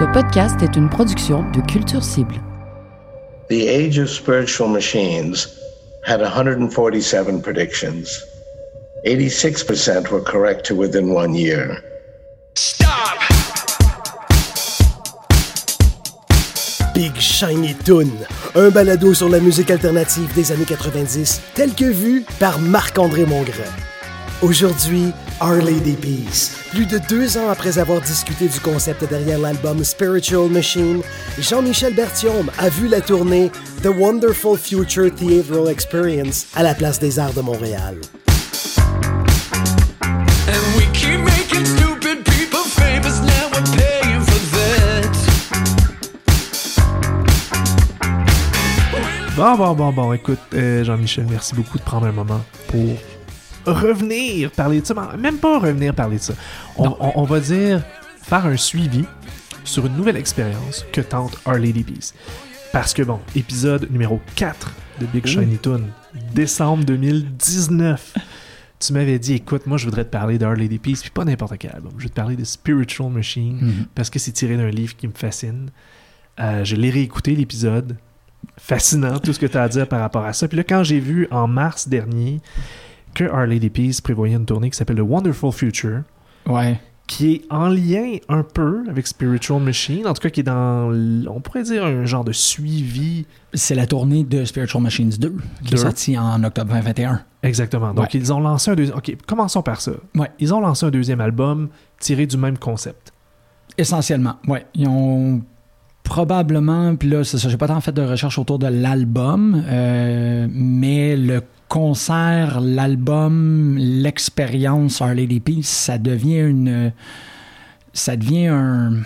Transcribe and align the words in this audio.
Ce 0.00 0.04
podcast 0.14 0.62
est 0.62 0.76
une 0.76 0.88
production 0.88 1.44
de 1.50 1.60
Culture 1.60 2.02
Cible. 2.02 2.36
The 3.50 3.68
Age 3.68 3.98
of 3.98 4.08
Spiritual 4.08 4.70
Machines 4.70 5.46
had 6.02 6.22
147 6.22 7.42
predictions. 7.42 8.24
86% 9.04 10.10
were 10.10 10.22
correct 10.22 10.64
to 10.64 10.74
within 10.74 11.10
one 11.14 11.34
year. 11.34 11.82
Big 16.94 17.14
Shiny 17.16 17.74
Toon, 17.84 18.10
un 18.54 18.70
balado 18.70 19.12
sur 19.12 19.28
la 19.28 19.38
musique 19.38 19.70
alternative 19.70 20.32
des 20.34 20.50
années 20.50 20.64
90, 20.64 21.42
tel 21.54 21.74
que 21.74 21.84
vu 21.84 22.24
par 22.38 22.58
Marc-André 22.58 23.26
Mongrain. 23.26 23.70
Aujourd'hui, 24.40 25.12
Our 25.42 25.62
Lady 25.62 25.96
Peace. 25.96 26.56
Plus 26.70 26.84
de 26.84 26.98
deux 27.08 27.38
ans 27.38 27.48
après 27.48 27.78
avoir 27.78 28.00
discuté 28.00 28.46
du 28.46 28.60
concept 28.60 29.04
derrière 29.08 29.38
l'album 29.38 29.82
Spiritual 29.82 30.50
Machine, 30.50 31.00
Jean-Michel 31.38 31.94
Berthiaume 31.94 32.50
a 32.58 32.68
vu 32.68 32.88
la 32.88 33.00
tournée 33.00 33.50
The 33.82 33.88
Wonderful 33.88 34.58
Future 34.58 35.10
Theatrical 35.14 35.68
Experience 35.68 36.46
à 36.54 36.62
la 36.62 36.74
Place 36.74 36.98
des 36.98 37.18
Arts 37.18 37.32
de 37.32 37.40
Montréal. 37.40 37.96
And 40.46 40.76
we 40.76 40.84
keep 40.92 41.20
making 41.20 41.64
stupid 41.64 42.24
people 42.24 42.64
famous, 42.76 43.20
now 43.20 43.48
we're 43.52 43.64
paying 43.76 44.20
for 44.20 44.40
that. 44.56 45.08
Bon, 49.36 49.56
bon, 49.56 49.74
bon, 49.74 49.92
bon, 49.92 50.12
écoute, 50.12 50.38
euh, 50.54 50.84
Jean-Michel, 50.84 51.26
merci 51.30 51.54
beaucoup 51.54 51.78
de 51.78 51.82
prendre 51.82 52.06
un 52.06 52.12
moment 52.12 52.42
pour 52.68 52.98
revenir 53.66 54.50
parler 54.50 54.80
de 54.80 54.86
ça. 54.86 54.94
Même 55.18 55.38
pas 55.38 55.58
revenir 55.58 55.94
parler 55.94 56.16
de 56.16 56.22
ça. 56.22 56.34
On, 56.76 56.88
on- 57.00 57.12
on 57.16 57.24
va 57.24 57.40
dire 57.40 57.82
faire 58.22 58.46
un 58.46 58.56
suivi 58.56 59.04
sur 59.64 59.86
une 59.86 59.96
nouvelle 59.96 60.16
expérience 60.16 60.84
que 60.92 61.00
tente 61.00 61.38
Our 61.46 61.54
Lady 61.58 61.82
Peace. 61.84 62.14
Parce 62.72 62.94
que, 62.94 63.02
bon, 63.02 63.18
épisode 63.34 63.88
numéro 63.90 64.20
4 64.36 64.72
de 65.00 65.06
Big 65.06 65.26
Shiny 65.26 65.58
Toon, 65.58 65.82
décembre 66.34 66.84
2019. 66.84 68.14
Tu 68.78 68.92
m'avais 68.94 69.18
dit, 69.18 69.34
écoute, 69.34 69.66
moi 69.66 69.76
je 69.76 69.84
voudrais 69.84 70.04
te 70.04 70.10
parler 70.10 70.38
d'Our 70.38 70.54
Lady 70.54 70.78
Peace, 70.78 71.00
puis 71.02 71.10
pas 71.10 71.24
n'importe 71.24 71.58
quel 71.58 71.72
album. 71.72 71.92
Je 71.98 72.04
veux 72.04 72.08
te 72.08 72.14
parler 72.14 72.36
de 72.36 72.44
Spiritual 72.44 73.10
Machine, 73.10 73.86
parce 73.94 74.08
que 74.08 74.18
c'est 74.18 74.32
tiré 74.32 74.56
d'un 74.56 74.70
livre 74.70 74.96
qui 74.96 75.06
me 75.06 75.12
fascine. 75.14 75.70
Euh, 76.38 76.64
je 76.64 76.76
l'ai 76.76 76.88
réécouté, 76.90 77.34
l'épisode. 77.34 77.96
Fascinant, 78.56 79.18
tout 79.18 79.32
ce 79.34 79.38
que 79.38 79.44
tu 79.46 79.56
as 79.58 79.62
à 79.64 79.68
dire 79.68 79.86
par 79.86 80.00
rapport 80.00 80.24
à 80.24 80.32
ça. 80.32 80.48
Puis 80.48 80.56
là, 80.56 80.64
quand 80.64 80.82
j'ai 80.82 80.98
vu 81.00 81.28
en 81.30 81.46
mars 81.46 81.88
dernier 81.88 82.40
que 83.14 83.24
Our 83.24 83.46
Lady 83.46 83.70
Peace 83.70 84.00
prévoyait 84.02 84.36
une 84.36 84.46
tournée 84.46 84.70
qui 84.70 84.76
s'appelle 84.76 84.96
The 84.96 85.00
Wonderful 85.00 85.52
Future, 85.52 86.02
Ouais. 86.46 86.80
qui 87.06 87.32
est 87.34 87.42
en 87.50 87.68
lien 87.68 88.16
un 88.28 88.42
peu 88.44 88.84
avec 88.88 89.06
Spiritual 89.06 89.60
Machine, 89.60 90.06
en 90.06 90.12
tout 90.14 90.22
cas 90.22 90.30
qui 90.30 90.40
est 90.40 90.44
dans, 90.44 90.92
on 91.28 91.40
pourrait 91.40 91.64
dire, 91.64 91.84
un 91.84 92.04
genre 92.04 92.24
de 92.24 92.32
suivi. 92.32 93.26
C'est 93.52 93.74
la 93.74 93.86
tournée 93.86 94.22
de 94.24 94.44
Spiritual 94.44 94.82
Machines 94.82 95.10
2 95.18 95.34
qui 95.64 95.74
est 95.74 95.76
sortie 95.78 96.16
en 96.16 96.42
octobre 96.44 96.70
2021. 96.72 97.20
Exactement. 97.42 97.92
Donc, 97.94 98.04
Ouais. 98.04 98.10
ils 98.20 98.32
ont 98.32 98.38
lancé 98.40 98.70
un 98.70 98.74
deuxième. 98.76 98.96
Ok, 98.98 99.16
commençons 99.26 99.62
par 99.62 99.80
ça. 99.80 99.92
Ouais. 100.14 100.30
Ils 100.38 100.52
ont 100.54 100.60
lancé 100.60 100.86
un 100.86 100.90
deuxième 100.90 101.20
album 101.20 101.68
tiré 101.98 102.26
du 102.26 102.36
même 102.36 102.58
concept. 102.58 103.12
Essentiellement, 103.78 104.34
ouais. 104.46 104.66
Ils 104.74 104.86
ont 104.86 105.42
probablement, 106.04 106.96
puis 106.96 107.08
là, 107.08 107.24
c'est 107.24 107.38
ça, 107.38 107.48
j'ai 107.48 107.56
pas 107.56 107.68
tant 107.68 107.80
fait 107.80 107.92
de 107.92 108.02
recherche 108.02 108.38
autour 108.38 108.58
de 108.58 108.66
l'album, 108.66 109.62
euh, 109.66 110.46
mais 110.50 111.16
le 111.16 111.40
concert, 111.70 112.60
l'album, 112.60 113.78
l'expérience 113.78 115.00
Our 115.00 115.14
Lady 115.14 115.40
Peace, 115.40 115.62
ça 115.68 115.96
devient 115.96 116.40
une. 116.40 116.92
Ça 117.94 118.16
devient 118.16 118.48
un- 118.48 118.98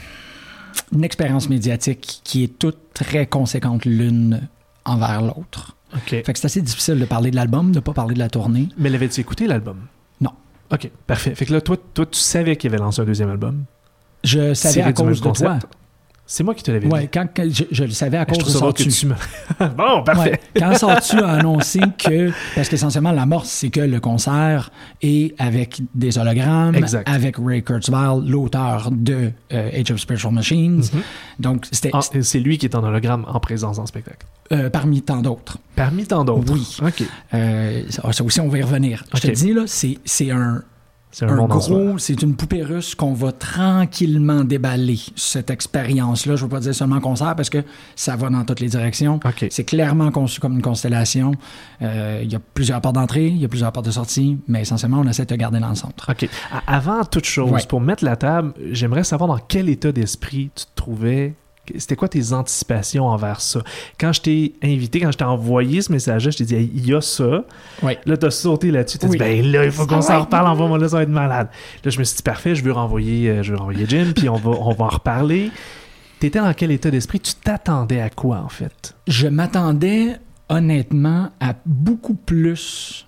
une 0.92 1.04
expérience 1.04 1.48
médiatique 1.48 2.20
qui 2.24 2.42
est 2.42 2.58
toute 2.58 2.78
très 2.92 3.26
conséquente 3.26 3.84
l'une 3.84 4.40
envers 4.84 5.22
l'autre. 5.22 5.76
Ok. 5.94 6.10
Fait 6.24 6.32
que 6.32 6.38
c'est 6.38 6.46
assez 6.46 6.62
difficile 6.62 6.98
de 6.98 7.04
parler 7.04 7.30
de 7.30 7.36
l'album, 7.36 7.70
de 7.70 7.80
pas 7.80 7.92
parler 7.92 8.14
de 8.14 8.18
la 8.18 8.28
tournée. 8.28 8.68
Mais 8.76 8.90
l'avais-tu 8.90 9.20
écouté 9.20 9.46
l'album? 9.46 9.76
Non. 10.20 10.32
Ok, 10.72 10.90
parfait. 11.06 11.34
Fait 11.34 11.46
que 11.46 11.52
là, 11.52 11.60
toi, 11.60 11.76
toi 11.94 12.04
tu 12.06 12.18
savais 12.18 12.56
qu'il 12.56 12.70
avait 12.72 12.82
lancé 12.82 13.00
un 13.00 13.04
deuxième 13.04 13.30
album? 13.30 13.64
Je 14.24 14.54
savais 14.54 14.82
à 14.82 14.92
cause 14.92 15.20
de 15.20 15.30
toi. 15.30 15.58
C'est 16.26 16.42
moi 16.42 16.54
qui 16.54 16.62
te 16.62 16.70
l'avais 16.70 16.86
Ouais, 16.88 17.02
dit. 17.02 17.08
quand, 17.12 17.26
quand- 17.36 17.46
je, 17.50 17.64
je 17.70 17.84
le 17.84 17.90
savais 17.90 18.16
à 18.16 18.24
cause 18.24 18.38
de 18.38 18.44
Sortu. 18.44 18.88
tu 18.88 19.06
me. 19.06 19.14
bon, 19.76 20.02
parfait. 20.04 20.30
Ouais, 20.30 20.40
quand 20.56 20.74
Sortu 20.78 21.18
a 21.18 21.28
annoncé 21.32 21.80
que, 21.98 22.30
parce 22.54 22.68
qu'essentiellement 22.70 23.12
l'amorce, 23.12 23.50
c'est 23.50 23.68
que 23.68 23.80
le 23.80 24.00
concert 24.00 24.70
est 25.02 25.34
avec 25.38 25.82
des 25.94 26.16
hologrammes, 26.16 26.74
Exact. 26.76 27.06
avec 27.08 27.36
Ray 27.38 27.62
Kurzweil, 27.62 28.22
l'auteur 28.26 28.88
de 28.90 29.32
euh, 29.52 29.70
Age 29.80 29.90
of 29.90 29.98
Spiritual 30.00 30.32
Machines. 30.32 30.78
Mhm. 30.78 31.02
Donc, 31.40 31.66
c'était 31.70 31.90
Ah, 31.92 32.00
c'est 32.00 32.40
lui 32.40 32.56
qui 32.56 32.64
est 32.66 32.74
en 32.74 32.82
hologramme 32.84 33.26
en 33.28 33.38
présence 33.38 33.78
en 33.78 33.84
spectacle. 33.84 34.26
euh, 34.52 34.70
parmi 34.70 35.02
tant 35.02 35.20
d'autres. 35.20 35.58
Parmi 35.76 36.06
tant 36.06 36.24
d'autres. 36.24 36.52
Oui. 36.54 36.76
Ok. 36.82 37.02
Euh, 37.34 37.82
ça, 37.90 38.24
aussi, 38.24 38.40
on 38.40 38.48
va 38.48 38.58
y 38.58 38.62
revenir. 38.62 39.04
Je 39.14 39.20
te 39.20 39.30
dis, 39.30 39.52
là, 39.52 39.64
c'est 39.66 40.30
un, 40.30 40.62
C'est 41.16 41.26
un, 41.26 41.38
un 41.38 41.46
gros, 41.46 41.96
c'est 41.98 42.22
une 42.22 42.34
poupée 42.34 42.64
russe 42.64 42.96
qu'on 42.96 43.12
va 43.14 43.30
tranquillement 43.30 44.42
déballer, 44.42 44.98
cette 45.14 45.48
expérience-là. 45.48 46.34
Je 46.34 46.40
ne 46.42 46.46
veux 46.48 46.50
pas 46.56 46.58
dire 46.60 46.74
seulement 46.74 46.98
concert 46.98 47.36
parce 47.36 47.50
que 47.50 47.58
ça 47.94 48.16
va 48.16 48.30
dans 48.30 48.44
toutes 48.44 48.58
les 48.58 48.68
directions. 48.68 49.20
C'est 49.50 49.62
clairement 49.64 50.10
conçu 50.10 50.40
comme 50.40 50.54
une 50.54 50.62
constellation. 50.62 51.32
Euh, 51.82 52.20
Il 52.24 52.32
y 52.32 52.34
a 52.34 52.40
plusieurs 52.54 52.80
portes 52.80 52.96
d'entrée, 52.96 53.28
il 53.28 53.36
y 53.38 53.44
a 53.44 53.48
plusieurs 53.48 53.70
portes 53.70 53.86
de 53.86 53.90
sortie, 53.92 54.38
mais 54.48 54.62
essentiellement, 54.62 55.00
on 55.04 55.08
essaie 55.08 55.22
de 55.22 55.28
te 55.28 55.34
garder 55.34 55.60
dans 55.60 55.68
le 55.68 55.74
centre. 55.76 56.10
OK. 56.10 56.28
Avant 56.66 57.04
toute 57.04 57.26
chose, 57.26 57.50
Ouais. 57.50 57.62
pour 57.68 57.80
mettre 57.80 58.04
la 58.04 58.16
table, 58.16 58.52
j'aimerais 58.72 59.04
savoir 59.04 59.28
dans 59.28 59.38
quel 59.38 59.68
état 59.68 59.92
d'esprit 59.92 60.50
tu 60.54 60.64
te 60.64 60.70
trouvais. 60.74 61.34
C'était 61.78 61.96
quoi 61.96 62.08
tes 62.08 62.32
anticipations 62.32 63.06
envers 63.06 63.40
ça? 63.40 63.60
Quand 63.98 64.12
je 64.12 64.20
t'ai 64.20 64.54
invité, 64.62 65.00
quand 65.00 65.12
je 65.12 65.18
t'ai 65.18 65.24
envoyé 65.24 65.80
ce 65.82 65.90
message-là, 65.92 66.30
je 66.30 66.36
t'ai 66.38 66.44
dit, 66.44 66.70
il 66.74 66.86
y 66.86 66.94
a 66.94 67.00
ça. 67.00 67.44
Ouais. 67.82 67.98
Là, 68.06 68.16
t'as 68.16 68.30
sauté 68.30 68.70
là-dessus. 68.70 68.98
T'as 68.98 69.06
Oui. 69.08 69.12
dit, 69.12 69.18
ben 69.18 69.44
là, 69.52 69.64
il 69.64 69.70
faut 69.70 69.86
qu'on 69.86 69.96
Ah 69.96 70.02
s'en 70.02 70.20
reparle, 70.20 70.46
envoie-moi 70.48 70.78
là, 70.78 70.88
ça 70.88 70.96
va 70.98 71.02
être 71.02 71.08
malade. 71.08 71.48
Là, 71.84 71.90
je 71.90 71.98
me 71.98 72.04
suis 72.04 72.16
dit, 72.16 72.22
parfait, 72.22 72.54
je 72.54 72.62
veux 72.64 72.72
renvoyer, 72.72 73.28
euh, 73.30 73.42
je 73.42 73.52
veux 73.52 73.58
renvoyer 73.58 73.86
Jim, 73.88 74.12
puis 74.14 74.28
on 74.28 74.36
va, 74.36 74.50
on 74.50 74.72
va 74.72 74.84
en 74.84 74.88
reparler. 74.88 75.50
T'étais 76.20 76.38
dans 76.40 76.52
quel 76.54 76.70
état 76.70 76.90
d'esprit? 76.90 77.20
Tu 77.20 77.34
t'attendais 77.34 78.00
à 78.00 78.08
quoi, 78.10 78.38
en 78.38 78.48
fait? 78.48 78.94
Je 79.06 79.26
m'attendais 79.28 80.16
honnêtement 80.48 81.30
à 81.40 81.54
beaucoup 81.66 82.14
plus. 82.14 83.06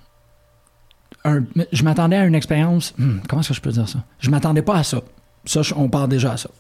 un- 1.24 1.44
je 1.72 1.82
m'attendais 1.82 2.16
à 2.16 2.24
une 2.24 2.34
expérience. 2.36 2.94
hmm, 2.98 3.18
comment 3.28 3.40
est-ce 3.40 3.48
que 3.48 3.54
je 3.54 3.60
peux 3.60 3.70
dire 3.72 3.88
ça? 3.88 3.98
Je 4.20 4.30
m'attendais 4.30 4.62
pas 4.62 4.76
à 4.76 4.84
ça. 4.84 5.00
Ça, 5.46 5.62
on 5.76 5.88
part 5.88 6.08
déjà 6.08 6.32
à 6.32 6.36
ça. 6.36 6.50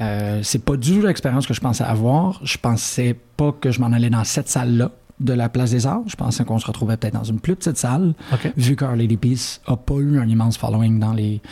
Euh, 0.00 0.40
c'est 0.42 0.64
pas 0.64 0.76
du 0.76 0.98
tout 0.98 1.06
l'expérience 1.06 1.46
que 1.46 1.54
je 1.54 1.60
pensais 1.60 1.84
avoir. 1.84 2.40
Je 2.42 2.56
pensais 2.58 3.16
pas 3.36 3.52
que 3.52 3.70
je 3.70 3.80
m'en 3.80 3.92
allais 3.92 4.10
dans 4.10 4.24
cette 4.24 4.48
salle-là 4.48 4.90
de 5.20 5.34
la 5.34 5.50
Place 5.50 5.70
des 5.72 5.86
Arts. 5.86 6.00
Je 6.06 6.16
pensais 6.16 6.44
qu'on 6.44 6.58
se 6.58 6.66
retrouvait 6.66 6.96
peut-être 6.96 7.12
dans 7.14 7.24
une 7.24 7.38
plus 7.40 7.54
petite 7.54 7.76
salle, 7.76 8.14
vu 8.56 8.74
que 8.76 8.86
Our 8.86 8.96
Lady 8.96 9.18
Peace 9.18 9.60
a 9.66 9.76
pas 9.76 9.96
eu 9.96 10.18
un 10.18 10.26
immense 10.26 10.56
following 10.56 10.98
dans 10.98 11.12
les, 11.12 11.42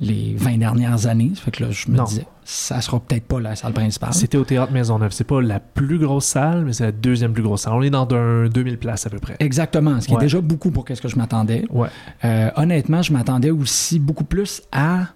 les 0.00 0.36
20 0.36 0.58
dernières 0.58 1.08
années. 1.08 1.32
Ça 1.34 1.42
fait 1.42 1.50
que 1.50 1.64
là, 1.64 1.70
je 1.72 1.90
me 1.90 1.96
Non. 1.96 2.04
disais, 2.04 2.24
ça 2.44 2.80
sera 2.80 3.00
peut-être 3.00 3.24
pas 3.26 3.40
la 3.40 3.56
salle 3.56 3.72
principale. 3.72 4.14
C'était 4.14 4.38
au 4.38 4.44
Théâtre 4.44 4.70
Maisonneuve. 4.72 5.10
C'est 5.10 5.24
pas 5.24 5.40
la 5.42 5.58
plus 5.58 5.98
grosse 5.98 6.26
salle, 6.26 6.64
mais 6.64 6.72
c'est 6.72 6.84
la 6.84 6.92
deuxième 6.92 7.32
plus 7.32 7.42
grosse 7.42 7.62
salle. 7.62 7.72
On 7.72 7.82
est 7.82 7.90
dans 7.90 8.06
un 8.14 8.46
2000 8.48 8.78
places 8.78 9.04
à 9.06 9.10
peu 9.10 9.18
près. 9.18 9.34
Exactement, 9.40 10.00
ce 10.00 10.06
qui 10.06 10.12
Ouais. 10.14 10.20
est 10.20 10.26
déjà 10.26 10.40
beaucoup 10.40 10.70
pour 10.70 10.84
ce 10.88 11.00
que 11.00 11.08
je 11.08 11.16
m'attendais. 11.16 11.64
Ouais. 11.70 11.88
Euh, 12.24 12.50
honnêtement, 12.54 13.02
je 13.02 13.12
m'attendais 13.12 13.50
aussi 13.50 13.98
beaucoup 13.98 14.22
plus 14.24 14.62
à. 14.70 15.06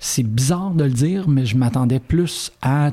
C'est 0.00 0.22
bizarre 0.22 0.70
de 0.70 0.84
le 0.84 0.90
dire, 0.90 1.28
mais 1.28 1.44
je 1.46 1.56
m'attendais 1.56 1.98
plus 2.00 2.52
à 2.62 2.92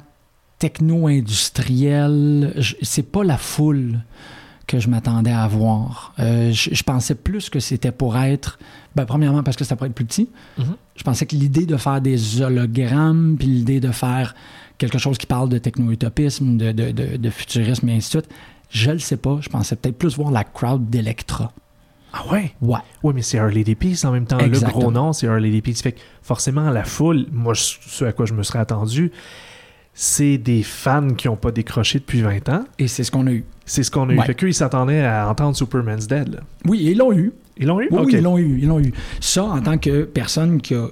techno-industriel. 0.60 2.54
C'est 2.82 3.04
pas 3.12 3.24
la 3.24 3.38
foule 3.38 4.00
que 4.68 4.80
je 4.80 4.90
m'attendais 4.90 5.32
à 5.32 5.48
voir. 5.48 6.14
Euh, 6.20 6.52
je, 6.52 6.74
je 6.74 6.84
pensais 6.84 7.14
plus 7.16 7.50
que 7.50 7.60
c'était 7.60 7.92
pour 7.92 8.18
être. 8.18 8.58
Ben, 8.96 9.06
premièrement, 9.06 9.44
parce 9.44 9.58
que 9.58 9.64
ça 9.64 9.76
pourrait 9.76 9.90
être 9.90 9.96
plus 9.96 10.06
petit. 10.06 10.30
Mhm. 10.58 10.76
Je 10.96 11.04
pensais 11.04 11.26
que 11.26 11.36
l'idée 11.36 11.66
de 11.66 11.78
faire 11.78 12.02
des 12.02 12.42
hologrammes, 12.42 13.36
puis 13.38 13.48
l'idée 13.48 13.80
de 13.80 13.92
faire 13.92 14.34
quelque 14.78 14.98
chose 14.98 15.18
qui 15.18 15.28
parle 15.28 15.50
de 15.50 15.58
techno-utopisme, 15.60 16.58
de, 16.58 16.72
de, 16.72 16.92
de- 16.92 17.18
de 17.18 17.30
futurisme 17.30 17.88
et 17.90 17.94
ainsi 17.98 18.08
de 18.18 18.22
suite, 18.22 18.30
je 18.72 18.92
le 18.92 19.00
sais 19.00 19.18
pas. 19.18 19.38
Je 19.42 19.50
pensais 19.50 19.76
peut-être 19.76 19.98
plus 19.98 20.16
voir 20.16 20.32
la 20.32 20.44
crowd 20.44 20.90
d'Electra. 20.90 21.52
Ah 22.18 22.32
ouais? 22.32 22.54
Ouais. 22.62 22.78
Ouais, 23.04 23.14
mais 23.14 23.22
c'est 23.22 23.38
Lady 23.52 23.76
Peace 23.76 24.06
en 24.06 24.12
même 24.12 24.26
temps. 24.26 24.38
Le 24.38 24.60
gros 24.60 24.90
nom, 24.90 25.12
c'est 25.12 25.28
Lady 25.40 25.62
Peace. 25.62 25.82
Fait 25.82 25.92
que 25.92 26.00
forcément, 26.22 26.70
la 26.70 26.86
foule, 26.86 27.26
moi, 27.32 27.54
ce 27.56 28.06
à 28.06 28.14
quoi 28.14 28.26
je 28.26 28.34
me 28.34 28.42
serais 28.42 28.60
attendu, 28.60 29.12
c'est 29.94 30.38
des 30.38 30.64
fans 30.64 31.10
qui 31.14 31.28
n'ont 31.28 31.36
pas 31.36 31.52
décroché 31.52 32.00
depuis 32.00 32.22
20 32.22 32.50
ans. 32.50 32.64
Et 32.80 32.88
c'est 32.88 33.04
ce 33.04 33.12
qu'on 33.12 33.28
a 33.28 33.32
eu. 33.32 33.44
C'est 33.66 33.84
ce 33.84 33.92
qu'on 33.92 34.10
a 34.10 34.14
eu. 34.14 34.18
Ouais. 34.18 34.26
Fait 34.26 34.34
qu'eux, 34.36 34.48
ils 34.48 34.54
s'attendaient 34.54 35.04
à 35.04 35.30
entendre 35.30 35.56
Superman's 35.58 36.08
Dead. 36.08 36.36
là. 36.36 36.40
Oui, 36.66 36.80
ils 36.84 36.98
l'ont 36.98 37.12
eu. 37.14 37.34
Ils 37.58 37.68
l'ont 37.68 37.82
eu? 37.82 37.88
Oui, 37.92 38.00
oui, 38.06 38.14
ils 38.14 38.22
l'ont 38.24 38.38
eu. 38.38 38.60
Ils 38.62 38.68
l'ont 38.68 38.80
eu. 38.80 38.94
Ça, 39.20 39.44
en 39.44 39.62
tant 39.62 39.78
que 39.78 40.04
personne 40.04 40.62
qui 40.62 40.74
a 40.74 40.88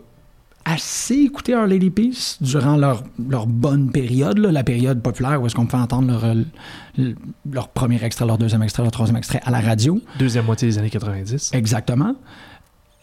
assez 0.66 1.16
écouté 1.16 1.56
Our 1.56 1.68
Lady 1.68 1.90
Peace 1.90 2.38
durant 2.42 2.78
leur, 2.78 3.04
leur 3.30 3.48
bonne 3.48 3.92
période, 3.92 4.38
là, 4.38 4.52
la 4.52 4.64
période 4.64 5.02
populaire 5.02 5.42
où 5.42 5.46
est-ce 5.46 5.56
qu'on 5.56 5.66
peut 5.66 5.78
entendre 5.78 6.08
leur, 6.08 6.26
euh, 6.26 7.14
leur 7.52 7.70
premier 7.70 8.04
extrait, 8.04 8.26
leur 8.26 8.38
deuxième 8.38 8.64
extrait, 8.64 8.84
leur 8.84 8.92
troisième 8.92 9.18
extrait 9.18 9.42
à 9.44 9.52
la 9.52 9.60
radio. 9.60 10.02
Deuxième 10.18 10.46
moitié 10.46 10.68
des 10.68 10.78
années 10.78 10.90
90. 10.90 11.52
Exactement. 11.54 12.16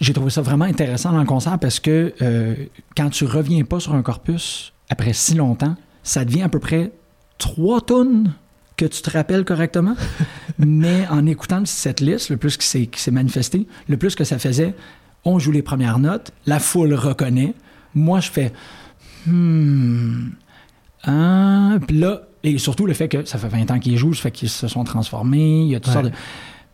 J'ai 0.00 0.14
trouvé 0.14 0.30
ça 0.30 0.40
vraiment 0.40 0.64
intéressant 0.64 1.12
dans 1.12 1.20
le 1.20 1.26
concert 1.26 1.58
parce 1.58 1.78
que 1.78 2.14
euh, 2.22 2.54
quand 2.96 3.10
tu 3.10 3.26
reviens 3.26 3.64
pas 3.64 3.80
sur 3.80 3.94
un 3.94 4.02
corpus 4.02 4.72
après 4.88 5.12
si 5.12 5.34
longtemps, 5.34 5.76
ça 6.02 6.24
devient 6.24 6.42
à 6.42 6.48
peu 6.48 6.58
près 6.58 6.92
trois 7.36 7.82
tonnes 7.82 8.32
que 8.76 8.86
tu 8.86 9.02
te 9.02 9.10
rappelles 9.10 9.44
correctement. 9.44 9.94
Mais 10.58 11.06
en 11.08 11.26
écoutant 11.26 11.62
cette 11.66 12.00
liste, 12.00 12.30
le 12.30 12.38
plus 12.38 12.56
qui 12.56 12.66
s'est 12.66 13.10
manifesté, 13.10 13.66
le 13.88 13.98
plus 13.98 14.14
que 14.14 14.24
ça 14.24 14.38
faisait, 14.38 14.74
on 15.24 15.38
joue 15.38 15.52
les 15.52 15.62
premières 15.62 15.98
notes, 15.98 16.32
la 16.46 16.58
foule 16.58 16.94
reconnaît. 16.94 17.54
Moi, 17.94 18.20
je 18.20 18.30
fais 18.30 18.52
hmm. 19.26 20.30
Hein? 21.04 21.78
Puis 21.86 21.98
là, 21.98 22.22
et 22.42 22.58
surtout 22.58 22.86
le 22.86 22.92
fait 22.94 23.08
que 23.08 23.24
ça 23.24 23.38
fait 23.38 23.48
20 23.48 23.70
ans 23.70 23.78
qu'ils 23.78 23.96
jouent, 23.96 24.14
ça 24.14 24.22
fait 24.22 24.30
qu'ils 24.30 24.48
se 24.50 24.68
sont 24.68 24.84
transformés, 24.84 25.62
il 25.62 25.68
y 25.68 25.74
a 25.74 25.80
toutes 25.80 25.88
Ouais. 25.94 26.02
sortes 26.02 26.06
de. 26.06 26.12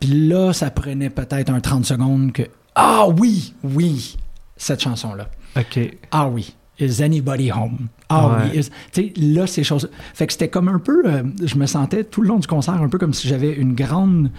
Puis 0.01 0.29
là, 0.29 0.53
ça 0.53 0.71
prenait 0.71 1.11
peut-être 1.11 1.51
un 1.51 1.61
30 1.61 1.85
secondes 1.87 2.33
que 2.33 2.43
Ah 2.75 3.07
oui, 3.09 3.55
oui, 3.65 4.17
cette 4.57 4.81
chanson-là. 4.83 5.29
OK. 5.57 5.79
Ah 6.11 6.29
oui. 6.29 6.55
Is 6.79 7.03
anybody 7.03 7.51
home? 7.51 7.89
Ah 8.11 8.29
Ouais. 8.29 8.51
oui. 8.53 8.59
is- 8.61 8.71
Tu 8.93 9.03
sais, 9.07 9.13
là, 9.17 9.47
ces 9.47 9.65
choses. 9.65 9.89
Fait 10.13 10.27
que 10.27 10.33
c'était 10.35 10.49
comme 10.51 10.69
un 10.69 10.79
peu. 10.79 11.03
euh, 11.07 11.23
je 11.43 11.55
me 11.57 11.65
sentais 11.67 12.05
tout 12.05 12.21
le 12.21 12.29
long 12.29 12.39
du 12.39 12.47
concert 12.47 12.75
un 12.75 12.89
peu 12.91 12.99
comme 12.99 13.15
si 13.15 13.29
j'avais 13.29 13.53
une 13.53 13.75
grande. 13.75 14.31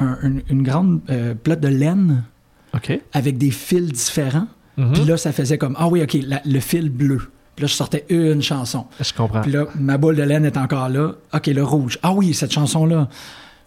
un- 0.00 0.18
une, 0.22 0.42
une 0.50 0.62
grande 0.64 1.00
euh, 1.10 1.34
plotte 1.34 1.60
de 1.60 1.68
laine 1.68 2.24
Avec 3.12 3.38
des 3.38 3.50
fils 3.50 3.92
différents. 3.92 4.46
Mhm. 4.76 4.92
Puis 4.92 5.04
là, 5.04 5.16
ça 5.16 5.32
faisait 5.32 5.58
comme 5.58 5.76
Ah 5.78 5.88
oui, 5.88 6.02
OK, 6.02 6.16
la- 6.26 6.42
le 6.44 6.60
fil 6.60 6.90
bleu. 6.90 7.18
Puis 7.56 7.62
là, 7.62 7.68
je 7.68 7.74
sortais 7.74 8.04
une 8.08 8.42
chanson. 8.42 8.86
Je 9.00 9.12
comprends. 9.12 9.40
Puis 9.42 9.52
là, 9.52 9.66
ma 9.78 9.96
boule 9.96 10.16
de 10.16 10.22
laine 10.22 10.44
est 10.44 10.56
encore 10.56 10.88
là. 10.88 11.12
OK, 11.32 11.46
le 11.46 11.62
rouge. 11.62 11.98
Ah 12.02 12.12
oui, 12.12 12.34
cette 12.34 12.52
chanson-là. 12.52 13.08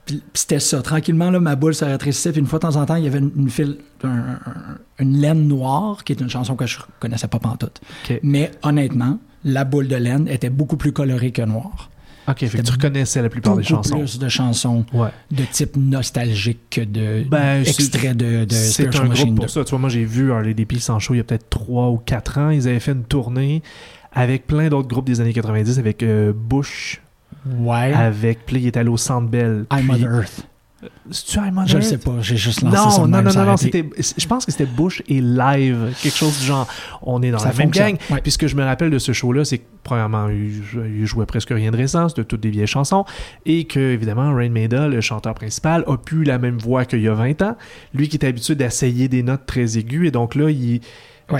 Puis 0.05 0.15
puis 0.17 0.23
c'était 0.33 0.59
ça. 0.59 0.81
Tranquillement, 0.81 1.29
là, 1.31 1.39
ma 1.39 1.55
boule 1.55 1.73
se 1.75 1.85
rétrécissait. 1.85 2.31
Puis 2.31 2.39
une 2.41 2.47
fois 2.47 2.59
de 2.59 2.63
temps 2.67 2.75
en 2.75 2.85
temps, 2.85 2.95
il 2.95 3.03
y 3.05 3.07
avait 3.07 3.19
une, 3.19 3.31
une 3.37 3.49
file, 3.49 3.77
un- 4.03 4.09
un- 4.09 4.77
une 4.99 5.17
laine 5.17 5.47
noire, 5.47 6.03
qui 6.03 6.11
est 6.13 6.19
une 6.21 6.29
chanson 6.29 6.55
que 6.55 6.65
je 6.65 6.79
connaissais 6.99 7.27
pas 7.27 7.39
pantoute. 7.39 7.79
OK. 8.09 8.19
Mais 8.23 8.51
honnêtement, 8.63 9.19
la 9.45 9.63
boule 9.63 9.87
de 9.87 9.95
laine 9.95 10.27
était 10.27 10.49
beaucoup 10.49 10.75
plus 10.77 10.91
colorée 10.91 11.31
que 11.31 11.41
noire. 11.41 11.89
OK, 12.27 12.39
fait 12.45 12.57
que 12.57 12.61
tu 12.63 12.71
reconnaissais 12.71 13.21
la 13.21 13.29
plupart 13.29 13.55
des 13.55 13.63
chansons. 13.63 13.99
plus 13.99 14.19
de 14.19 14.27
chansons 14.29 14.85
Ouais. 14.93 15.09
de 15.31 15.43
type 15.45 15.77
nostalgique 15.77 16.59
que 16.69 16.81
de 16.81 17.23
Ben, 17.29 17.61
extraits 17.61 18.17
de, 18.17 18.43
de 18.45 18.53
C'est 18.53 18.93
un 18.95 19.03
Machine 19.05 19.25
groupe 19.25 19.35
2. 19.35 19.41
pour 19.43 19.49
ça. 19.49 19.63
Tu 19.63 19.69
vois, 19.71 19.79
moi, 19.79 19.89
j'ai 19.89 20.03
vu 20.05 20.31
Harley 20.31 20.53
Peace 20.53 20.89
en 20.89 20.99
show 20.99 21.13
il 21.13 21.17
y 21.17 21.19
a 21.21 21.23
peut-être 21.23 21.49
3 21.49 21.89
ou 21.89 21.97
4 21.97 22.37
ans. 22.39 22.49
Ils 22.49 22.67
avaient 22.67 22.79
fait 22.79 22.91
une 22.91 23.03
tournée 23.03 23.61
avec 24.13 24.45
plein 24.47 24.67
d'autres 24.69 24.87
groupes 24.87 25.05
des 25.05 25.21
années 25.21 25.33
90, 25.33 25.79
avec 25.79 26.03
euh, 26.03 26.33
Bush, 26.35 27.01
Ouais. 27.59 27.93
avec... 27.93 28.45
Puis 28.45 28.57
il 28.57 28.67
est 28.67 28.75
allé 28.77 28.89
au 28.89 28.97
Centre 28.97 29.27
Bell. 29.29 29.65
I'm 29.71 29.77
puis- 29.79 29.87
Mother 29.87 30.15
Earth. 30.19 30.47
C'est-tu 31.11 31.39
Je 31.65 31.73
Earth? 31.77 31.83
sais 31.83 31.97
pas, 31.97 32.15
j'ai 32.21 32.37
juste 32.37 32.61
lancé 32.61 32.77
ça 32.77 32.83
Non, 32.83 32.89
de 32.89 33.11
non, 33.11 33.17
même, 33.17 33.25
non, 33.25 33.33
non, 33.33 33.45
non, 33.45 33.55
je 33.57 34.27
pense 34.27 34.45
que 34.45 34.51
c'était 34.51 34.65
Bush 34.65 35.01
et 35.07 35.21
Live, 35.21 35.93
quelque 36.01 36.15
chose 36.17 36.39
du 36.39 36.45
genre. 36.45 36.67
On 37.01 37.21
est 37.21 37.31
dans 37.31 37.39
Ça 37.39 37.49
la 37.49 37.53
même 37.55 37.71
gang. 37.71 37.97
ouais. 38.09 38.21
Puis 38.21 38.31
ce 38.31 38.37
que 38.37 38.47
je 38.47 38.55
me 38.55 38.63
rappelle 38.63 38.89
de 38.89 38.99
ce 38.99 39.13
show-là, 39.13 39.45
c'est 39.45 39.59
que, 39.59 39.63
premièrement, 39.83 40.27
il, 40.29 41.05
jouait 41.05 41.25
presque 41.25 41.49
rien 41.49 41.71
de 41.71 41.77
récent, 41.77 42.09
c'était 42.09 42.23
toutes 42.25 42.41
des 42.41 42.49
vieilles 42.49 42.67
chansons, 42.67 43.05
et 43.45 43.65
que, 43.65 43.79
évidemment, 43.79 44.33
Rain 44.33 44.49
Maida, 44.49 44.87
le 44.87 45.01
chanteur 45.01 45.33
principal, 45.33 45.83
a 45.87 45.97
pu 45.97 46.23
la 46.23 46.37
même 46.39 46.57
voix 46.57 46.85
qu'il 46.85 47.01
y 47.01 47.07
a 47.07 47.13
20 47.13 47.41
ans. 47.41 47.55
Lui 47.93 48.09
qui 48.09 48.17
est 48.17 48.25
habitué 48.25 48.55
d'essayer 48.55 49.07
des 49.07 49.23
notes 49.23 49.45
très 49.45 49.77
aiguës, 49.77 50.07
et 50.07 50.11
donc 50.11 50.35
là, 50.35 50.49
il. 50.49 50.81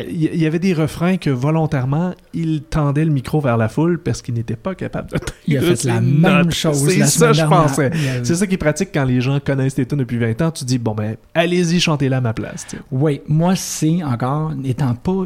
Il 0.10 0.36
y 0.36 0.46
avait 0.46 0.60
des 0.60 0.74
refrains 0.74 1.16
que 1.16 1.30
volontairement, 1.30 2.14
il 2.34 2.62
tendait 2.64 3.06
le 3.06 3.12
micro 3.12 3.40
vers 3.40 3.56
la 3.56 3.70
foule 3.70 4.00
parce 4.00 4.22
qu'il 4.22 4.34
n'était 4.34 4.58
pas 4.58 4.76
capable 4.76 5.12
de 5.12 5.18
Il 5.48 5.58
a 5.58 5.62
fait 5.62 5.84
la 5.86 6.02
même 6.02 6.44
notes. 6.48 6.52
chose 6.54 6.90
C'est 6.90 7.06
ça, 7.06 7.32
je 7.32 7.44
pensais. 7.46 7.92
A- 7.94 8.24
C'est 8.26 8.36
ça 8.36 8.46
qui 8.48 8.56
est 8.56 8.58
pratique 8.58 8.90
quand 8.94 9.06
les 9.06 9.22
gens 9.22 9.40
connaissent 9.40 9.76
tes 9.76 9.86
tunes 9.86 10.00
depuis 10.00 10.18
20 10.18 10.42
ans. 10.42 10.52
Tu 10.52 10.66
dis, 10.66 10.78
bon, 10.78 10.94
ben, 10.94 11.16
allez-y, 11.34 11.80
chantez-la 11.80 12.18
à 12.18 12.22
ma 12.22 12.34
place. 12.34 12.68
Oui, 12.92 13.22
moi, 13.30 13.56
c'est 13.56 14.04
encore, 14.04 14.54
n'étant 14.56 14.94
pas 14.94 15.26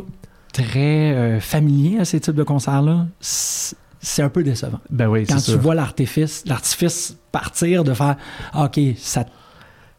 très 0.53 1.13
euh, 1.15 1.39
familier 1.39 1.97
à 1.99 2.05
ces 2.05 2.19
types 2.19 2.35
de 2.35 2.43
concerts-là, 2.43 3.07
c'est 3.19 4.21
un 4.21 4.29
peu 4.29 4.43
décevant. 4.43 4.79
Ben 4.89 5.07
oui, 5.07 5.25
Quand 5.27 5.37
tu 5.37 5.51
sûr. 5.51 5.59
vois 5.59 5.73
l'artifice, 5.75 6.43
l'artifice 6.45 7.15
partir 7.31 7.83
de 7.83 7.93
faire 7.93 8.15
Ah, 8.53 8.65
OK, 8.65 8.79
ça 8.97 9.23
te 9.23 9.29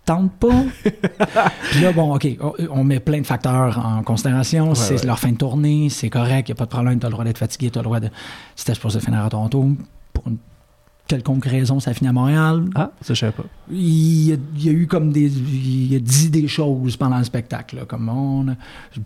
tente 0.04 0.32
pas. 0.32 0.64
Puis 1.70 1.80
là, 1.80 1.92
bon, 1.92 2.14
OK, 2.14 2.26
on, 2.70 2.84
met 2.84 3.00
plein 3.00 3.20
de 3.20 3.26
facteurs 3.26 3.84
en 3.84 4.02
considération. 4.02 4.74
c'est 4.74 5.00
ouais. 5.00 5.06
leur 5.06 5.18
fin 5.18 5.32
de 5.32 5.36
tournée, 5.36 5.88
c'est 5.90 6.10
correct, 6.10 6.48
il 6.48 6.52
n'y 6.52 6.56
a 6.56 6.58
pas 6.58 6.64
de 6.64 6.70
problème, 6.70 6.98
tu 6.98 7.06
as 7.06 7.08
le 7.08 7.12
droit 7.12 7.24
d'être 7.24 7.38
fatigué, 7.38 7.70
tu 7.70 7.78
as 7.78 7.82
le 7.82 7.86
droit 7.86 8.00
de. 8.00 8.08
C'était 8.56 8.74
supposé 8.74 9.00
finir 9.00 9.24
à 9.24 9.28
Toronto. 9.28 9.68
Pour 10.12 10.26
une 10.26 10.38
quelconque 11.12 11.44
raison, 11.44 11.78
ça 11.80 11.92
finit 11.92 12.08
à 12.08 12.12
Montréal. 12.12 12.64
Ah, 12.74 12.90
ça, 13.02 13.12
je 13.14 13.20
savais 13.20 13.32
pas. 13.32 13.44
il 13.70 14.28
y, 14.28 14.32
a, 14.32 14.36
il 14.56 14.64
y 14.64 14.68
a 14.68 14.72
eu 14.72 14.86
comme 14.86 15.12
des. 15.12 15.26
Il 15.30 15.94
a 15.94 15.98
dit 15.98 16.30
des 16.30 16.48
choses 16.48 16.96
pendant 16.96 17.18
le 17.18 17.24
spectacle. 17.24 17.76
là, 17.76 17.82
comme 17.86 18.08
on 18.08 18.46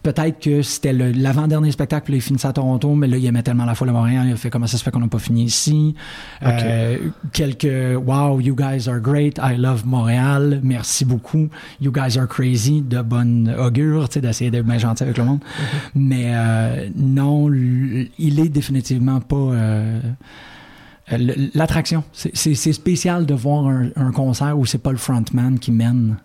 Peut-être 0.03 0.41
que 0.41 0.63
c'était 0.63 0.93
l'avant-dernier 0.93 1.73
spectacle, 1.73 2.05
puis 2.07 2.15
il 2.15 2.21
finissait 2.21 2.49
à 2.49 2.53
Toronto, 2.53 2.95
mais 2.95 3.09
là, 3.09 3.17
il 3.17 3.27
aimait 3.27 3.43
tellement 3.43 3.65
la 3.65 3.75
foule 3.75 3.89
à 3.89 3.93
Montréal, 3.93 4.25
il 4.29 4.33
a 4.33 4.37
fait 4.37 4.51
comment 4.51 4.67
ça 4.67 4.77
se 4.79 4.85
fait 4.85 4.91
qu'on 4.91 5.01
n'a 5.01 5.09
pas 5.09 5.19
fini 5.19 5.45
ici? 5.45 5.95
Euh, 6.43 6.99
quelques 7.33 7.67
Wow, 8.07 8.41
you 8.41 8.55
guys 8.55 8.89
are 8.89 9.01
great, 9.01 9.39
I 9.43 9.57
love 9.57 9.85
Montréal, 9.87 10.61
merci 10.63 11.05
beaucoup. 11.05 11.49
You 11.81 11.91
guys 11.93 12.17
are 12.19 12.29
crazy, 12.29 12.83
de 12.83 13.03
bonne 13.03 13.53
augure, 13.59 14.09
tu 14.09 14.15
sais, 14.15 14.21
d'essayer 14.21 14.51
d'être 14.51 14.67
bien 14.67 14.79
gentil 14.79 15.03
avec 15.03 15.19
le 15.19 15.25
monde. 15.25 15.41
Mais 15.95 16.27
euh, 16.35 16.89
non, 16.97 17.51
il 17.53 18.41
est 18.41 18.49
définitivement 18.49 19.21
pas. 19.21 19.37
euh, 19.37 20.01
L'attraction. 21.55 22.03
C'est- 22.13 22.55
spécial 22.73 23.27
de 23.27 23.35
voir 23.35 23.67
un, 23.67 23.91
un 23.97 24.11
concert 24.13 24.59
où 24.59 24.67
c'est 24.67 24.79
pas 24.83 24.91
le 24.91 24.97
frontman 24.99 25.59
qui 25.59 25.71
mène. 25.73 26.17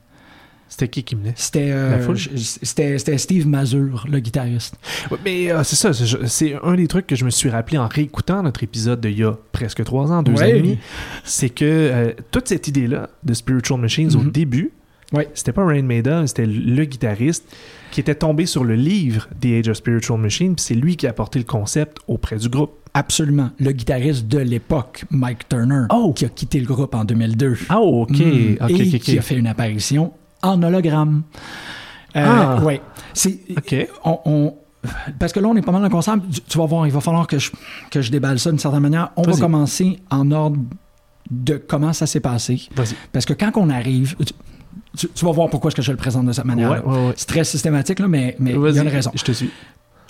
C'était 0.67 0.87
qui 0.87 1.03
qui 1.03 1.15
menait? 1.17 1.33
C'était 1.35 1.69
euh, 1.71 2.15
c'était 2.37 3.17
Steve 3.17 3.45
Mazur, 3.45 4.05
le 4.09 4.19
guitariste. 4.19 4.75
Ouais, 5.11 5.17
mais 5.25 5.51
euh, 5.51 5.63
c'est 5.65 5.75
ça, 5.75 5.91
c'est- 5.93 6.55
un 6.63 6.75
des 6.75 6.87
trucs 6.87 7.07
que 7.07 7.15
je 7.17 7.25
me 7.25 7.29
suis 7.29 7.49
rappelé 7.49 7.77
en 7.77 7.87
réécoutant 7.89 8.41
notre 8.41 8.63
épisode 8.63 9.01
d'il 9.01 9.19
y 9.19 9.23
a 9.23 9.33
presque 9.51 9.83
trois 9.83 10.11
ans, 10.13 10.23
deux 10.23 10.31
Ouais. 10.31 10.43
ans 10.43 10.55
et 10.55 10.61
demi. 10.61 10.77
C'est 11.25 11.49
que 11.49 11.65
euh, 11.65 12.13
toute 12.31 12.47
cette 12.47 12.69
idée-là 12.69 13.09
de 13.23 13.33
Spiritual 13.33 13.79
Machines 13.81 14.15
au 14.15 14.21
Mhm. 14.21 14.31
début, 14.31 14.71
Ouais. 15.11 15.29
c'était 15.33 15.51
pas 15.51 15.65
Rain 15.65 15.81
Maida, 15.83 16.25
c'était 16.25 16.45
le 16.45 16.85
guitariste 16.85 17.43
qui 17.91 17.99
était 17.99 18.15
tombé 18.15 18.45
sur 18.45 18.63
le 18.63 18.75
livre 18.75 19.27
The 19.41 19.47
Age 19.47 19.67
of 19.67 19.75
Spiritual 19.75 20.19
Machine, 20.19 20.55
puis 20.55 20.63
c'est 20.63 20.73
lui 20.75 20.95
qui 20.95 21.05
a 21.05 21.09
apporté 21.09 21.37
le 21.37 21.45
concept 21.45 21.97
auprès 22.07 22.37
du 22.37 22.47
groupe. 22.47 22.80
Absolument. 22.93 23.51
Le 23.59 23.71
guitariste 23.71 24.27
de 24.27 24.39
l'époque, 24.39 25.05
Mike 25.11 25.47
Turner, 25.47 25.85
Oh! 25.91 26.11
qui 26.13 26.25
a 26.25 26.29
quitté 26.29 26.59
le 26.59 26.65
groupe 26.65 26.93
en 26.93 27.05
2002. 27.05 27.57
Ah, 27.69 27.79
ok, 27.79 28.09
Mm. 28.11 28.13
ok, 28.13 28.21
et 28.23 28.57
ok, 28.95 28.99
qui 28.99 29.17
a 29.17 29.21
fait 29.21 29.35
une 29.37 29.47
apparition 29.47 30.11
en 30.41 30.61
hologramme. 30.61 31.23
Euh, 32.17 32.23
Ah. 32.25 32.61
Ok. 33.57 33.87
on, 34.03 34.19
on- 34.25 34.53
parce 35.19 35.31
que 35.31 35.39
là, 35.39 35.47
on 35.47 35.55
est 35.55 35.61
pas 35.61 35.71
mal 35.71 35.81
dans 35.81 35.87
le 35.87 35.91
concert. 35.93 36.15
Tu, 36.49 36.57
vas 36.57 36.65
voir, 36.65 36.85
il 36.87 36.91
va 36.91 36.99
falloir 37.01 37.27
que 37.27 37.37
je, 37.39 37.51
que 37.91 38.01
je 38.01 38.11
déballe 38.11 38.39
ça 38.39 38.49
d'une 38.49 38.59
certaine 38.59 38.81
manière. 38.81 39.11
On 39.15 39.21
va 39.21 39.37
commencer 39.37 39.99
en 40.09 40.29
ordre 40.31 40.57
de 41.29 41.55
comment 41.55 41.93
ça 41.93 42.07
s'est 42.07 42.19
passé. 42.19 42.67
Parce 43.13 43.25
que 43.25 43.33
quand 43.33 43.51
on 43.55 43.69
arrive, 43.69 44.15
tu, 44.97 45.07
vas 45.25 45.31
voir 45.31 45.49
pourquoi 45.49 45.69
est-ce 45.69 45.75
que 45.77 45.81
je 45.81 45.91
le 45.91 45.97
présente 45.97 46.25
de 46.25 46.31
cette 46.33 46.45
manière. 46.45 46.71
Ouais, 46.71 46.79
ouais, 46.79 47.05
ouais. 47.07 47.13
C'est 47.15 47.27
très 47.27 47.43
systématique, 47.45 47.99
là, 47.99 48.07
mais 48.09 48.35
mais 48.39 48.51
il 48.51 48.75
y 48.75 48.79
a 48.79 48.81
une 48.81 48.87
raison. 48.89 49.11
Je 49.15 49.23
te 49.23 49.31
suis. 49.31 49.49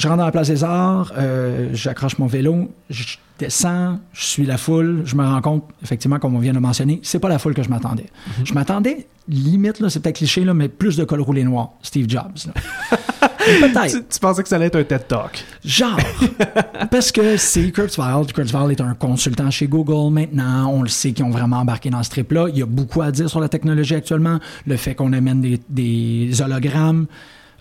Je 0.01 0.08
rentre 0.08 0.17
dans 0.17 0.25
la 0.25 0.31
place 0.31 0.48
des 0.48 0.63
arts, 0.63 1.13
euh, 1.15 1.70
j'accroche 1.74 2.17
mon 2.17 2.25
vélo, 2.25 2.72
je 2.89 3.17
descends, 3.38 4.00
je 4.13 4.25
suis 4.25 4.48
la 4.48 4.58
foule, 4.58 5.03
je 5.05 5.15
me 5.15 5.24
rends 5.24 5.41
compte, 5.41 5.63
effectivement, 5.84 6.17
comme 6.17 6.36
on 6.36 6.39
vient 6.39 6.53
de 6.53 6.60
mentionner, 6.60 7.00
c'est 7.03 7.20
pas 7.20 7.29
la 7.29 7.38
foule 7.38 7.53
que 7.53 7.62
je 7.62 7.70
m'attendais. 7.70 8.08
Mhm. 8.39 8.46
Je 8.48 8.53
m'attendais, 8.55 9.08
limite, 9.29 9.79
là, 9.79 9.91
c'est 9.91 10.00
peut-être 10.00 10.15
cliché, 10.15 10.43
là, 10.43 10.55
mais 10.55 10.70
plus 10.70 10.98
de 10.98 11.03
col 11.03 11.22
roulé 11.22 11.43
noir, 11.43 11.74
Steve 11.84 12.10
Jobs. 12.10 12.51
peut-être. 12.89 13.91
Tu, 13.91 14.03
tu 14.10 14.20
pensais 14.20 14.41
que 14.41 14.50
ça 14.50 14.55
allait 14.55 14.65
être 14.65 14.77
un 14.77 14.84
TED 14.84 15.08
Talk. 15.08 15.46
Genre. 15.63 16.00
Parce 16.89 17.12
que 17.12 17.38
c'est 17.38 17.70
Kurzweil. 17.70 18.25
Kurzweil 18.34 18.72
est 18.72 18.81
un 18.81 18.96
consultant 18.96 19.51
chez 19.51 19.67
Google 19.67 20.12
maintenant. 20.12 20.67
On 20.74 20.81
le 20.81 20.89
sait 20.89 21.12
qu'ils 21.12 21.25
ont 21.25 21.29
vraiment 21.29 21.58
embarqué 21.58 21.91
dans 21.91 22.01
ce 22.01 22.10
trip-là. 22.10 22.48
Il 22.50 22.58
y 22.58 22.63
a 22.63 22.65
beaucoup 22.65 23.03
à 23.03 23.12
dire 23.12 23.29
sur 23.29 23.39
la 23.39 23.50
technologie 23.50 23.93
actuellement. 23.93 24.39
Le 24.65 24.77
fait 24.77 24.96
qu'on 24.96 25.13
amène 25.13 25.41
des, 25.41 25.60
des 25.70 26.41
hologrammes. 26.41 27.05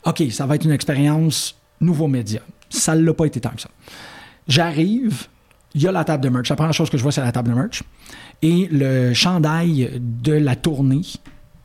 OK, 0.07 0.23
ça 0.31 0.47
va 0.47 0.55
être 0.55 0.65
une 0.65 0.73
expérience 0.73 1.60
nouveau 1.81 2.07
média. 2.09 2.41
Ça 2.69 2.95
ne 2.95 3.03
l'a 3.03 3.15
pas 3.15 3.25
été 3.27 3.41
tant 3.41 3.51
que 3.51 3.61
ça. 3.63 3.71
J'arrive, 4.49 5.27
il 5.75 5.83
y 5.83 5.87
a 5.89 5.93
la 5.93 6.05
table 6.05 6.25
de 6.25 6.29
merch. 6.29 6.49
La 6.49 6.57
première 6.57 6.73
chose 6.75 6.91
que 6.91 6.99
je 6.99 7.03
vois, 7.03 7.13
c'est 7.13 7.21
la 7.21 7.33
table 7.33 7.51
de 7.51 7.55
merch. 7.55 7.83
Et 8.43 8.69
le 8.71 9.13
chandail 9.15 10.01
de 10.01 10.33
la 10.33 10.57
tournée 10.57 11.03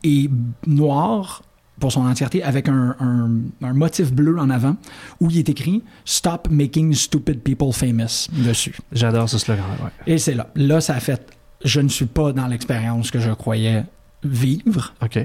est 0.04 0.30
noir 0.66 1.42
pour 1.80 1.92
son 1.92 2.06
entièreté 2.06 2.42
avec 2.42 2.68
un, 2.68 2.96
un- 3.00 3.30
un 3.62 3.72
motif 3.74 4.12
bleu 4.12 4.38
en 4.38 4.48
avant 4.50 4.76
où 5.20 5.30
il 5.30 5.38
est 5.38 5.48
écrit 5.48 5.82
Stop 6.04 6.48
making 6.50 6.94
stupid 6.94 7.40
people 7.42 7.72
famous 7.72 8.28
dessus. 8.32 8.74
J'adore 8.92 9.28
ce 9.28 9.38
slogan. 9.38 9.64
Ouais. 9.82 9.90
Et 10.14 10.18
c'est 10.18 10.34
là. 10.34 10.48
Là, 10.54 10.80
ça 10.80 10.94
a 10.94 11.00
fait 11.00 11.32
je 11.64 11.80
ne 11.80 11.88
suis 11.88 12.06
pas 12.06 12.32
dans 12.32 12.46
l'expérience 12.46 13.10
que 13.10 13.18
je 13.18 13.30
croyais 13.30 13.84
vivre. 14.22 14.94
OK. 15.02 15.18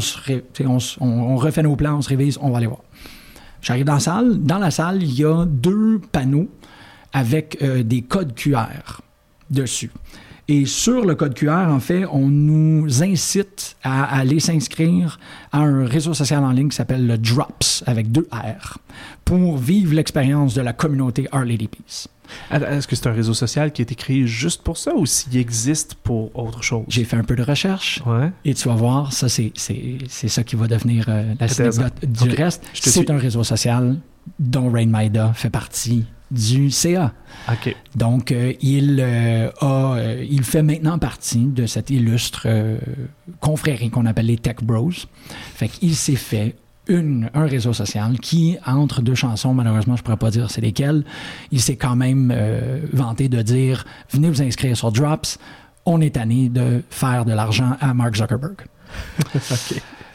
Se 0.00 0.18
ré- 0.18 0.44
on- 1.00 1.06
on 1.06 1.36
refait 1.36 1.62
nos 1.62 1.76
plans, 1.76 1.96
on 1.98 2.02
se 2.02 2.08
révise, 2.08 2.38
on 2.40 2.50
va 2.50 2.58
aller 2.58 2.66
voir. 2.66 2.80
J'arrive 3.66 3.84
dans 3.84 3.94
la 3.94 4.00
salle. 4.00 4.38
Dans 4.44 4.58
la 4.58 4.70
salle, 4.70 5.02
il 5.02 5.12
y 5.12 5.24
a 5.24 5.44
deux 5.44 5.98
panneaux 6.12 6.48
avec 7.12 7.58
euh, 7.62 7.82
des 7.82 8.02
codes 8.02 8.32
QR 8.36 9.02
dessus. 9.50 9.90
Et 10.46 10.66
sur 10.66 11.04
le 11.04 11.16
code 11.16 11.34
QR, 11.34 11.66
en 11.68 11.80
fait, 11.80 12.04
on 12.06 12.28
nous 12.28 13.02
incite 13.02 13.76
à 13.82 14.04
aller 14.04 14.38
s'inscrire 14.38 15.18
à 15.50 15.62
un 15.62 15.84
réseau 15.84 16.14
social 16.14 16.44
en 16.44 16.52
ligne 16.52 16.68
qui 16.68 16.76
s'appelle 16.76 17.08
le 17.08 17.18
Drops, 17.18 17.82
avec 17.86 18.12
deux 18.12 18.28
R, 18.30 18.78
pour 19.24 19.56
vivre 19.56 19.94
l'expérience 19.94 20.54
de 20.54 20.60
la 20.60 20.72
communauté 20.72 21.26
Our 21.32 21.42
Lady 21.42 21.66
Peace. 21.66 22.06
Est-ce 22.50 22.86
que 22.86 22.96
c'est 22.96 23.06
un 23.08 23.12
réseau 23.12 23.34
social 23.34 23.72
qui 23.72 23.82
a 23.82 23.84
été 23.84 23.94
créé 23.94 24.26
juste 24.26 24.62
pour 24.62 24.76
ça 24.78 24.94
ou 24.94 25.06
s'il 25.06 25.36
existe 25.36 25.94
pour 25.94 26.36
autre 26.36 26.62
chose? 26.62 26.84
J'ai 26.88 27.04
fait 27.04 27.16
un 27.16 27.24
peu 27.24 27.36
de 27.36 27.42
recherche. 27.42 28.02
Ouais. 28.06 28.30
Et 28.44 28.54
tu 28.54 28.68
vas 28.68 28.74
voir, 28.74 29.12
ça, 29.12 29.28
c'est, 29.28 29.52
ça 30.06 30.44
qui 30.44 30.56
va 30.56 30.66
devenir 30.66 31.06
euh, 31.08 31.34
la 31.38 31.46
anecdote 31.46 32.04
du 32.04 32.30
reste. 32.30 32.64
C'est 32.74 33.10
un 33.10 33.18
réseau 33.18 33.44
social 33.44 33.96
dont 34.38 34.70
Rain 34.70 34.86
Maida 34.86 35.32
fait 35.34 35.50
partie 35.50 36.04
du 36.30 36.70
CA. 36.70 37.12
Donc, 37.94 38.32
euh, 38.32 38.52
il, 38.60 38.98
euh, 39.00 39.50
a, 39.60 39.96
euh, 39.96 40.26
il 40.28 40.42
fait 40.42 40.62
maintenant 40.62 40.98
partie 40.98 41.46
de 41.46 41.66
cette 41.66 41.90
illustre 41.90 42.48
confrérie 43.40 43.90
qu'on 43.90 44.06
appelle 44.06 44.26
les 44.26 44.38
Tech 44.38 44.56
Bros. 44.62 44.90
Fait 45.54 45.68
qu'il 45.68 45.94
s'est 45.94 46.16
fait 46.16 46.56
une, 46.88 47.30
un 47.34 47.46
réseau 47.46 47.72
social 47.72 48.18
qui, 48.18 48.56
entre 48.66 49.02
deux 49.02 49.14
chansons, 49.14 49.54
malheureusement, 49.54 49.96
je 49.96 50.02
ne 50.02 50.04
pourrais 50.04 50.16
pas 50.16 50.30
dire 50.30 50.50
c'est 50.50 50.60
lesquelles, 50.60 51.04
il 51.50 51.60
s'est 51.60 51.76
quand 51.76 51.96
même 51.96 52.32
euh, 52.34 52.80
vanté 52.92 53.28
de 53.28 53.42
dire 53.42 53.84
venez 54.10 54.28
vous 54.28 54.42
inscrire 54.42 54.76
sur 54.76 54.92
Drops, 54.92 55.38
on 55.84 56.00
est 56.00 56.14
tanné 56.14 56.48
de 56.48 56.82
faire 56.90 57.24
de 57.24 57.32
l'argent 57.32 57.76
à 57.80 57.94
Mark 57.94 58.16
Zuckerberg. 58.16 58.56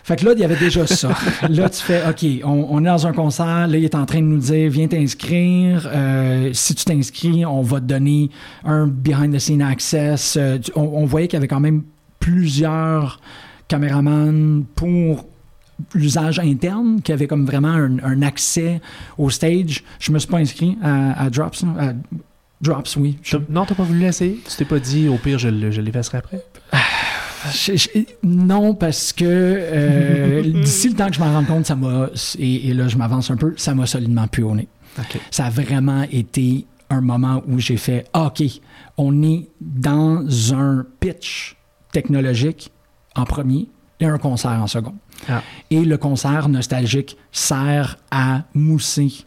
Fait 0.03 0.15
que 0.15 0.25
là, 0.25 0.31
il 0.35 0.39
y 0.39 0.43
avait 0.43 0.57
déjà 0.57 0.87
ça. 0.87 1.09
là, 1.49 1.69
tu 1.69 1.81
fais, 1.81 2.01
OK, 2.09 2.25
on, 2.43 2.67
on 2.71 2.81
est 2.83 2.87
dans 2.87 3.05
un 3.05 3.13
concert, 3.13 3.67
là, 3.67 3.77
il 3.77 3.83
est 3.83 3.93
en 3.93 4.05
train 4.05 4.19
de 4.19 4.25
nous 4.25 4.39
dire, 4.39 4.69
viens 4.69 4.87
t'inscrire. 4.87 5.87
Euh, 5.93 6.49
si 6.53 6.73
tu 6.73 6.85
t'inscris, 6.85 7.45
on 7.45 7.61
va 7.61 7.79
te 7.79 7.85
donner 7.85 8.29
un 8.65 8.87
behind-the-scene 8.87 9.61
access. 9.61 10.37
Euh, 10.37 10.57
on 10.75 11.05
voyait 11.05 11.27
qu'il 11.27 11.37
y 11.37 11.41
avait 11.41 11.47
quand 11.47 11.59
même 11.59 11.83
plusieurs 12.19 13.19
caméramans 13.67 14.63
pour 14.75 15.25
l'usage 15.93 16.39
interne, 16.39 17.01
qui 17.01 17.11
avaient 17.11 17.27
comme 17.27 17.45
vraiment 17.45 17.69
un, 17.69 17.99
un 18.03 18.21
accès 18.21 18.81
au 19.17 19.29
stage. 19.29 19.83
Je 19.99 20.11
me 20.11 20.19
suis 20.19 20.29
pas 20.29 20.37
inscrit 20.37 20.77
à, 20.81 21.23
à 21.23 21.29
Drops. 21.29 21.63
à 21.79 21.93
Drops, 22.61 22.95
oui. 22.97 23.17
Je- 23.23 23.37
Non, 23.49 23.65
t'as 23.65 23.75
pas 23.75 23.83
voulu 23.83 23.99
l'essayer? 23.99 24.39
Tu 24.47 24.55
t'es 24.55 24.65
pas 24.65 24.79
dit, 24.79 25.07
au 25.07 25.17
pire, 25.17 25.39
je, 25.39 25.71
je 25.71 25.81
l'effacerai 25.81 26.19
après? 26.19 26.43
Je- 27.51 27.75
je- 27.75 27.89
non, 28.23 28.75
parce 28.75 29.13
que 29.13 29.25
euh, 29.27 30.41
d'ici 30.61 30.89
le 30.89 30.95
temps 30.95 31.07
que 31.07 31.15
je 31.15 31.19
m'en 31.19 31.33
rende 31.33 31.47
compte, 31.47 31.65
ça 31.65 31.75
m'a, 31.75 32.07
et, 32.37 32.69
et 32.69 32.73
là 32.75 32.87
je 32.87 32.97
m'avance 32.97 33.31
un 33.31 33.35
peu, 33.35 33.55
ça 33.57 33.73
m'a 33.73 33.87
solidement 33.87 34.27
pu 34.27 34.43
au 34.43 34.53
nez. 34.53 34.67
Ça 35.31 35.45
a 35.45 35.49
vraiment 35.49 36.03
été 36.11 36.65
un 36.91 37.01
moment 37.01 37.41
où 37.47 37.57
j'ai 37.59 37.77
fait 37.77 38.05
Ah, 38.13 38.25
OK, 38.27 38.43
on 38.97 39.23
est 39.23 39.47
dans 39.59 40.23
un 40.53 40.85
pitch 40.99 41.55
technologique 41.91 42.71
en 43.15 43.23
premier 43.23 43.67
et 43.99 44.05
un 44.05 44.17
concert 44.19 44.51
en 44.61 44.67
second. 44.67 44.93
Ah. 45.29 45.43
Et 45.69 45.83
le 45.83 45.97
concert 45.97 46.49
nostalgique 46.49 47.17
sert 47.31 47.97
à 48.09 48.43
mousser 48.53 49.25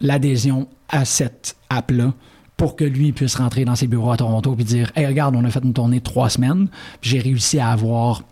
l'adhésion 0.00 0.68
à 0.88 1.04
cette 1.04 1.56
app-là 1.70 2.12
pour 2.56 2.76
que 2.76 2.84
lui 2.84 3.12
puisse 3.12 3.34
rentrer 3.36 3.64
dans 3.64 3.74
ses 3.74 3.86
bureaux 3.86 4.12
à 4.12 4.16
Toronto 4.16 4.54
et 4.58 4.64
dire 4.64 4.92
Hey, 4.94 5.06
regarde, 5.06 5.34
on 5.34 5.44
a 5.44 5.50
fait 5.50 5.64
une 5.64 5.72
tournée 5.72 5.98
de 5.98 6.04
trois 6.04 6.30
semaines, 6.30 6.68
puis 7.00 7.10
j'ai 7.10 7.20
réussi 7.20 7.58
à 7.58 7.70
avoir 7.70 8.22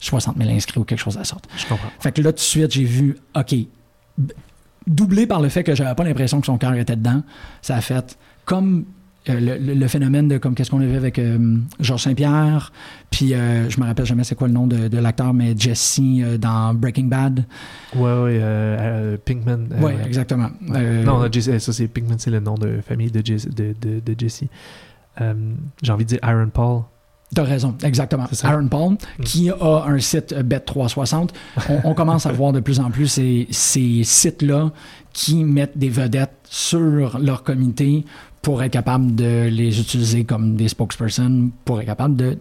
60 0.00 0.36
000 0.36 0.50
inscrits 0.50 0.80
ou 0.80 0.84
quelque 0.84 0.98
chose 1.00 1.14
de 1.14 1.20
la 1.20 1.24
sorte. 1.24 1.48
Je 1.56 1.66
comprends. 1.66 1.88
Fait 1.98 2.12
que 2.12 2.20
là, 2.20 2.32
tout 2.32 2.36
de 2.36 2.40
suite, 2.40 2.72
j'ai 2.72 2.84
vu, 2.84 3.16
OK, 3.34 3.54
doublé 4.86 5.26
par 5.26 5.40
le 5.40 5.48
fait 5.48 5.64
que 5.64 5.74
j'avais 5.74 5.94
pas 5.94 6.04
l'impression 6.04 6.40
que 6.40 6.46
son 6.46 6.58
cœur 6.58 6.74
était 6.74 6.96
dedans, 6.96 7.22
ça 7.62 7.76
a 7.76 7.80
fait 7.80 8.18
comme 8.44 8.84
le, 9.26 9.58
le- 9.58 9.74
le 9.74 9.88
phénomène 9.88 10.28
de 10.28 10.38
comme 10.38 10.54
qu'est-ce 10.54 10.70
qu'on 10.70 10.80
avait 10.80 10.96
avec 10.96 11.18
euh, 11.18 11.56
Georges 11.80 12.04
Saint-Pierre, 12.04 12.72
puis 13.10 13.34
euh, 13.34 13.68
je 13.68 13.78
me 13.80 13.84
rappelle 13.86 14.06
jamais 14.06 14.24
c'est 14.24 14.34
quoi 14.34 14.46
le 14.48 14.54
nom 14.54 14.66
de, 14.66 14.88
de 14.88 14.98
l'acteur, 14.98 15.34
mais 15.34 15.54
Jesse 15.58 16.00
euh, 16.00 16.38
dans 16.38 16.72
Breaking 16.72 17.04
Bad. 17.04 17.44
Ouais, 17.94 18.02
ouais, 18.02 18.38
euh, 18.40 18.76
euh, 18.80 19.16
Pinkman. 19.22 19.66
euh, 19.72 19.76
Oui, 19.80 19.92
exactement. 20.06 20.48
Euh, 20.74 21.02
Non, 21.04 21.30
Jesse- 21.30 21.58
ça 21.58 21.72
c'est 21.72 21.88
Pinkman, 21.88 22.16
c'est 22.18 22.30
le 22.30 22.40
nom 22.40 22.54
de 22.54 22.80
famille 22.86 23.10
de, 23.10 23.20
Jesse- 23.24 23.48
de, 23.54 23.74
de, 23.80 24.14
Jesse. 24.18 24.44
Euh, 25.20 25.34
J'ai 25.82 25.92
envie 25.92 26.04
de 26.04 26.10
dire 26.10 26.18
Aaron 26.22 26.48
Paul. 26.48 26.82
T'as 27.34 27.42
raison, 27.42 27.74
exactement. 27.84 28.24
Aaron 28.42 28.68
Paul, 28.68 28.96
qui 29.22 29.50
a 29.50 29.84
un 29.86 29.98
site 29.98 30.32
euh, 30.32 30.42
Bet360. 30.42 31.28
On, 31.68 31.80
on 31.90 31.92
commence 31.94 32.24
à 32.24 32.32
voir 32.32 32.52
de 32.52 32.60
plus 32.60 32.80
en 32.80 32.90
plus 32.90 33.06
ces, 33.06 33.46
ces 33.50 34.02
sites-là 34.02 34.70
qui 35.18 35.42
mettent 35.42 35.76
des 35.76 35.88
vedettes 35.88 36.46
sur 36.48 37.18
leur 37.18 37.42
comité 37.42 38.04
pour 38.40 38.62
être 38.62 38.70
capable 38.70 39.16
de 39.16 39.48
les 39.50 39.80
utiliser 39.80 40.22
comme 40.22 40.54
des 40.54 40.68
spokespersons, 40.68 41.50
pour 41.64 41.80
être 41.80 41.86
capable 41.86 42.14
de 42.14 42.38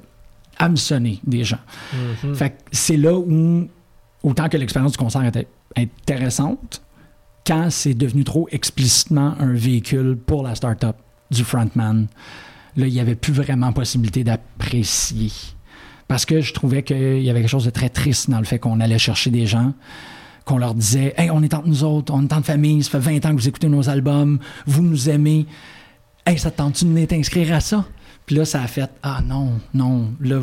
hameçonner 0.60 1.20
des 1.26 1.44
gens. 1.44 1.58
Fait 2.36 2.52
que 2.52 2.56
c'est 2.72 2.98
là 2.98 3.18
où, 3.18 3.68
autant 4.22 4.48
que 4.48 4.58
l'expérience 4.58 4.92
du 4.92 5.00
concert 5.00 5.26
était 5.26 5.48
intéressante, 5.76 6.84
quand 7.48 7.72
c'est 7.72 7.96
devenu 7.96 8.24
trop 8.24 8.48
explicitement 8.52 9.34
un 9.40 9.54
véhicule 9.54 10.16
pour 10.16 10.44
la 10.44 10.54
start-up 10.54 10.98
du 11.32 11.44
frontman, 11.44 12.06
là, 12.76 12.86
il 12.86 12.94
n'y 12.94 13.00
avait 13.00 13.16
plus 13.16 13.34
vraiment 13.34 13.74
possibilité 13.74 14.24
d'apprécier. 14.24 15.32
Parce 16.08 16.26
que 16.26 16.42
je 16.42 16.54
trouvais 16.54 16.84
qu'il 16.84 17.24
y 17.24 17.30
avait 17.32 17.40
quelque 17.42 17.50
chose 17.50 17.66
de 17.66 17.72
très 17.72 17.90
triste 17.90 18.30
dans 18.30 18.38
le 18.38 18.46
fait 18.46 18.60
qu'on 18.60 18.80
allait 18.82 19.00
chercher 19.00 19.32
des 19.32 19.48
gens, 19.48 19.74
qu'on 20.48 20.58
leur 20.58 20.74
disait 20.74 21.14
Hey, 21.18 21.30
on 21.30 21.44
est 21.44 21.54
entre 21.54 21.68
nous 21.68 21.84
autres, 21.84 22.14
on 22.14 22.24
est 22.24 22.34
entre 22.34 22.46
famille, 22.46 22.82
ça 22.84 23.00
fait 23.00 23.20
20 23.20 23.26
ans 23.26 23.36
que 23.36 23.42
vous 23.42 23.48
écoutez 23.48 23.68
nos 23.68 23.88
albums, 23.90 24.40
vous 24.66 24.82
nous 24.82 25.10
aimez. 25.10 25.46
Hey, 26.26 26.40
ça 26.40 26.50
te 26.50 26.58
tente-tu 26.58 26.86
de 26.86 26.90
venir 26.90 27.08
t'inscrire 27.08 27.54
à 27.54 27.60
ça? 27.60 27.86
Puis 28.28 28.36
là, 28.36 28.46
ça 28.46 28.62
a 28.62 28.68
fait 28.68 28.90
Ah 29.02 29.22
non, 29.26 29.54
non, 29.74 30.10
là, 30.22 30.42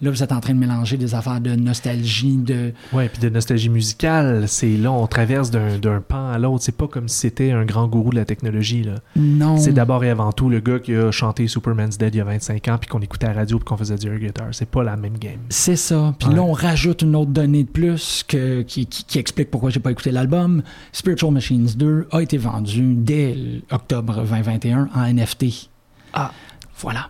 là, 0.00 0.10
vous 0.10 0.22
êtes 0.22 0.32
en 0.32 0.40
train 0.40 0.54
de 0.54 0.58
mélanger 0.58 0.96
des 0.96 1.14
affaires 1.14 1.40
de 1.40 1.54
nostalgie, 1.54 2.36
de. 2.38 2.72
Ouais, 2.94 3.08
puis 3.10 3.20
de 3.20 3.28
nostalgie 3.28 3.68
musicale, 3.68 4.48
c'est 4.48 4.76
là, 4.76 4.90
on 4.90 5.06
traverse 5.06 5.50
d'un 5.50 5.78
d'un 5.78 6.00
pan 6.00 6.30
à 6.30 6.38
l'autre. 6.38 6.64
C'est 6.64 6.76
pas 6.76 6.88
comme 6.88 7.08
si 7.08 7.18
c'était 7.18 7.52
un 7.52 7.64
grand 7.66 7.86
gourou 7.88 8.08
de 8.10 8.16
la 8.16 8.24
technologie. 8.24 8.82
là. 8.84 8.94
Non. 9.16 9.58
C'est 9.58 9.72
d'abord 9.72 10.02
et 10.02 10.08
avant 10.10 10.32
tout 10.32 10.48
le 10.48 10.60
gars 10.60 10.78
qui 10.78 10.94
a 10.94 11.10
chanté 11.10 11.46
Superman's 11.46 11.98
Dead 11.98 12.14
il 12.14 12.18
y 12.18 12.20
a 12.22 12.24
25 12.24 12.68
ans, 12.68 12.78
puis 12.78 12.88
qu'on 12.88 13.00
écoutait 13.00 13.26
à 13.26 13.34
la 13.34 13.40
radio, 13.40 13.58
puis 13.58 13.66
qu'on 13.66 13.76
faisait 13.76 13.96
du 13.96 14.06
air 14.08 14.18
guitar. 14.18 14.46
C'est 14.52 14.68
pas 14.70 14.82
la 14.82 14.96
même 14.96 15.18
game. 15.18 15.38
C'est 15.50 15.76
ça. 15.76 16.14
Puis 16.18 16.28
Ouais. 16.30 16.36
là, 16.36 16.42
on 16.42 16.52
rajoute 16.52 17.02
une 17.02 17.14
autre 17.16 17.30
donnée 17.32 17.64
de 17.64 17.68
plus 17.68 18.24
que, 18.26 18.62
qui, 18.62 18.86
qui- 18.86 19.04
qui 19.04 19.18
explique 19.18 19.50
pourquoi 19.50 19.68
j'ai 19.68 19.80
pas 19.80 19.90
écouté 19.90 20.10
l'album. 20.10 20.62
Spiritual 20.90 21.32
Machines 21.32 21.68
2 21.76 22.08
a 22.12 22.22
été 22.22 22.38
vendu 22.38 22.94
dès 22.94 23.36
octobre 23.70 24.22
2021 24.24 24.88
en 24.94 25.02
NFT. 25.12 25.68
Ah. 26.14 26.32
Voilà. 26.78 27.08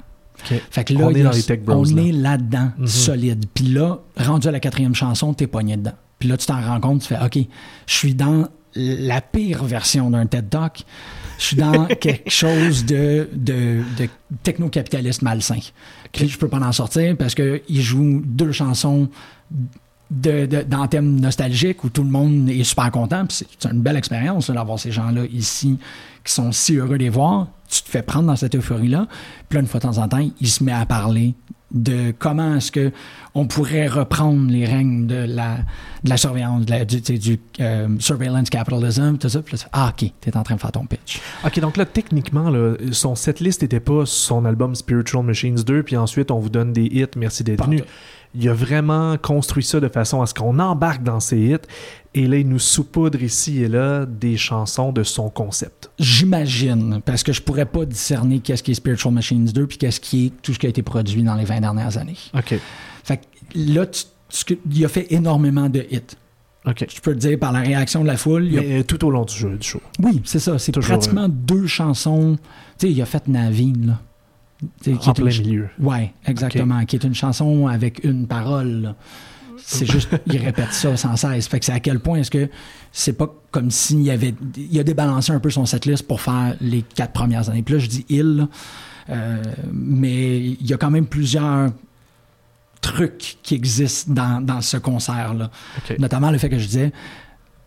Fait 0.70 0.84
que 0.84 0.92
là, 0.94 1.00
On 1.04 1.10
est 1.10 1.12
il 1.12 1.18
y 1.18 1.20
a- 1.20 1.24
dans 1.24 1.30
les 1.36 1.42
tech 1.42 1.60
bros, 1.60 1.74
On 1.86 1.94
là. 1.94 2.02
est 2.02 2.12
là-dedans, 2.12 2.70
Mhm. 2.78 2.86
solide. 2.86 3.44
Puis 3.54 3.66
là, 3.66 3.98
rendu 4.16 4.48
à 4.48 4.50
la 4.50 4.60
quatrième 4.60 4.94
chanson, 4.94 5.34
t'es 5.34 5.46
pogné 5.46 5.76
dedans. 5.76 5.92
Puis 6.18 6.28
là, 6.28 6.36
tu 6.36 6.46
t'en 6.46 6.60
rends 6.60 6.80
compte, 6.80 7.02
tu 7.02 7.08
fais, 7.08 7.18
OK, 7.22 7.38
je 7.86 7.94
suis 7.94 8.14
dans 8.14 8.48
la 8.74 9.20
pire 9.20 9.64
version 9.64 10.10
d'un 10.10 10.26
TED 10.26 10.48
Talk. 10.50 10.84
Je 11.38 11.44
suis 11.44 11.56
dans 11.56 11.86
quelque 12.00 12.30
chose 12.30 12.84
de, 12.86 13.28
de, 13.34 13.82
de 13.98 14.08
techno-capitaliste 14.42 15.22
malsain. 15.22 15.58
Puis 16.12 16.28
je 16.28 16.38
peux 16.38 16.48
pas 16.48 16.58
en 16.60 16.72
sortir 16.72 17.16
parce 17.16 17.34
qu'il 17.34 17.60
joue 17.80 18.22
deux 18.24 18.52
chansons 18.52 19.08
de, 20.10 20.46
de, 20.46 20.62
dans 20.62 20.82
le 20.82 20.88
thème 20.88 21.20
nostalgique 21.20 21.82
où 21.84 21.88
tout 21.90 22.04
le 22.04 22.10
monde 22.10 22.48
est 22.48 22.64
super 22.64 22.90
content. 22.90 23.24
C'est 23.28 23.46
une 23.64 23.80
belle 23.80 23.96
expérience 23.96 24.50
d'avoir 24.50 24.78
ces 24.78 24.92
gens-là 24.92 25.22
ici 25.32 25.78
qui 26.24 26.32
sont 26.32 26.52
si 26.52 26.76
heureux 26.76 26.98
de 26.98 27.04
les 27.04 27.08
voir. 27.08 27.48
Tu 27.68 27.82
te 27.82 27.88
fais 27.88 28.02
prendre 28.02 28.26
dans 28.28 28.36
cette 28.36 28.54
euphorie-là. 28.54 29.06
Puis 29.48 29.56
là, 29.56 29.60
une 29.62 29.66
fois 29.66 29.80
de 29.80 29.86
temps 29.86 29.98
en 29.98 30.08
temps, 30.08 30.28
il 30.40 30.48
se 30.48 30.62
met 30.62 30.72
à 30.72 30.86
parler 30.86 31.34
de 31.72 32.14
comment 32.16 32.54
est-ce 32.54 32.70
que 32.70 32.92
on 33.34 33.46
pourrait 33.48 33.88
reprendre 33.88 34.48
les 34.48 34.64
règnes 34.64 35.08
de 35.08 35.16
la, 35.16 35.56
de 36.04 36.08
la 36.08 36.16
surveillance, 36.16 36.64
de 36.64 36.70
la- 36.70 36.84
du, 36.84 37.40
euh, 37.60 37.88
surveillance 37.98 38.48
capitalism, 38.50 39.18
tout 39.18 39.28
ça. 39.28 39.42
Puis 39.42 39.56
là, 39.56 39.64
ah, 39.72 39.92
OK, 39.92 40.10
t'es 40.20 40.36
en 40.36 40.44
train 40.44 40.54
de 40.54 40.60
faire 40.60 40.70
ton 40.72 40.86
pitch. 40.86 41.20
Ok, 41.44 41.58
donc 41.58 41.76
là, 41.76 41.84
techniquement, 41.84 42.48
là, 42.50 42.74
son 42.92 43.16
setlist 43.16 43.62
n'était 43.62 43.80
pas 43.80 44.06
son 44.06 44.44
album 44.44 44.76
Spiritual 44.76 45.24
Machines 45.24 45.56
2, 45.56 45.82
puis 45.82 45.96
ensuite 45.96 46.30
on 46.30 46.38
vous 46.38 46.48
donne 46.50 46.72
des 46.72 46.84
hits, 46.84 47.04
merci 47.16 47.42
d'être 47.42 47.64
venu. 47.64 47.82
Il 48.38 48.48
a 48.48 48.52
vraiment 48.54 49.16
construit 49.16 49.62
ça 49.64 49.80
de 49.80 49.88
façon 49.88 50.20
à 50.22 50.26
ce 50.26 50.34
qu'on 50.34 50.58
embarque 50.58 51.02
dans 51.02 51.20
ses 51.20 51.38
hits, 51.38 51.56
et 52.14 52.26
là, 52.26 52.36
il 52.38 52.48
nous 52.48 52.58
saupoudre 52.58 53.22
ici 53.22 53.62
et 53.62 53.68
là 53.68 54.04
des 54.06 54.36
chansons 54.36 54.92
de 54.92 55.02
son 55.02 55.28
concept. 55.30 55.90
J'imagine, 55.98 57.00
parce 57.04 57.22
que 57.22 57.32
je 57.32 57.40
pourrais 57.42 57.66
pas 57.66 57.84
discerner 57.84 58.40
qu'est-ce 58.40 58.62
qui 58.62 58.72
est 58.72 58.74
Spiritual 58.74 59.12
Machines 59.14 59.44
2 59.46 59.66
puis 59.66 59.78
qu'est-ce 59.78 60.00
qui 60.00 60.26
est 60.26 60.32
tout 60.42 60.52
ce 60.52 60.58
qui 60.58 60.66
a 60.66 60.68
été 60.68 60.82
produit 60.82 61.22
dans 61.22 61.34
les 61.34 61.44
20 61.44 61.60
dernières 61.60 61.96
années. 61.98 62.16
Ok, 62.34 62.58
Fait 63.04 63.16
que 63.18 63.22
là, 63.54 63.86
tu- 63.86 64.58
il 64.70 64.84
a 64.84 64.88
fait 64.88 65.06
énormément 65.12 65.68
de 65.68 65.86
hits. 65.90 66.00
ok. 66.66 66.86
Je 66.94 67.00
peux 67.00 67.14
te 67.14 67.18
dire 67.20 67.38
par 67.38 67.52
la 67.52 67.60
réaction 67.60 68.02
de 68.02 68.06
la 68.08 68.16
foule. 68.16 68.46
il 68.46 68.58
a- 68.58 68.60
Mais 68.60 68.80
euh, 68.80 68.82
tout 68.82 69.04
au 69.04 69.10
long 69.10 69.24
du 69.24 69.34
jeu, 69.34 69.56
du 69.56 69.66
show. 69.66 69.80
oui, 70.02 70.20
c'est 70.24 70.40
ça. 70.40 70.58
C'est 70.58 70.72
pratiquement 70.72 71.28
deux 71.28 71.66
chansons. 71.66 72.36
Tu 72.78 72.86
sais, 72.88 72.92
il 72.92 73.00
a 73.00 73.06
fait 73.06 73.28
Navine, 73.28 73.86
là. 73.86 74.00
Qui 74.82 74.90
En 74.90 74.98
est 74.98 75.14
plein 75.14 75.24
milieu. 75.26 75.68
Ouais, 75.78 76.12
exactement. 76.26 76.84
Qui 76.84 76.96
est 76.96 77.04
une 77.04 77.14
chanson 77.14 77.66
avec 77.66 78.02
une 78.04 78.26
parole. 78.26 78.94
C'est 79.58 79.90
juste, 79.90 80.10
il 80.26 80.38
répète 80.38 80.72
ça 80.72 80.96
sans 80.96 81.16
cesse. 81.16 81.48
Fait 81.48 81.58
que 81.58 81.64
c'est 81.64 81.72
à 81.72 81.80
quel 81.80 81.98
point 81.98 82.18
est-ce 82.18 82.30
que 82.30 82.48
c'est 82.92 83.14
pas 83.14 83.34
comme 83.50 83.70
s'il 83.70 84.02
y 84.02 84.10
avait. 84.10 84.34
Il 84.56 84.78
a 84.78 84.84
débalancé 84.84 85.32
un 85.32 85.40
peu 85.40 85.50
son 85.50 85.66
setlist 85.66 86.06
pour 86.06 86.20
faire 86.20 86.56
les 86.60 86.82
quatre 86.82 87.12
premières 87.12 87.48
années. 87.50 87.62
Puis 87.62 87.74
là, 87.74 87.80
je 87.80 87.88
dis 87.88 88.06
il, 88.08 88.46
euh, 89.10 89.42
mais 89.72 90.40
il 90.40 90.66
y 90.66 90.72
a 90.72 90.76
quand 90.76 90.90
même 90.90 91.06
plusieurs 91.06 91.70
trucs 92.80 93.38
qui 93.42 93.54
existent 93.54 94.12
dans, 94.12 94.40
dans 94.40 94.60
ce 94.60 94.76
concert-là. 94.76 95.50
Notamment 95.98 96.30
le 96.30 96.38
fait 96.38 96.48
que 96.48 96.58
je 96.58 96.66
disais, 96.66 96.92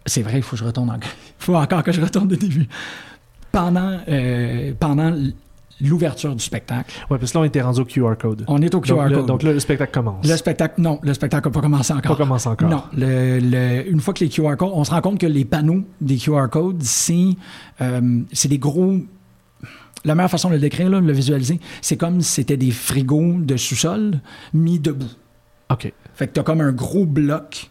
c'est 0.05 0.21
vrai, 0.21 0.37
il 0.37 0.43
faut 0.43 0.51
que 0.51 0.57
je 0.57 0.63
retourne 0.65 0.89
encore. 0.89 1.11
Il 1.41 1.45
faut 1.45 1.55
encore 1.55 1.83
que 1.83 1.91
je 1.91 2.01
retourne 2.01 2.31
au 2.31 2.35
début. 2.35 2.67
Pendant, 3.51 3.99
euh, 4.07 4.73
pendant 4.79 5.15
l'ouverture 5.81 6.35
du 6.35 6.43
spectacle, 6.43 6.93
Ouais, 7.09 7.17
parce 7.17 7.31
que 7.31 7.37
là, 7.37 7.41
on 7.41 7.45
était 7.45 7.61
rendu 7.61 7.79
au 7.81 7.85
QR 7.85 8.15
code. 8.19 8.43
on 8.47 8.61
est 8.61 8.73
au 8.75 8.81
QR 8.81 8.95
donc, 9.09 9.13
code. 9.13 9.25
donc 9.25 9.43
là, 9.43 9.53
le 9.53 9.59
spectacle 9.59 9.91
commence. 9.93 10.27
Le 10.27 10.35
spectacle, 10.37 10.81
non, 10.81 10.99
le 11.03 11.13
spectacle 11.13 11.47
n'a 11.47 11.51
pas 11.53 11.61
commencé 11.61 11.93
encore. 11.93 12.17
Pas 12.17 12.23
commencé 12.23 12.47
encore. 12.49 12.69
Non, 12.69 12.83
le- 12.95 13.39
le- 13.39 13.89
une 13.89 13.99
fois 13.99 14.13
que 14.13 14.23
les 14.23 14.29
QR 14.29 14.55
codes, 14.57 14.71
on 14.73 14.83
se 14.83 14.91
rend 14.91 15.01
compte 15.01 15.19
que 15.19 15.27
les 15.27 15.45
panneaux 15.45 15.83
des 16.01 16.17
QR 16.17 16.47
codes, 16.51 16.83
c'est 16.83 17.29
euh, 17.81 18.21
c'est 18.33 18.47
des 18.49 18.59
gros. 18.59 18.97
La 20.05 20.15
meilleure 20.15 20.31
façon 20.31 20.47
de 20.49 20.53
le 20.53 20.59
décrire, 20.61 20.89
là, 20.89 21.01
de 21.01 21.05
le 21.05 21.11
visualiser, 21.13 21.59
c'est 21.81 21.97
comme 21.97 22.21
si 22.21 22.31
c'était 22.35 22.55
des 22.57 22.71
frigos 22.71 23.35
de 23.39 23.57
sous-sol 23.57 24.19
mis 24.53 24.79
debout. 24.79 25.09
OK. 25.71 25.91
Fait 26.13 26.27
que 26.27 26.33
tu 26.33 26.39
as 26.39 26.43
comme 26.43 26.61
un 26.61 26.71
gros 26.71 27.05
bloc 27.05 27.69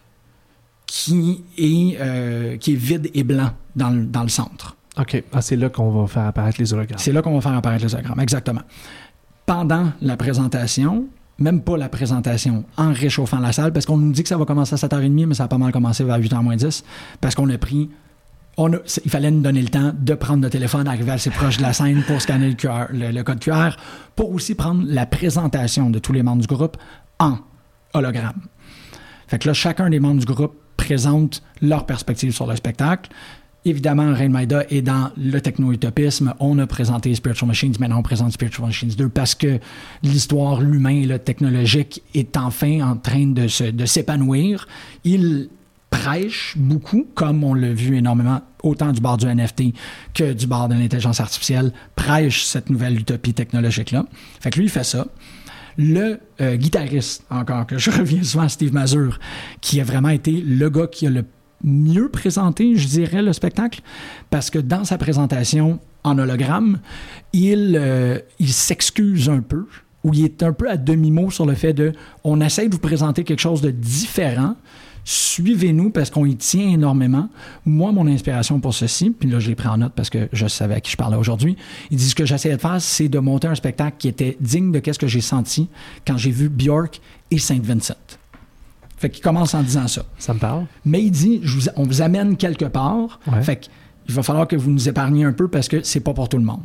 qui 0.87 1.45
est, 1.59 1.97
euh, 2.01 2.57
qui 2.57 2.73
est 2.73 2.77
vide 2.77 3.11
et 3.15 3.23
blanc 3.25 3.51
dans 3.77 3.91
le, 3.91 4.05
dans 4.07 4.23
le 4.23 4.29
centre. 4.29 4.77
OK. 4.99 5.23
Ah, 5.33 5.41
c'est 5.43 5.57
là 5.57 5.69
qu'on 5.69 5.91
va 5.91 6.07
faire 6.07 6.27
apparaître 6.27 6.61
les 6.61 6.73
hologrammes. 6.73 6.99
C'est 6.99 7.13
là 7.13 7.23
qu'on 7.23 7.35
va 7.35 7.41
faire 7.41 7.55
apparaître 7.55 7.85
les 7.85 7.91
diagrammes, 7.91 8.21
exactement. 8.21 8.63
Pendant 9.47 9.93
la 10.03 10.17
présentation, 10.17 11.07
même 11.39 11.63
pas 11.63 11.77
la 11.77 11.89
présentation, 11.89 12.65
en 12.77 12.93
réchauffant 12.93 13.39
la 13.39 13.53
salle, 13.53 13.73
parce 13.73 13.87
qu'on 13.87 13.97
nous 13.97 14.13
dit 14.13 14.23
que 14.23 14.29
ça 14.29 14.37
va 14.37 14.45
commencer 14.45 14.75
à 14.75 14.77
7h30, 14.77 15.27
mais 15.27 15.35
ça 15.35 15.45
a 15.45 15.49
pas 15.49 15.59
mal 15.59 15.73
commencé 15.73 16.05
vers 16.05 16.19
8h 16.19 16.43
moins 16.43 16.57
10, 16.57 16.85
parce 17.21 17.35
qu'on 17.35 17.49
a 17.51 17.59
pris. 17.59 17.89
On 18.61 18.73
a- 18.73 18.79
il 19.05 19.11
fallait 19.11 19.31
nous 19.31 19.41
donner 19.41 19.63
le 19.63 19.69
temps 19.69 19.93
de 19.97 20.15
prendre 20.15 20.41
notre 20.41 20.53
téléphone, 20.55 20.89
arriver 20.89 21.13
assez 21.13 21.31
proche 21.31 21.59
de 21.59 21.63
la 21.63 21.73
scène 21.73 22.03
pour 22.03 22.21
scanner 22.21 22.49
le 22.59 23.23
code 23.23 23.39
QR, 23.39 23.77
pour 24.17 24.33
aussi 24.33 24.57
prendre 24.57 24.83
la 24.85 25.07
présentation 25.07 25.91
de 25.91 26.01
tous 26.01 26.13
les 26.13 26.25
membres 26.25 26.41
du 26.43 26.49
groupe 26.49 26.77
en 27.21 27.39
hologramme. 27.95 28.41
Fait 29.29 29.39
que 29.39 29.47
là, 29.47 29.55
chacun 29.55 29.89
des 29.91 30.01
membres 30.01 30.19
du 30.21 30.27
groupe 30.27 30.57
présente 30.77 31.43
leur 31.63 31.87
perspective 31.87 32.33
sur 32.33 32.47
le 32.49 32.57
spectacle. 32.57 33.11
Évidemment, 33.69 34.15
Rain 34.15 34.31
Maida 34.31 34.65
est 34.71 34.81
dans 34.81 35.11
le 35.19 35.39
techno-utopisme. 35.43 36.33
On 36.41 36.59
a 36.59 36.67
présenté 36.67 37.15
Spiritual 37.15 37.49
Machines, 37.49 37.75
maintenant 37.79 37.99
on 37.99 38.03
présente 38.03 38.33
Spiritual 38.33 38.67
Machines 38.69 38.89
2 38.97 39.11
parce 39.11 39.35
que 39.35 39.59
l'histoire, 40.03 40.63
l'humain, 40.63 41.05
le 41.05 41.19
technologique 41.19 42.03
est 42.15 42.35
enfin 42.39 42.81
en 42.81 42.97
train 42.97 43.27
de, 43.27 43.47
se- 43.47 43.65
de 43.65 43.85
s'épanouir. 43.85 44.67
Il 45.05 45.51
prêche 45.91 46.55
beaucoup, 46.57 47.07
comme 47.15 47.45
on 47.45 47.53
l'a 47.53 47.75
vu 47.75 47.99
énormément, 47.99 48.41
autant 48.63 48.91
du 48.91 49.03
bord 49.03 49.19
du 49.19 49.27
NFT 49.27 49.75
que 50.15 50.33
du 50.33 50.47
bord 50.47 50.69
de 50.71 50.75
l'intelligence 50.75 51.21
artificielle, 51.21 51.71
prêche 51.95 52.45
cette 52.45 52.71
nouvelle 52.71 52.99
utopie 52.99 53.35
technologique-là. 53.35 54.07
Fait 54.41 54.49
que 54.49 54.57
lui, 54.61 54.67
il 54.67 54.71
fait 54.71 54.85
ça 54.85 55.07
le 55.77 56.19
euh, 56.41 56.57
guitariste, 56.57 57.23
encore, 57.31 57.67
que 57.67 57.77
je 57.77 57.91
reviens 57.99 58.23
souvent 58.23 58.45
à 58.45 58.49
Steve 58.49 58.73
Mazur, 58.73 59.19
qui 59.61 59.79
a 59.81 59.85
vraiment 59.85 60.09
été 60.09 60.33
le 60.33 60.71
gars 60.71 60.87
qui 60.87 61.07
a 61.07 61.11
le 61.11 61.25
mieux 61.63 62.09
présenté, 62.09 62.77
je 62.77 62.87
dirais, 62.87 63.23
le 63.23 63.33
spectacle, 63.33 63.81
parce 64.31 64.51
que 64.51 64.59
dans 64.59 64.85
sa 64.85 64.99
présentation 64.99 65.81
en 66.05 66.19
hologramme, 66.19 66.79
il, 67.33 67.77
euh, 67.79 68.19
il 68.39 68.53
s'excuse 68.53 69.29
un 69.29 69.41
peu, 69.41 69.67
ou 70.05 70.15
il 70.15 70.25
est 70.25 70.43
un 70.43 70.53
peu 70.53 70.71
à 70.71 70.77
demi-mot 70.77 71.31
sur 71.31 71.47
le 71.47 71.55
fait 71.55 71.73
de 71.73 71.93
on 72.25 72.41
essaie 72.41 72.69
de 72.69 72.75
vous 72.75 72.81
présenter 72.81 73.25
quelque 73.25 73.41
chose 73.41 73.61
de 73.61 73.71
différent, 73.71 74.55
suivez-nous 75.05 75.91
parce 75.91 76.11
qu'on 76.11 76.27
y 76.27 76.37
tient 76.37 76.69
énormément. 76.69 77.31
Moi, 77.65 77.93
mon 77.93 78.07
inspiration 78.07 78.61
pour 78.61 78.75
ceci, 78.75 79.11
puis 79.11 79.29
là, 79.31 79.39
je 79.39 79.49
l'ai 79.49 79.55
pris 79.55 79.69
en 79.69 79.79
note 79.79 79.93
parce 79.97 80.11
que 80.11 80.29
je 80.33 80.47
savais 80.47 80.75
à 80.75 80.81
qui 80.81 80.93
je 80.93 80.97
parlais 80.97 81.17
aujourd'hui. 81.17 81.57
Il 81.91 81.97
dit 81.97 82.09
ce 82.09 82.15
que 82.15 82.27
j'essayais 82.27 82.57
de 82.57 82.61
faire, 82.61 82.81
c'est 82.81 83.09
de 83.09 83.19
monter 83.19 83.49
un 83.49 83.55
spectacle 83.55 83.97
qui 83.99 84.09
était 84.09 84.37
digne 84.41 84.71
de 84.71 84.93
ce 84.93 84.99
que 84.99 85.07
j'ai 85.07 85.23
senti 85.23 85.69
quand 86.07 86.19
j'ai 86.19 86.31
vu 86.31 86.49
Björk 86.49 87.01
et 87.31 87.39
Saint 87.39 87.61
Vincent. 87.63 88.18
Fait 88.99 89.11
qu'il 89.11 89.23
commence 89.23 89.55
en 89.55 89.63
disant 89.63 89.87
ça. 89.89 90.05
Ça 90.19 90.35
me 90.35 90.39
parle? 90.39 90.67
Mais 90.85 91.03
il 91.03 91.11
dit, 91.11 91.41
je 91.45 91.57
vous- 91.59 91.67
on 91.77 91.85
vous 91.85 92.03
amène 92.03 92.37
quelque 92.37 92.65
part. 92.65 93.21
Ouais. 93.31 93.43
Fait 93.43 93.57
qu'il 93.61 94.15
va 94.15 94.23
falloir 94.23 94.49
que 94.49 94.57
vous 94.57 94.71
nous 94.71 94.89
épargniez 94.89 95.25
un 95.25 95.33
peu 95.33 95.49
parce 95.49 95.69
que 95.69 95.83
c'est 95.83 96.01
pas 96.01 96.13
pour 96.15 96.29
tout 96.29 96.39
le 96.39 96.45
monde. 96.45 96.63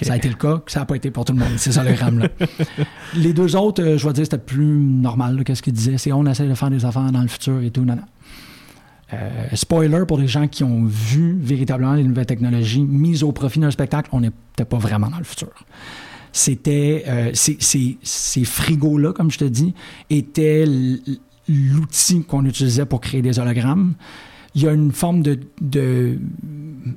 Ça 0.00 0.14
a 0.14 0.16
été 0.16 0.28
le 0.28 0.34
cas, 0.36 0.62
ça 0.68 0.80
n'a 0.80 0.86
pas 0.86 0.96
été 0.96 1.10
pour 1.10 1.26
tout 1.26 1.34
le 1.34 1.38
monde, 1.38 1.58
ces 1.58 1.76
hologrammes-là. 1.78 2.28
Les 3.14 3.34
deux 3.34 3.54
autres, 3.56 3.82
euh, 3.82 3.98
je 3.98 4.06
vais 4.06 4.14
dire, 4.14 4.24
c'était 4.24 4.38
plus 4.38 4.64
normal, 4.78 5.36
là, 5.36 5.44
qu'est-ce 5.44 5.60
qu'ils 5.62 5.74
disaient. 5.74 5.98
C'est 5.98 6.12
on 6.12 6.24
essaie 6.24 6.48
de 6.48 6.54
faire 6.54 6.70
des 6.70 6.84
affaires 6.86 7.12
dans 7.12 7.20
le 7.20 7.28
futur 7.28 7.60
et 7.60 7.70
tout, 7.70 7.84
non, 7.84 7.96
non. 7.96 8.02
Euh, 9.12 9.28
spoiler 9.52 10.04
pour 10.08 10.16
les 10.16 10.26
gens 10.28 10.48
qui 10.48 10.64
ont 10.64 10.84
vu 10.86 11.36
véritablement 11.38 11.92
les 11.92 12.04
nouvelles 12.04 12.24
technologies 12.24 12.80
mises 12.82 13.22
au 13.22 13.32
profit 13.32 13.60
d'un 13.60 13.70
spectacle, 13.70 14.08
on 14.12 14.20
n'était 14.20 14.64
pas 14.64 14.78
vraiment 14.78 15.10
dans 15.10 15.18
le 15.18 15.24
futur. 15.24 15.50
C'était 16.32 17.04
euh, 17.08 17.30
ces, 17.34 17.58
ces- 17.60 17.98
ces 18.02 18.44
frigos-là, 18.44 19.12
comme 19.12 19.30
je 19.30 19.36
te 19.38 19.44
dis, 19.44 19.74
étaient 20.08 20.64
l'outil 21.48 22.22
qu'on 22.24 22.44
utilisait 22.44 22.86
pour 22.86 23.00
créer 23.00 23.22
des 23.22 23.38
hologrammes. 23.38 23.94
Il 24.54 24.62
y 24.62 24.68
a 24.68 24.72
une 24.72 24.92
forme 24.92 25.22
de, 25.22 25.38
de 25.60 26.18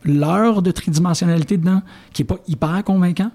leurre 0.03 0.61
de 0.61 0.71
tridimensionnalité 0.71 1.57
dedans 1.57 1.81
qui 2.13 2.21
n'est 2.21 2.27
pas 2.27 2.39
hyper 2.47 2.83
convaincant. 2.83 3.31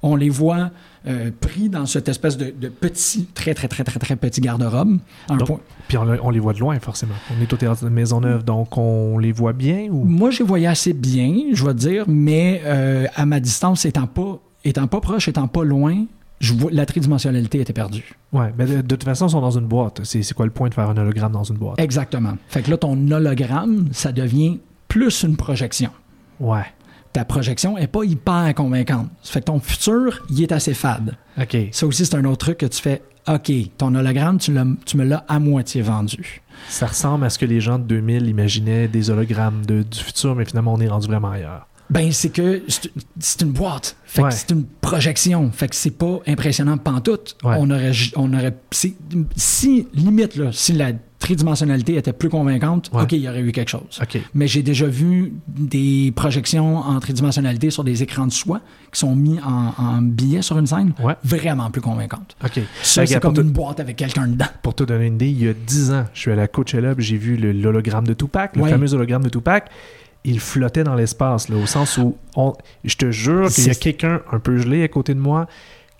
On 0.00 0.14
les 0.14 0.30
voit 0.30 0.70
euh, 1.08 1.30
pris 1.40 1.68
dans 1.68 1.84
cette 1.84 2.08
espèce 2.08 2.36
de, 2.36 2.52
de 2.56 2.68
petit, 2.68 3.26
très, 3.34 3.52
très, 3.52 3.66
très, 3.66 3.82
très, 3.82 3.98
très 3.98 4.14
petit 4.14 4.40
garde-robe. 4.40 4.98
Puis 5.88 5.98
on, 5.98 6.04
le- 6.04 6.20
on 6.22 6.30
les 6.30 6.38
voit 6.38 6.52
de 6.52 6.60
loin, 6.60 6.78
forcément. 6.78 7.14
On 7.36 7.42
est 7.42 7.52
au 7.52 7.56
théâtre 7.56 7.84
de 7.84 7.88
Maisonneuve, 7.90 8.44
donc 8.44 8.78
on 8.78 9.18
les 9.18 9.32
voit 9.32 9.52
bien 9.52 9.88
ou? 9.90 10.04
Moi, 10.04 10.30
je 10.30 10.38
les 10.38 10.44
voyais 10.44 10.68
assez 10.68 10.92
bien, 10.92 11.46
je 11.52 11.64
vais 11.64 11.74
te 11.74 11.78
dire, 11.80 12.04
mais 12.06 12.62
euh, 12.64 13.06
à 13.16 13.26
ma 13.26 13.40
distance, 13.40 13.84
étant 13.86 14.06
pas, 14.06 14.40
étant 14.64 14.86
pas 14.86 15.00
proche, 15.00 15.26
étant 15.26 15.48
pas 15.48 15.64
loin, 15.64 16.04
je 16.40 16.52
vois, 16.54 16.70
la 16.72 16.86
tridimensionnalité 16.86 17.60
était 17.60 17.72
perdue. 17.72 18.14
Ouais, 18.32 18.52
mais 18.56 18.66
de, 18.66 18.76
de 18.76 18.82
toute 18.82 19.04
façon, 19.04 19.26
ils 19.26 19.30
sont 19.30 19.40
dans 19.40 19.50
une 19.58 19.66
boîte. 19.66 20.00
C'est 20.04 20.32
quoi 20.34 20.46
le 20.46 20.52
point 20.52 20.68
de 20.68 20.74
faire 20.74 20.88
un 20.88 20.96
hologramme 20.96 21.32
dans 21.32 21.44
une 21.44 21.56
boîte? 21.56 21.78
Exactement. 21.80 22.36
Fait 22.48 22.62
que 22.62 22.70
là, 22.70 22.76
ton 22.76 23.10
hologramme, 23.10 23.88
ça 23.92 24.12
devient 24.12 24.58
plus 24.88 25.22
une 25.22 25.36
projection. 25.36 25.90
Ouais. 26.40 26.64
Ta 27.12 27.24
projection 27.24 27.76
est 27.78 27.86
pas 27.86 28.04
hyper 28.04 28.54
convaincante. 28.54 29.08
Ça 29.22 29.32
fait 29.32 29.40
que 29.40 29.46
ton 29.46 29.60
futur, 29.60 30.24
il 30.30 30.42
est 30.42 30.52
assez 30.52 30.74
fade. 30.74 31.16
OK. 31.40 31.56
Ça 31.72 31.86
aussi, 31.86 32.04
c'est 32.06 32.14
un 32.16 32.24
autre 32.24 32.38
truc 32.46 32.58
que 32.58 32.66
tu 32.66 32.80
fais. 32.80 33.02
OK, 33.26 33.52
ton 33.76 33.94
hologramme, 33.94 34.38
tu, 34.38 34.52
me 34.52 35.04
l'as 35.04 35.24
à 35.28 35.38
moitié 35.38 35.82
vendu. 35.82 36.40
Ça 36.68 36.86
ressemble 36.86 37.24
à 37.26 37.30
ce 37.30 37.38
que 37.38 37.44
les 37.44 37.60
gens 37.60 37.78
de 37.78 37.84
2000 37.84 38.26
imaginaient 38.26 38.88
des 38.88 39.10
hologrammes 39.10 39.66
de- 39.66 39.82
du 39.82 39.98
futur, 39.98 40.34
mais 40.34 40.46
finalement, 40.46 40.72
on 40.72 40.80
est 40.80 40.88
rendu 40.88 41.06
vraiment 41.08 41.30
ailleurs. 41.30 41.66
Ben, 41.90 42.12
c'est 42.12 42.28
que 42.28 42.62
c'est- 42.68 43.40
une 43.42 43.52
boîte. 43.52 43.96
Fait 44.04 44.22
Ouais. 44.22 44.28
que 44.28 44.34
c'est 44.34 44.50
une 44.50 44.64
projection. 44.64 45.50
Fait 45.52 45.68
que 45.68 45.74
c'est 45.74 45.96
pas 45.96 46.20
impressionnant 46.26 46.76
pantoute. 46.76 47.36
Ouais. 47.42 47.56
On 47.58 47.70
aurait, 47.70 47.92
on 48.16 48.32
aurait, 48.34 48.54
si, 48.70 49.86
limite, 49.94 50.36
là, 50.36 50.50
si 50.52 50.72
la 50.74 50.92
tridimensionnalité 51.18 51.96
était 51.96 52.12
plus 52.12 52.28
convaincante, 52.28 52.90
Ouais. 52.92 53.02
OK, 53.02 53.12
il 53.12 53.20
y 53.20 53.28
aurait 53.28 53.40
eu 53.40 53.52
quelque 53.52 53.70
chose. 53.70 54.00
Mais 54.34 54.46
j'ai 54.46 54.62
déjà 54.62 54.86
vu 54.86 55.32
des 55.48 56.12
projections 56.14 56.76
en 56.76 57.00
tridimensionnalité 57.00 57.70
sur 57.70 57.84
des 57.84 58.02
écrans 58.02 58.26
de 58.26 58.32
soie 58.32 58.60
qui 58.92 59.00
sont 59.00 59.16
mis 59.16 59.38
en, 59.40 59.72
en 59.82 60.00
billets 60.02 60.42
sur 60.42 60.58
une 60.58 60.66
scène. 60.66 60.92
Ouais. 61.02 61.14
Vraiment 61.24 61.70
plus 61.70 61.80
convaincantes. 61.82 62.36
Ça, 62.82 63.04
c'est 63.06 63.18
comme 63.20 63.34
une 63.36 63.50
boîte 63.50 63.80
avec 63.80 63.96
quelqu'un 63.96 64.28
dedans. 64.28 64.46
pour 64.62 64.74
te 64.74 64.84
donner 64.84 65.06
une 65.06 65.14
idée, 65.14 65.28
il 65.30 65.42
y 65.42 65.48
a 65.48 65.54
10 65.54 65.90
ans, 65.90 66.04
je 66.14 66.20
suis 66.20 66.30
allé 66.30 66.42
à 66.42 66.48
Coachella, 66.48 66.94
j'ai 66.98 67.16
vu 67.16 67.36
l'hologramme 67.36 68.06
de 68.06 68.14
Tupac, 68.14 68.54
le 68.56 68.62
Ouais. 68.62 68.70
fameux 68.70 68.92
hologramme 68.94 69.22
de 69.24 69.28
Tupac. 69.30 69.70
Il 70.24 70.40
flottait 70.40 70.84
dans 70.84 70.94
l'espace, 70.94 71.48
là, 71.48 71.56
au 71.56 71.66
sens 71.66 71.96
où, 71.96 72.16
on, 72.36 72.52
je 72.84 72.96
te 72.96 73.10
jure 73.10 73.48
qu'il 73.48 73.66
y 73.66 73.70
a 73.70 73.74
quelqu'un 73.74 74.20
un 74.32 74.38
peu 74.38 74.58
gelé 74.58 74.82
à 74.82 74.88
côté 74.88 75.14
de 75.14 75.20
moi 75.20 75.46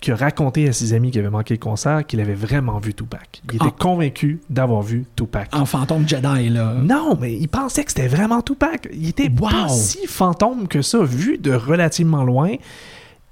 qui 0.01 0.11
a 0.11 0.15
raconté 0.15 0.67
à 0.69 0.71
ses 0.71 0.93
amis 0.93 1.11
qui 1.11 1.19
avaient 1.19 1.29
manqué 1.29 1.55
le 1.55 1.59
concert 1.59 2.05
qu'il 2.07 2.21
avait 2.21 2.33
vraiment 2.33 2.79
vu 2.79 2.93
Tupac. 2.93 3.41
Il 3.49 3.55
était 3.57 3.65
Ah. 3.67 3.73
convaincu 3.77 4.39
d'avoir 4.49 4.81
vu 4.81 5.05
Tupac. 5.15 5.49
En 5.53 5.65
fantôme 5.65 6.07
Jedi, 6.07 6.49
là. 6.49 6.73
Non, 6.81 7.17
mais 7.19 7.33
il 7.35 7.49
pensait 7.49 7.83
que 7.83 7.91
c'était 7.91 8.07
vraiment 8.07 8.41
Tupac. 8.41 8.87
Il 8.93 9.09
était 9.09 9.29
pas 9.29 9.63
Wow. 9.67 9.69
si 9.69 10.05
fantôme 10.07 10.67
que 10.69 10.81
ça, 10.81 10.99
vu 11.03 11.37
de 11.37 11.51
relativement 11.53 12.23
loin. 12.23 12.53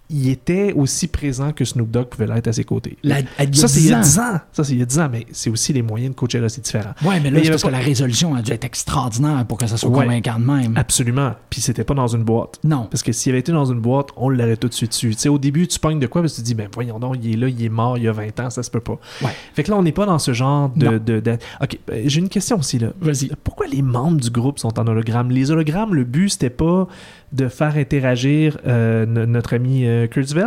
Il 0.10 0.30
était 0.30 0.72
aussi 0.74 1.08
présent 1.08 1.52
que 1.52 1.66
Snoop 1.66 1.92
Dogg 1.92 2.06
pouvait 2.08 2.28
l'être 2.28 2.48
à 2.48 2.54
ses 2.54 2.64
côtés. 2.64 2.98
La- 3.04 3.18
ça, 3.52 3.68
c'est 3.68 3.82
il 3.82 3.88
y 3.88 3.94
a 3.94 4.00
10 4.00 4.12
10 4.12 4.20
ans. 4.20 4.40
Ça, 4.54 4.64
c'est 4.64 4.72
il 4.72 4.80
y 4.80 4.82
a 4.82 4.86
10 4.86 5.00
ans, 5.00 5.10
mais 5.12 5.26
c'est 5.34 5.50
aussi 5.50 5.74
les 5.74 5.82
moyens 5.82 6.12
de 6.12 6.16
Coachella, 6.20 6.48
c'est 6.48 6.62
différent. 6.64 6.92
Ouais, 7.04 7.20
mais 7.20 7.30
Mais 7.30 7.32
là, 7.32 7.38
avait 7.40 7.50
parce 7.50 7.62
pas- 7.64 7.68
que 7.68 7.74
la 7.74 7.80
résolution 7.80 8.34
a 8.34 8.42
dû 8.42 8.52
être 8.54 8.64
extraordinaire 8.64 9.46
pour 9.46 9.58
que 9.58 9.68
ça 9.68 9.76
soit 9.76 9.90
Ouais. 9.90 10.06
convaincant 10.06 10.40
de 10.40 10.46
même. 10.46 10.78
Absolument. 10.78 11.34
Puis 11.50 11.60
c'était 11.60 11.84
pas 11.84 11.94
dans 11.94 12.08
une 12.08 12.24
boîte. 12.24 12.58
Non. 12.64 12.88
Parce 12.90 13.04
que 13.04 13.12
s'il 13.12 13.32
avait 13.34 13.40
été 13.42 13.52
dans 13.52 13.66
une 13.66 13.82
boîte, 13.82 14.08
on 14.16 14.30
l'aurait 14.30 14.56
tout 14.56 14.70
de 14.70 14.74
suite 14.74 14.94
su. 14.94 15.10
Tu 15.10 15.18
sais, 15.20 15.30
au 15.30 15.38
début, 15.40 15.68
tu 15.68 15.78
pognes 15.78 16.00
de 16.00 16.08
quoi 16.08 16.22
parce 16.22 16.34
que 16.34 16.38
tu 16.38 16.42
te 16.44 16.48
dis, 16.48 16.56
ben 16.56 16.70
voyons 16.74 17.00
donc, 17.00 17.18
il 17.22 17.34
est 17.34 17.38
là, 17.38 17.50
il 17.50 17.62
est 17.64 17.68
mort 17.70 17.98
il 17.98 18.06
y 18.06 18.08
a 18.08 18.14
20 18.14 18.40
ans, 18.40 18.50
ça 18.50 18.64
se 18.64 18.72
peut 18.72 18.80
pas. 18.80 18.98
Ouais. 19.22 19.32
Fait 19.56 19.64
que 19.64 19.72
là, 19.72 19.78
on 19.78 19.84
n'est 19.84 19.92
pas 19.92 20.06
dans 20.06 20.20
ce 20.20 20.32
genre 20.32 20.70
de. 20.70 20.98
De- 21.00 21.20
de- 21.20 21.38
Ok, 21.62 21.78
ben, 21.86 22.08
j'ai 22.08 22.20
une 22.22 22.30
question 22.30 22.58
aussi 22.60 22.80
là. 22.80 22.90
Vas-y. 23.02 23.30
Pourquoi 23.44 23.68
les 23.68 23.82
membres 23.82 24.22
du 24.22 24.30
groupe 24.30 24.58
sont 24.60 24.80
en 24.80 24.88
hologramme? 24.88 25.32
Les 25.32 25.52
hologrammes, 25.52 25.94
le 25.96 26.06
but, 26.06 26.30
c'était 26.30 26.50
pas 26.50 26.88
de 27.32 27.48
faire 27.48 27.76
interagir 27.78 28.58
euh, 28.68 29.06
no- 29.06 29.26
notre 29.26 29.56
ami 29.56 29.86
euh, 29.86 30.08
Kurzweil. 30.08 30.46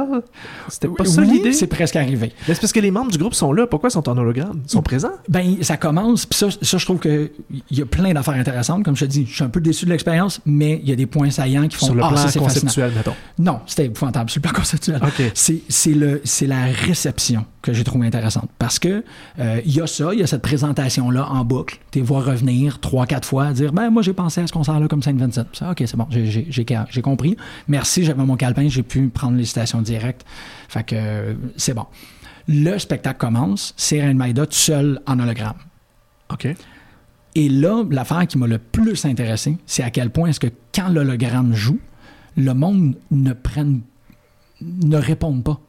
C'était 0.68 0.88
pas 0.88 1.04
ça 1.04 1.20
Oui, 1.22 1.28
l'idée? 1.30 1.52
c'est 1.52 1.66
presque 1.66 1.96
arrivé. 1.96 2.32
Mais 2.48 2.54
c'est 2.54 2.60
parce 2.60 2.72
que 2.72 2.80
les 2.80 2.90
membres 2.90 3.10
du 3.10 3.18
groupe 3.18 3.34
sont 3.34 3.52
là. 3.52 3.66
Pourquoi 3.66 3.88
ils 3.88 3.92
sont 3.92 4.08
en 4.08 4.16
hologramme? 4.16 4.60
Ils 4.66 4.70
sont 4.70 4.82
présents? 4.82 5.10
Ben, 5.28 5.56
ça 5.62 5.76
commence, 5.76 6.26
puis 6.26 6.38
ça, 6.38 6.48
ça, 6.50 6.78
je 6.78 6.84
trouve 6.84 7.00
qu'il 7.00 7.30
y 7.70 7.82
a 7.82 7.86
plein 7.86 8.12
d'affaires 8.12 8.34
intéressantes. 8.34 8.84
Comme 8.84 8.96
je 8.96 9.04
te 9.04 9.10
dis, 9.10 9.26
je 9.28 9.34
suis 9.34 9.44
un 9.44 9.48
peu 9.48 9.60
déçu 9.60 9.84
de 9.84 9.90
l'expérience, 9.90 10.40
mais 10.46 10.80
il 10.82 10.88
y 10.88 10.92
a 10.92 10.96
des 10.96 11.06
points 11.06 11.30
saillants 11.30 11.68
qui 11.68 11.76
font 11.76 11.86
Sur 11.86 11.94
le 11.94 12.02
Ah, 12.02 12.08
plan 12.08 12.16
ça, 12.16 12.22
fascinant. 12.28 12.44
conceptuel, 12.46 12.92
mettons. 12.96 13.14
Non, 13.38 13.60
c'était 13.66 13.86
épouvantable 13.86 14.30
sur 14.30 14.38
le 14.38 14.42
plan 14.48 14.52
conceptuel. 14.52 15.00
OK. 15.02 15.32
C'est, 15.34 16.46
la 16.46 16.64
réception 16.66 17.44
que 17.62 17.72
j'ai 17.72 17.84
trouvé 17.84 18.06
intéressante. 18.06 18.48
Parce 18.58 18.78
que 18.78 19.04
euh, 19.38 19.60
il 19.66 19.74
y 19.74 19.80
a 19.80 19.86
ça, 19.86 20.10
il 20.14 20.20
y 20.20 20.22
a 20.22 20.26
cette 20.26 20.40
présentation-là 20.42 21.26
en 21.30 21.44
boucle. 21.44 21.78
Tu 21.90 21.98
les 21.98 22.04
vois 22.04 22.22
revenir 22.22 22.80
trois, 22.80 23.06
quatre 23.06 23.26
fois, 23.26 23.52
dire 23.52 23.72
Ben, 23.72 23.90
moi, 23.90 24.02
j'ai 24.02 24.12
pensé 24.14 24.40
à 24.40 24.46
ce 24.46 24.52
concert-là 24.52 24.88
comme 24.88 25.02
Saint-Vincent. 25.02 25.44
Ça, 25.52 25.70
OK, 25.72 25.78
c'est 25.84 25.96
bon, 25.96 26.06
j'ai, 26.10 26.64
j'ai, 26.90 27.02
compris. 27.02 27.36
Merci, 27.68 28.04
j'avais 28.04 28.24
mon 28.24 28.36
calepin, 28.36 28.68
j'ai 28.68 28.82
pu 28.82 29.08
prendre 29.08 29.36
les 29.36 29.44
citations 29.44 29.82
directes. 29.82 30.24
Fait 30.68 30.84
que 30.84 30.96
euh, 30.96 31.34
c'est 31.56 31.74
bon. 31.74 31.86
Le 32.48 32.78
spectacle 32.78 33.18
commence, 33.18 33.74
c'est 33.76 34.00
Rain 34.00 34.14
Maida 34.14 34.46
tout 34.46 34.52
seul 34.52 35.00
en 35.06 35.18
hologramme. 35.18 35.58
OK. 36.32 36.48
Et 37.34 37.48
là, 37.48 37.84
l'affaire 37.90 38.26
qui 38.26 38.38
m'a 38.38 38.46
le 38.46 38.58
plus 38.58 39.04
intéressé, 39.04 39.56
c'est 39.66 39.82
à 39.82 39.90
quel 39.90 40.10
point 40.10 40.28
est-ce 40.28 40.40
que 40.40 40.48
quand 40.74 40.88
l'hologramme 40.88 41.54
joue, 41.54 41.78
le 42.36 42.52
monde 42.54 42.96
ne 43.10 43.32
prenne, 43.32 43.82
ne 44.60 44.96
réponde 44.96 45.44
pas. 45.44 45.60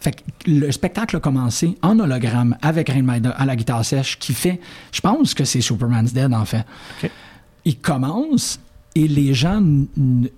Fait 0.00 0.12
que 0.12 0.50
le 0.50 0.70
spectacle 0.72 1.16
a 1.16 1.20
commencé 1.20 1.76
en 1.82 1.98
hologramme 1.98 2.56
avec 2.62 2.88
Rain 2.88 3.02
Maida 3.02 3.30
à 3.30 3.46
la 3.46 3.56
guitare 3.56 3.84
sèche 3.84 4.18
qui 4.18 4.34
fait, 4.34 4.60
je 4.92 5.00
pense 5.00 5.34
que 5.34 5.44
c'est 5.44 5.60
Superman's 5.60 6.12
Dead 6.12 6.32
en 6.34 6.44
fait. 6.44 6.64
OK. 7.02 7.10
Il 7.64 7.78
commence 7.78 8.60
et 8.96 9.06
les 9.08 9.34
gens 9.34 9.62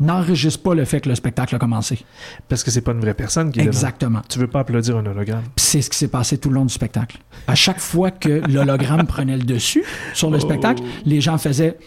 n'enregistrent 0.00 0.62
pas 0.62 0.74
le 0.74 0.84
fait 0.84 1.00
que 1.00 1.08
le 1.08 1.14
spectacle 1.14 1.54
a 1.54 1.58
commencé. 1.58 2.00
Parce 2.48 2.64
que 2.64 2.70
c'est 2.70 2.80
pas 2.80 2.92
une 2.92 3.00
vraie 3.00 3.14
personne 3.14 3.50
qui 3.52 3.60
est. 3.60 3.64
Exactement. 3.64 4.20
Tu 4.28 4.38
veux 4.38 4.46
pas 4.48 4.60
applaudir 4.60 4.96
un 4.96 5.06
hologramme. 5.06 5.44
C'est 5.56 5.80
ce 5.80 5.88
qui 5.90 5.96
s'est 5.96 6.08
passé 6.08 6.38
tout 6.38 6.48
le 6.48 6.56
long 6.56 6.64
du 6.64 6.74
spectacle. 6.74 7.18
À 7.46 7.54
chaque 7.54 7.78
fois 7.80 8.10
que 8.10 8.42
l'hologramme 8.50 9.06
prenait 9.08 9.36
le 9.36 9.44
dessus 9.44 9.84
sur 10.14 10.30
le 10.30 10.36
Oh. 10.38 10.40
spectacle, 10.40 10.82
les 11.04 11.20
gens 11.20 11.38
faisaient 11.38 11.78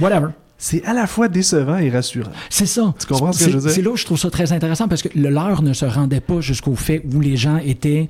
whatever. 0.00 0.28
C'est 0.60 0.84
à 0.84 0.92
la 0.92 1.06
fois 1.06 1.28
décevant 1.28 1.78
et 1.78 1.88
rassurant. 1.88 2.32
C'est 2.50 2.66
ça. 2.66 2.92
Tu 2.98 3.06
comprends 3.06 3.32
ce 3.32 3.44
que 3.44 3.50
je 3.50 3.56
veux 3.58 3.62
dire? 3.62 3.70
C'est 3.70 3.82
là 3.82 3.90
où 3.90 3.96
je 3.96 4.04
trouve 4.04 4.18
ça 4.18 4.28
très 4.30 4.52
intéressant 4.52 4.88
parce 4.88 5.02
que 5.02 5.08
le 5.14 5.28
leur 5.30 5.62
ne 5.62 5.72
se 5.72 5.84
rendait 5.84 6.20
pas 6.20 6.40
jusqu'au 6.40 6.74
fait 6.74 7.04
où 7.14 7.20
les 7.20 7.36
gens 7.36 7.58
étaient. 7.58 8.08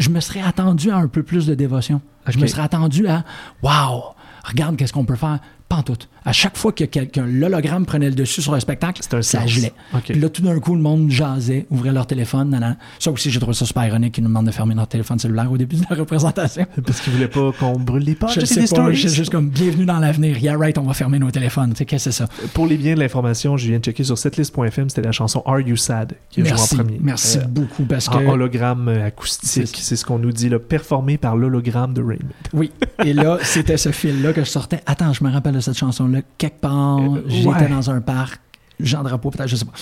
Je 0.00 0.08
me 0.10 0.18
serais 0.20 0.40
attendu 0.40 0.90
à 0.90 0.96
un 0.96 1.06
peu 1.06 1.22
plus 1.22 1.46
de 1.46 1.54
dévotion. 1.54 2.00
Je 2.26 2.38
me 2.38 2.46
serais 2.48 2.62
attendu 2.62 3.06
à 3.06 3.22
Waouh, 3.62 4.02
regarde 4.44 4.76
qu'est-ce 4.76 4.92
qu'on 4.92 5.04
peut 5.04 5.14
faire. 5.14 5.38
Pas 5.68 5.76
en 5.76 5.82
tout. 5.82 5.96
À 6.26 6.32
chaque 6.32 6.56
fois 6.56 6.72
que 6.72 6.84
quelqu'un, 6.84 7.26
l'hologramme 7.26 7.84
prenait 7.84 8.08
le 8.08 8.14
dessus 8.14 8.40
sur 8.40 8.54
un 8.54 8.60
spectacle, 8.60 9.02
un 9.12 9.22
ça 9.22 9.46
gelait. 9.46 9.72
Puis 10.04 10.18
là, 10.18 10.28
tout 10.30 10.40
d'un 10.42 10.58
coup, 10.58 10.74
le 10.74 10.80
monde 10.80 11.10
jasait, 11.10 11.66
ouvrait 11.70 11.92
leur 11.92 12.06
téléphone. 12.06 12.48
nanana. 12.50 12.76
Ça 12.98 13.10
aussi, 13.10 13.30
j'ai 13.30 13.38
trouvé 13.40 13.54
ça 13.54 13.66
super 13.66 13.86
ironique 13.86 14.14
qu'ils 14.14 14.24
nous 14.24 14.28
demandent 14.30 14.46
de 14.46 14.50
fermer 14.50 14.74
notre 14.74 14.88
téléphone 14.88 15.18
cellulaire 15.18 15.52
au 15.52 15.58
début 15.58 15.76
de 15.76 15.84
la 15.90 15.96
représentation. 15.96 16.64
Parce 16.86 17.00
qu'ils 17.00 17.12
voulaient 17.12 17.28
pas 17.28 17.52
qu'on 17.58 17.78
brûle 17.78 18.04
les 18.04 18.14
pages. 18.14 18.34
Je 18.36 18.40
c'est 18.46 18.66
sais 18.66 18.74
pas, 18.74 18.88
c'est 18.94 19.08
juste 19.14 19.30
comme 19.30 19.50
bienvenue 19.50 19.84
dans 19.84 19.98
l'avenir. 19.98 20.38
Yeah, 20.38 20.56
right, 20.56 20.78
on 20.78 20.82
va 20.84 20.94
fermer 20.94 21.18
nos 21.18 21.30
téléphones. 21.30 21.72
Tu 21.72 21.78
sais, 21.78 21.84
qu'est-ce 21.84 22.06
que 22.06 22.10
c'est 22.12 22.24
ça? 22.24 22.28
Pour 22.54 22.66
les 22.66 22.76
biens 22.78 22.94
de 22.94 23.00
l'information, 23.00 23.56
je 23.58 23.68
viens 23.68 23.78
de 23.78 23.84
checker 23.84 24.04
sur 24.04 24.16
setlist.fm, 24.16 24.88
c'était 24.88 25.02
la 25.02 25.12
chanson 25.12 25.42
Are 25.44 25.60
You 25.60 25.76
Sad 25.76 26.14
qui 26.30 26.40
joué 26.40 26.52
en 26.52 26.66
premier. 26.76 26.98
merci 27.02 27.38
Euh, 27.38 27.44
beaucoup 27.46 27.84
parce 27.84 28.08
que. 28.08 28.14
En 28.16 28.28
hologramme 28.30 28.88
euh, 28.88 29.06
acoustique, 29.06 29.66
C'est- 29.68 29.76
c'est 29.76 29.96
ce 29.96 30.04
qu'on 30.04 30.18
nous 30.18 30.32
dit, 30.32 30.48
là, 30.48 30.58
performé 30.58 31.18
par 31.18 31.36
l'hologramme 31.36 31.92
de 31.92 32.00
Raymond. 32.02 32.30
Oui, 32.54 32.72
et 33.04 33.12
là, 33.12 33.38
c'était 33.42 33.76
ce 33.76 33.92
fil-là 33.92 34.32
que 34.32 34.42
je 34.42 34.48
sortais. 34.50 34.80
Attends, 34.86 35.12
je 35.12 35.22
me 35.22 35.30
rappelle 35.30 35.54
de 35.54 35.60
cette 35.60 35.76
chanson-là. 35.76 36.13
Quelque 36.38 36.60
part, 36.60 37.00
Euh, 37.00 37.22
j'étais 37.26 37.48
ouais. 37.48 37.68
dans 37.68 37.90
un 37.90 38.00
parc, 38.00 38.40
Jean 38.80 39.02
Drapeau, 39.02 39.30
peut-être, 39.30 39.48
je 39.48 39.56
sais 39.56 39.64
pas. 39.64 39.72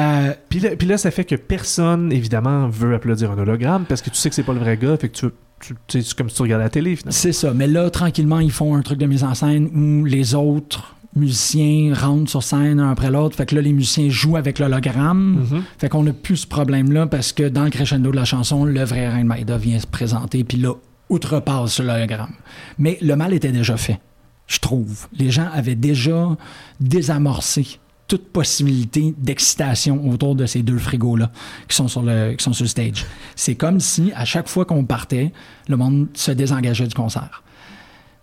Euh, 0.00 0.32
Puis 0.48 0.60
là, 0.60 0.76
puis 0.76 0.86
là, 0.86 0.98
ça 0.98 1.10
fait 1.10 1.24
que 1.24 1.34
personne, 1.34 2.12
évidemment, 2.12 2.68
veut 2.68 2.94
applaudir 2.94 3.30
un 3.30 3.38
hologramme 3.38 3.84
parce 3.88 4.02
que 4.02 4.10
tu 4.10 4.16
sais 4.16 4.28
que 4.28 4.34
c'est 4.34 4.42
pas 4.42 4.52
le 4.52 4.60
vrai 4.60 4.76
gars, 4.76 4.96
fait 4.96 5.08
que 5.08 5.16
tu, 5.16 5.74
c'est 5.88 6.14
comme 6.14 6.28
si 6.28 6.36
tu 6.36 6.42
regardes 6.42 6.62
la 6.62 6.68
télé, 6.68 6.94
finalement. 6.96 7.12
c'est 7.12 7.32
ça. 7.32 7.52
Mais 7.54 7.66
là, 7.66 7.88
tranquillement, 7.90 8.40
ils 8.40 8.50
font 8.52 8.74
un 8.76 8.82
truc 8.82 8.98
de 8.98 9.06
mise 9.06 9.24
en 9.24 9.34
scène 9.34 9.66
où 9.74 10.04
les 10.04 10.34
autres 10.34 10.94
musiciens 11.16 11.94
rentrent 11.94 12.28
sur 12.28 12.42
scène 12.42 12.80
un 12.80 12.90
après 12.90 13.10
l'autre. 13.10 13.36
Fait 13.36 13.46
que 13.46 13.54
là, 13.54 13.60
les 13.62 13.72
musiciens 13.72 14.08
jouent 14.10 14.36
avec 14.36 14.58
l'hologramme. 14.58 15.46
Mhm. 15.50 15.62
Fait 15.78 15.88
qu'on 15.88 16.02
n'a 16.02 16.12
plus 16.12 16.38
ce 16.38 16.46
problème-là 16.46 17.06
parce 17.06 17.32
que 17.32 17.48
dans 17.48 17.64
le 17.64 17.70
crescendo 17.70 18.10
de 18.10 18.16
la 18.16 18.24
chanson, 18.24 18.64
le 18.64 18.84
vrai 18.84 19.08
Reine 19.08 19.26
Maïda 19.28 19.56
vient 19.56 19.78
se 19.78 19.86
présenter, 19.86 20.42
puis 20.44 20.58
là, 20.58 20.74
outrepasse 21.08 21.78
l'hologramme. 21.80 22.32
Mais 22.78 22.98
le 23.00 23.14
mal 23.16 23.32
était 23.32 23.52
déjà 23.52 23.76
fait, 23.76 24.00
je 24.46 24.58
trouve. 24.58 25.06
Les 25.16 25.30
gens 25.30 25.48
avaient 25.52 25.74
déjà 25.74 26.36
désamorcé 26.80 27.78
toute 28.06 28.28
possibilité 28.28 29.14
d'excitation 29.16 30.08
autour 30.08 30.34
de 30.34 30.46
ces 30.46 30.62
deux 30.62 30.78
frigos-là 30.78 31.30
qui 31.68 31.74
sont 31.74 31.88
sur 31.88 32.02
le, 32.02 32.34
qui 32.34 32.44
sont 32.44 32.52
sur 32.52 32.64
le 32.64 32.68
stage. 32.68 33.06
C'est 33.34 33.54
comme 33.54 33.80
si, 33.80 34.12
à 34.14 34.24
chaque 34.24 34.48
fois 34.48 34.64
qu'on 34.66 34.84
partait, 34.84 35.32
le 35.68 35.76
monde 35.76 36.08
se 36.12 36.30
désengageait 36.30 36.86
du 36.86 36.94
concert. 36.94 37.42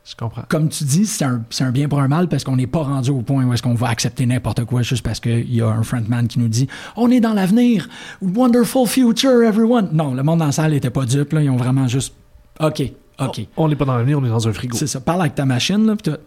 Je 0.03 0.15
comprends. 0.15 0.43
Comme 0.49 0.69
tu 0.69 0.83
dis, 0.83 1.05
c'est 1.05 1.25
un, 1.25 1.43
un 1.59 1.71
bien 1.71 1.87
pour 1.87 1.99
un 1.99 2.07
mal 2.07 2.27
parce 2.27 2.43
qu'on 2.43 2.55
n'est 2.55 2.67
pas 2.67 2.81
rendu 2.83 3.11
au 3.11 3.21
point 3.21 3.45
où 3.45 3.53
est-ce 3.53 3.61
qu'on 3.61 3.75
va 3.75 3.89
accepter 3.89 4.25
n'importe 4.25 4.65
quoi 4.65 4.81
juste 4.81 5.03
parce 5.03 5.19
qu'il 5.19 5.53
y 5.53 5.61
a 5.61 5.67
un 5.67 5.83
frontman 5.83 6.27
qui 6.27 6.39
nous 6.39 6.47
dit 6.47 6.67
«On 6.95 7.11
est 7.11 7.19
dans 7.19 7.33
l'avenir! 7.33 7.87
Wonderful 8.21 8.87
future, 8.87 9.43
everyone!» 9.43 9.89
Non, 9.93 10.13
le 10.13 10.23
monde 10.23 10.39
dans 10.39 10.47
la 10.47 10.51
salle 10.51 10.71
n'était 10.71 10.89
pas 10.89 11.05
dupe. 11.05 11.33
Là, 11.33 11.43
ils 11.43 11.49
ont 11.49 11.57
vraiment 11.57 11.87
juste 11.87 12.15
«OK, 12.59 12.81
OK. 13.27 13.47
On 13.57 13.67
n'est 13.67 13.75
pas 13.75 13.85
dans 13.85 13.95
l'avenir, 13.97 14.19
on 14.19 14.25
est 14.25 14.29
dans 14.29 14.47
un 14.47 14.53
frigo. 14.53 14.77
C'est 14.77 14.87
ça, 14.87 14.99
parle 15.01 15.21
avec 15.21 15.35
ta 15.35 15.45
machine. 15.45 15.85
Là, 15.85 15.95
puis 15.95 16.11
t'as- 16.11 16.17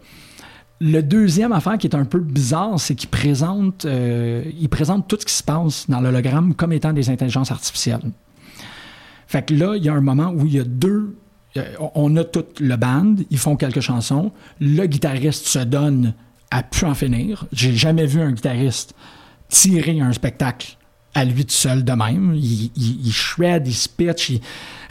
le 0.81 1.01
deuxième 1.01 1.51
affaire 1.53 1.77
qui 1.77 1.87
est 1.87 1.95
un 1.95 2.03
peu 2.05 2.19
bizarre, 2.19 2.79
c'est 2.79 2.95
qu'il 2.95 3.09
présente, 3.09 3.85
euh, 3.85 4.43
il 4.59 4.67
présente 4.67 5.07
tout 5.07 5.17
ce 5.19 5.25
qui 5.25 5.33
se 5.33 5.43
passe 5.43 5.89
dans 5.89 6.01
l'hologramme 6.01 6.53
comme 6.53 6.73
étant 6.73 6.91
des 6.91 7.09
intelligences 7.09 7.49
artificielles. 7.51 8.11
Fait 9.27 9.45
que 9.45 9.53
là, 9.53 9.75
il 9.75 9.83
y 9.83 9.89
a 9.89 9.93
un 9.93 10.01
moment 10.01 10.31
où 10.35 10.45
il 10.45 10.53
y 10.53 10.59
a 10.59 10.63
deux. 10.63 11.15
euh, 11.57 11.63
on 11.95 12.15
a 12.17 12.23
tout 12.25 12.43
le 12.59 12.75
band, 12.75 13.15
ils 13.31 13.37
font 13.37 13.55
quelques 13.55 13.79
chansons. 13.79 14.33
Le 14.59 14.85
guitariste 14.87 15.47
se 15.47 15.59
donne 15.59 16.13
à 16.51 16.61
pu 16.63 16.83
en 16.85 16.93
finir. 16.93 17.45
J'ai 17.53 17.73
jamais 17.73 18.05
vu 18.05 18.19
un 18.21 18.31
guitariste 18.33 18.93
tirer 19.47 20.01
un 20.01 20.11
spectacle 20.11 20.75
à 21.13 21.23
lui 21.23 21.45
tout 21.45 21.53
seul 21.53 21.85
de 21.85 21.93
même. 21.93 22.33
Il, 22.35 22.71
il, 22.75 23.05
il 23.07 23.11
shred, 23.13 23.65
il 23.67 23.73
se 23.73 23.87
pitch. 23.87 24.29
Il... 24.31 24.41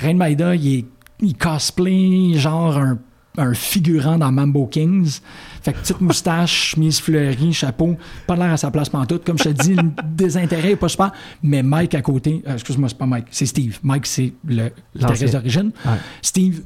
Rain 0.00 0.14
Maida, 0.14 0.54
il, 0.54 0.78
est- 0.78 0.86
il 1.24 1.36
cosplay 1.36 2.34
genre 2.34 2.76
un, 2.76 2.98
un 3.38 3.54
figurant 3.54 4.18
dans 4.18 4.30
Mambo 4.30 4.66
Kings. 4.66 5.20
Fait 5.62 5.72
que 5.72 5.78
petite 5.78 6.00
moustache, 6.00 6.52
chemise 6.70 7.00
fleurie, 7.00 7.52
chapeau, 7.52 7.96
pas 8.26 8.36
l'air 8.36 8.52
à 8.52 8.56
sa 8.56 8.70
place 8.70 8.88
pantoute. 8.88 9.24
Comme 9.24 9.38
je 9.38 9.44
te 9.44 9.62
dis, 9.62 9.74
le 9.74 9.82
désintérêt 10.04 10.72
est 10.72 10.76
pas 10.76 10.88
super. 10.88 11.12
Mais 11.42 11.62
Mike 11.62 11.94
à 11.94 12.02
côté, 12.02 12.42
euh, 12.46 12.54
excuse-moi, 12.54 12.88
c'est 12.88 12.98
pas 12.98 13.06
Mike, 13.06 13.26
c'est 13.30 13.46
Steve. 13.46 13.78
Mike, 13.82 14.06
c'est 14.06 14.32
le 14.46 14.70
guitariste 14.96 15.32
d'origine. 15.32 15.72
Ouais. 15.84 15.98
Steve 16.22 16.62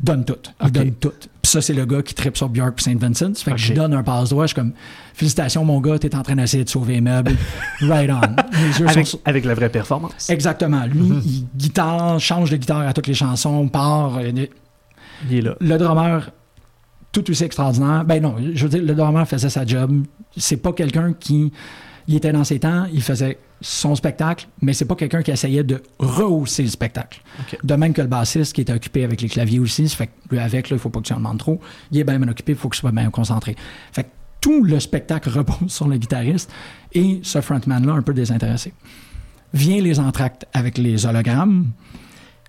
donne 0.00 0.24
tout. 0.24 0.34
Il 0.64 0.70
donne 0.72 0.92
tout. 0.94 1.12
Ça, 1.52 1.60
c'est 1.60 1.74
le 1.74 1.84
gars 1.84 2.00
qui 2.02 2.14
tripe 2.14 2.36
sur 2.36 2.48
Björk 2.48 2.78
et 2.78 2.82
St. 2.82 2.98
Vincent. 2.98 3.34
Fait 3.34 3.50
que 3.52 3.58
je 3.58 3.74
donne 3.74 3.92
un 3.92 4.02
passe-droit. 4.02 4.44
Je 4.44 4.48
suis 4.48 4.54
comme, 4.54 4.72
félicitations, 5.12 5.64
mon 5.66 5.80
gars, 5.80 5.98
t'es 5.98 6.14
en 6.16 6.22
train 6.22 6.34
d'essayer 6.36 6.64
de 6.64 6.68
sauver 6.70 6.94
les 6.94 7.00
meubles. 7.02 7.32
right 7.82 8.10
on. 8.10 8.20
Les 8.80 8.88
Avec, 8.88 9.06
sont- 9.06 9.20
avec 9.26 9.44
la 9.44 9.54
vraie 9.54 9.68
performance. 9.68 10.30
Exactement. 10.30 10.84
Lui, 10.86 11.08
il 11.24 11.46
guitare, 11.54 12.18
change 12.20 12.50
de 12.50 12.56
guitare 12.56 12.80
à 12.88 12.94
toutes 12.94 13.06
les 13.06 13.12
chansons, 13.14 13.68
part. 13.68 14.16
euh, 14.16 14.30
Il 15.30 15.36
est 15.36 15.40
là. 15.42 15.54
Le 15.60 15.76
drummer, 15.76 16.30
tout 17.12 17.30
aussi 17.30 17.44
extraordinaire. 17.44 18.04
Ben 18.06 18.22
non, 18.22 18.34
je 18.54 18.62
veux 18.66 18.70
dire, 18.70 18.82
le 18.82 18.94
drummer 18.94 19.28
faisait 19.28 19.50
sa 19.50 19.66
job. 19.66 20.04
C'est 20.36 20.56
pas 20.56 20.72
quelqu'un 20.72 21.12
qui. 21.12 21.52
Il 22.08 22.14
était 22.16 22.32
dans 22.32 22.44
ses 22.44 22.58
temps, 22.58 22.86
il 22.92 23.02
faisait 23.02 23.38
son 23.60 23.94
spectacle, 23.94 24.48
mais 24.60 24.72
c'est 24.72 24.84
pas 24.86 24.96
quelqu'un 24.96 25.22
qui 25.22 25.30
essayait 25.30 25.62
de 25.62 25.80
rehausser 25.98 26.64
le 26.64 26.68
spectacle. 26.68 27.22
De 27.62 27.74
même 27.74 27.92
que 27.92 28.02
le 28.02 28.08
bassiste 28.08 28.54
qui 28.54 28.60
était 28.62 28.72
occupé 28.72 29.04
avec 29.04 29.20
les 29.22 29.28
claviers 29.28 29.60
aussi, 29.60 29.88
ça 29.88 29.96
fait 29.96 30.06
que 30.08 30.12
lui 30.30 30.38
avec, 30.40 30.68
il 30.70 30.78
faut 30.78 30.90
pas 30.90 31.00
que 31.00 31.06
tu 31.06 31.12
en 31.12 31.18
demandes 31.18 31.38
trop. 31.38 31.60
Il 31.92 31.98
est 31.98 32.04
bien, 32.04 32.18
bien 32.18 32.28
occupé, 32.28 32.52
il 32.52 32.58
faut 32.58 32.68
qu'il 32.68 32.80
soit 32.80 32.90
bien 32.92 33.10
concentré. 33.10 33.54
Fait 33.92 34.02
que 34.04 34.08
tout 34.40 34.64
le 34.64 34.80
spectacle 34.80 35.28
repose 35.38 35.70
sur 35.72 35.86
le 35.86 35.96
guitariste 35.96 36.50
et 36.92 37.20
ce 37.22 37.40
frontman-là 37.40 37.92
un 37.92 38.02
peu 38.02 38.12
désintéressé. 38.14 38.72
Vient 39.54 39.80
les 39.80 40.00
entractes 40.00 40.46
avec 40.54 40.78
les 40.78 41.06
hologrammes. 41.06 41.66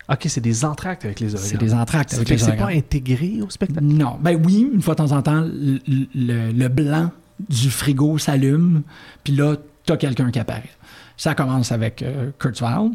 Ok, 0.10 0.26
c'est 0.28 0.42
des 0.42 0.66
entractes 0.66 1.06
avec 1.06 1.20
les 1.20 1.28
hologrammes. 1.36 1.50
C'est 1.52 1.58
des 1.60 1.74
entractes 1.74 2.14
avec 2.16 2.28
les 2.30 2.36
que 2.36 2.42
c'est 2.42 2.48
hologrammes. 2.48 2.70
pas 2.70 2.76
intégré 2.76 3.40
au 3.42 3.50
spectacle? 3.50 3.86
Non. 3.86 4.18
Ben 4.22 4.42
oui, 4.44 4.68
une 4.74 4.82
fois 4.82 4.96
de 4.96 4.98
temps 4.98 5.12
en 5.12 5.22
temps, 5.22 5.42
le, 5.42 5.80
le- 6.16 6.52
le 6.52 6.68
blanc 6.70 7.12
du 7.50 7.70
frigo 7.70 8.18
s'allume, 8.18 8.84
puis 9.24 9.34
là, 9.34 9.56
t'as 9.86 9.98
quelqu'un 9.98 10.32
qui 10.32 10.40
apparaît. 10.40 10.70
Ça 11.18 11.36
commence 11.36 11.72
avec 11.72 12.02
euh, 12.02 12.32
Kurzweil. 12.40 12.92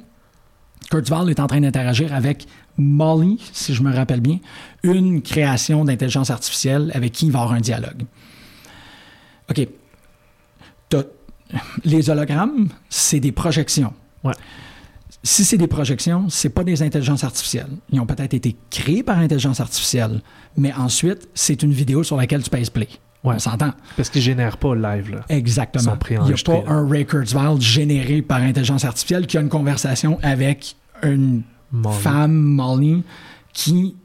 Kurzweil 0.91 1.31
est 1.31 1.41
en 1.41 1.47
train 1.47 1.61
d'interagir 1.61 2.15
avec 2.15 2.47
Molly, 2.77 3.39
si 3.53 3.75
je 3.75 3.83
me 3.83 3.95
rappelle 3.95 4.21
bien, 4.21 4.39
une 4.83 5.21
création 5.23 5.85
d'intelligence 5.85 6.31
artificielle 6.31 6.91
avec 6.95 7.13
qui 7.13 7.27
il 7.27 7.33
va 7.33 7.41
avoir 7.41 7.55
un 7.57 7.61
dialogue. 7.61 8.05
OK. 9.51 9.69
T'as- 10.89 11.05
Les 11.85 12.09
hologrammes, 12.11 12.69
c'est 12.89 13.21
des 13.21 13.33
projections. 13.33 13.93
Ouais. 14.25 14.35
Si 15.23 15.45
c'est 15.45 15.59
des 15.59 15.67
projections, 15.67 16.29
c'est 16.29 16.51
pas 16.51 16.63
des 16.65 16.83
intelligences 16.83 17.25
artificielles. 17.25 17.71
Ils 17.91 18.01
ont 18.01 18.07
peut-être 18.07 18.35
été 18.35 18.57
créés 18.71 19.03
par 19.03 19.19
intelligence 19.19 19.59
artificielle, 19.61 20.23
mais 20.57 20.73
ensuite, 20.73 21.29
c'est 21.35 21.63
une 21.63 21.73
vidéo 21.73 22.03
sur 22.05 22.17
laquelle 22.17 22.43
tu 22.43 22.51
pèses 22.51 22.71
play. 22.71 22.89
Ouais. 23.25 23.35
On 23.35 23.39
s'entend. 23.39 23.73
Parce 23.97 24.11
qu'ils 24.11 24.23
génèrent 24.23 24.57
pas 24.59 24.75
le 24.75 24.83
live, 24.83 25.11
là. 25.13 25.25
Exactement. 25.29 25.99
Il 26.11 26.21
n'y 26.21 26.33
a 26.33 26.37
pas 26.45 26.63
un 26.73 26.89
Ray 26.89 27.05
Kurzweil 27.05 27.61
généré 27.61 28.23
par 28.23 28.39
intelligence 28.39 28.85
artificielle 28.85 29.27
qui 29.27 29.37
a 29.37 29.41
une 29.41 29.49
conversation 29.49 30.19
avec 30.23 30.77
une 31.03 31.43
Molly. 31.73 31.97
femme, 31.97 32.33
Molly, 32.35 33.03
qui 33.53 33.97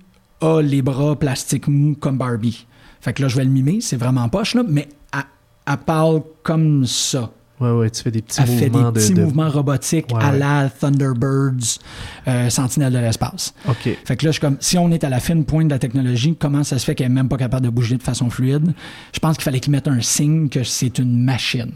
a 0.41 0.61
les 0.61 0.81
bras 0.81 1.15
plastiques 1.17 1.67
mous 1.67 1.95
comme 1.95 2.17
Barbie. 2.17 2.65
Fait 3.01 3.13
que 3.13 3.21
là, 3.21 3.27
je 3.27 3.37
vais 3.37 3.43
le 3.43 3.51
mimer, 3.51 3.81
c'est 3.81 3.97
vraiment 3.97 4.27
poche, 4.29 4.55
là, 4.55 4.63
mais 4.67 4.87
elle, 5.13 5.19
elle 5.67 5.77
parle 5.77 6.23
comme 6.41 6.85
ça. 6.85 7.29
Ouais, 7.59 7.69
ouais, 7.71 7.89
tu 7.91 8.01
fais 8.01 8.11
des 8.11 8.21
petits 8.21 8.41
Elle 8.41 8.47
fait 8.47 8.59
des 8.65 8.69
mouvements 8.71 8.91
de. 8.91 8.99
petits 8.99 9.13
de- 9.13 9.21
mouvements 9.23 9.49
robotiques 9.49 10.07
Ouais, 10.13 10.21
à 10.23 10.31
ouais. 10.31 10.39
la 10.39 10.69
Thunderbirds, 10.69 11.79
euh, 12.27 12.49
Sentinelle 12.49 12.91
de 12.93 12.97
l'espace. 12.99 13.53
OK. 13.69 13.97
Fait 14.03 14.15
que 14.17 14.25
là, 14.25 14.31
je 14.31 14.33
suis 14.33 14.41
comme, 14.41 14.57
si 14.59 14.77
on 14.77 14.89
est 14.91 15.03
à 15.03 15.09
la 15.09 15.19
fine 15.19 15.45
pointe 15.45 15.67
de 15.67 15.73
la 15.73 15.79
technologie, 15.79 16.35
comment 16.37 16.63
ça 16.63 16.79
se 16.79 16.85
fait 16.85 16.95
qu'elle 16.95 17.07
n'est 17.09 17.13
même 17.13 17.29
pas 17.29 17.37
capable 17.37 17.63
de 17.65 17.69
bouger 17.69 17.95
de 17.95 18.03
façon 18.03 18.29
fluide? 18.29 18.73
Je 19.13 19.19
pense 19.19 19.35
qu'il 19.37 19.43
fallait 19.43 19.59
qu'ils 19.59 19.71
mettent 19.71 19.87
un 19.87 20.01
signe 20.01 20.49
que 20.49 20.63
c'est 20.63 20.97
une 20.99 21.23
machine. 21.23 21.71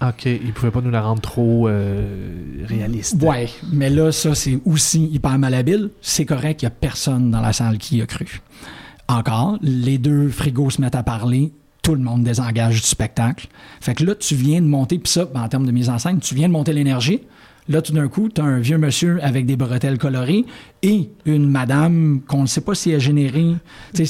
OK. 0.00 0.26
Ils 0.26 0.52
pouvaient 0.52 0.70
pas 0.70 0.80
nous 0.80 0.92
la 0.92 1.02
rendre 1.02 1.20
trop 1.20 1.66
euh, 1.68 2.64
réaliste. 2.66 3.20
Ouais, 3.20 3.48
mais 3.72 3.90
là, 3.90 4.12
ça, 4.12 4.34
c'est 4.36 4.60
aussi 4.64 5.04
hyper 5.06 5.36
malhabile. 5.38 5.90
C'est 6.00 6.24
correct, 6.24 6.62
il 6.62 6.66
n'y 6.66 6.68
a 6.68 6.70
personne 6.70 7.32
dans 7.32 7.40
la 7.40 7.52
salle 7.52 7.78
qui 7.78 7.96
y 7.98 8.02
a 8.02 8.06
cru. 8.06 8.40
Encore, 9.08 9.58
les 9.62 9.98
deux 9.98 10.28
frigos 10.28 10.70
se 10.70 10.80
mettent 10.80 10.94
à 10.94 11.02
parler, 11.02 11.52
tout 11.88 11.94
le 11.94 12.02
monde 12.02 12.22
désengage 12.22 12.82
du 12.82 12.86
spectacle. 12.86 13.48
Fait 13.80 13.94
que 13.94 14.04
là, 14.04 14.14
tu 14.14 14.34
viens 14.34 14.60
de 14.60 14.66
monter, 14.66 14.98
puis 14.98 15.10
ça, 15.10 15.24
ben, 15.24 15.40
en 15.40 15.48
termes 15.48 15.64
de 15.64 15.72
mise 15.72 15.88
en 15.88 15.98
scène, 15.98 16.20
tu 16.20 16.34
viens 16.34 16.46
de 16.46 16.52
monter 16.52 16.74
l'énergie. 16.74 17.22
Là, 17.66 17.80
tout 17.80 17.94
d'un 17.94 18.08
coup, 18.08 18.28
tu 18.28 18.42
as 18.42 18.44
un 18.44 18.58
vieux 18.58 18.76
monsieur 18.76 19.18
avec 19.24 19.46
des 19.46 19.56
bretelles 19.56 19.96
colorées 19.96 20.44
et 20.82 21.08
une 21.24 21.48
madame 21.48 22.20
qu'on 22.28 22.42
ne 22.42 22.46
sait 22.46 22.60
pas 22.60 22.74
si 22.74 22.90
elle 22.90 22.96
est 22.96 23.00
générée. 23.00 23.54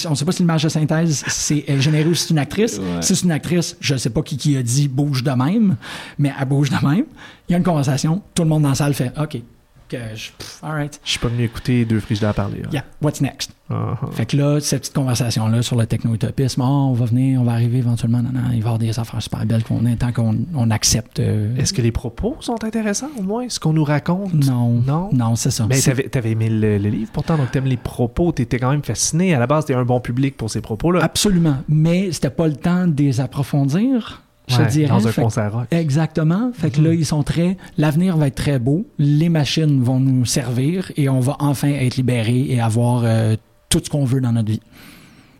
On 0.06 0.10
ne 0.10 0.14
sait 0.16 0.24
pas 0.24 0.32
si 0.32 0.42
l'image 0.42 0.64
de 0.64 0.68
synthèse 0.68 1.22
c'est, 1.28 1.62
est 1.68 1.80
générée 1.80 2.08
ou 2.08 2.14
si 2.14 2.26
c'est 2.26 2.30
une 2.30 2.40
actrice. 2.40 2.80
Si 3.00 3.14
c'est 3.14 3.24
une 3.24 3.30
actrice, 3.30 3.76
je 3.78 3.94
ne 3.94 3.98
sais 3.98 4.10
pas 4.10 4.22
qui, 4.22 4.36
qui 4.36 4.56
a 4.56 4.62
dit 4.64 4.88
bouge 4.88 5.22
de 5.22 5.30
même, 5.30 5.76
mais 6.18 6.32
elle 6.36 6.48
bouge 6.48 6.70
de 6.70 6.84
même. 6.84 7.04
Il 7.48 7.52
y 7.52 7.54
a 7.54 7.58
une 7.58 7.64
conversation, 7.64 8.22
tout 8.34 8.42
le 8.42 8.48
monde 8.48 8.64
dans 8.64 8.70
la 8.70 8.74
salle 8.74 8.94
fait 8.94 9.12
OK. 9.16 9.40
Que 9.88 9.96
je, 10.14 10.30
pff, 10.36 10.58
all 10.62 10.72
right. 10.72 11.00
Je 11.02 11.10
suis 11.10 11.18
pas 11.18 11.28
venu 11.28 11.44
écouter 11.44 11.84
deux 11.86 12.00
frigidaires 12.00 12.34
parler. 12.34 12.60
là. 12.62 12.68
Yeah, 12.70 12.84
what's 13.00 13.20
next? 13.22 13.52
Ah. 13.70 13.98
Fait 14.12 14.26
que 14.26 14.36
là, 14.36 14.60
cette 14.60 14.80
petite 14.80 14.94
conversation-là 14.94 15.62
sur 15.62 15.76
le 15.76 15.86
techno-utopisme, 15.86 16.60
oh, 16.62 16.88
on 16.90 16.92
va 16.92 17.06
venir, 17.06 17.40
on 17.40 17.44
va 17.44 17.52
arriver 17.52 17.78
éventuellement, 17.78 18.22
non, 18.22 18.30
non, 18.32 18.40
il 18.46 18.48
va 18.50 18.54
y 18.54 18.58
avoir 18.60 18.78
des 18.78 18.98
affaires 18.98 19.20
super 19.22 19.44
belles 19.46 19.64
qu'on 19.64 19.84
est, 19.86 19.96
tant 19.96 20.12
qu'on 20.12 20.36
on 20.54 20.70
accepte. 20.70 21.20
euh, 21.20 21.56
Est-ce 21.56 21.72
que 21.72 21.80
les 21.82 21.92
propos 21.92 22.36
sont 22.40 22.62
intéressants, 22.64 23.10
au 23.18 23.22
moins? 23.22 23.46
Ce 23.48 23.58
qu'on 23.60 23.72
nous 23.72 23.84
raconte? 23.84 24.32
non, 24.34 24.82
Non? 24.86 25.08
non, 25.12 25.36
c'est 25.36 25.50
ça. 25.50 25.66
Mais 25.68 25.80
t'avais, 25.80 26.04
t'avais 26.08 26.30
aimé 26.32 26.48
le, 26.50 26.76
le 26.78 26.88
livre 26.90 27.10
pourtant, 27.12 27.36
donc 27.38 27.50
t'aimes 27.50 27.66
les 27.66 27.76
propos, 27.78 28.32
t'étais 28.32 28.58
quand 28.58 28.70
même 28.70 28.82
fasciné. 28.82 29.34
À 29.34 29.38
la 29.38 29.46
base, 29.46 29.64
t'es 29.66 29.74
un 29.74 29.84
bon 29.84 30.00
public 30.00 30.36
pour 30.36 30.50
ces 30.50 30.60
propos-là. 30.60 31.00
Absolument. 31.02 31.56
Mais 31.68 32.12
c'était 32.12 32.30
pas 32.30 32.46
le 32.48 32.56
temps 32.56 32.86
de 32.86 33.02
les 33.02 33.20
approfondir, 33.20 34.22
je 34.48 34.58
Ouais, 34.58 34.66
dirais. 34.66 34.88
Dans 34.88 35.06
un 35.06 35.12
Fait 35.12 35.22
concert 35.22 35.52
rock. 35.52 35.66
Exactement. 35.70 36.50
Fait 36.54 36.70
que 36.70 36.80
là, 36.80 36.92
ils 36.94 37.06
sont 37.06 37.22
très. 37.22 37.56
L'avenir 37.76 38.16
va 38.16 38.26
être 38.28 38.34
très 38.34 38.58
beau. 38.58 38.86
Les 38.98 39.28
machines 39.28 39.82
vont 39.82 40.00
nous 40.00 40.24
servir 40.24 40.90
et 40.96 41.08
on 41.08 41.20
va 41.20 41.36
enfin 41.40 41.68
être 41.68 41.96
libérés 41.96 42.46
et 42.48 42.60
avoir 42.60 43.02
euh, 43.04 43.36
tout 43.68 43.80
ce 43.84 43.90
qu'on 43.90 44.04
veut 44.04 44.20
dans 44.20 44.32
notre 44.32 44.50
vie. 44.50 44.60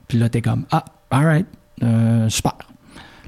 Puis 0.08 0.18
là, 0.18 0.28
t'es 0.28 0.42
comme 0.42 0.64
Ah, 0.70 0.84
alright, 1.10 1.46
euh, 1.82 2.28
super. 2.28 2.54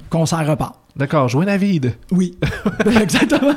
Concert 0.09 0.47
repart. 0.47 0.75
D'accord, 0.95 1.29
jouer 1.29 1.45
David. 1.45 1.93
Oui. 2.11 2.37
Exactement. 3.01 3.55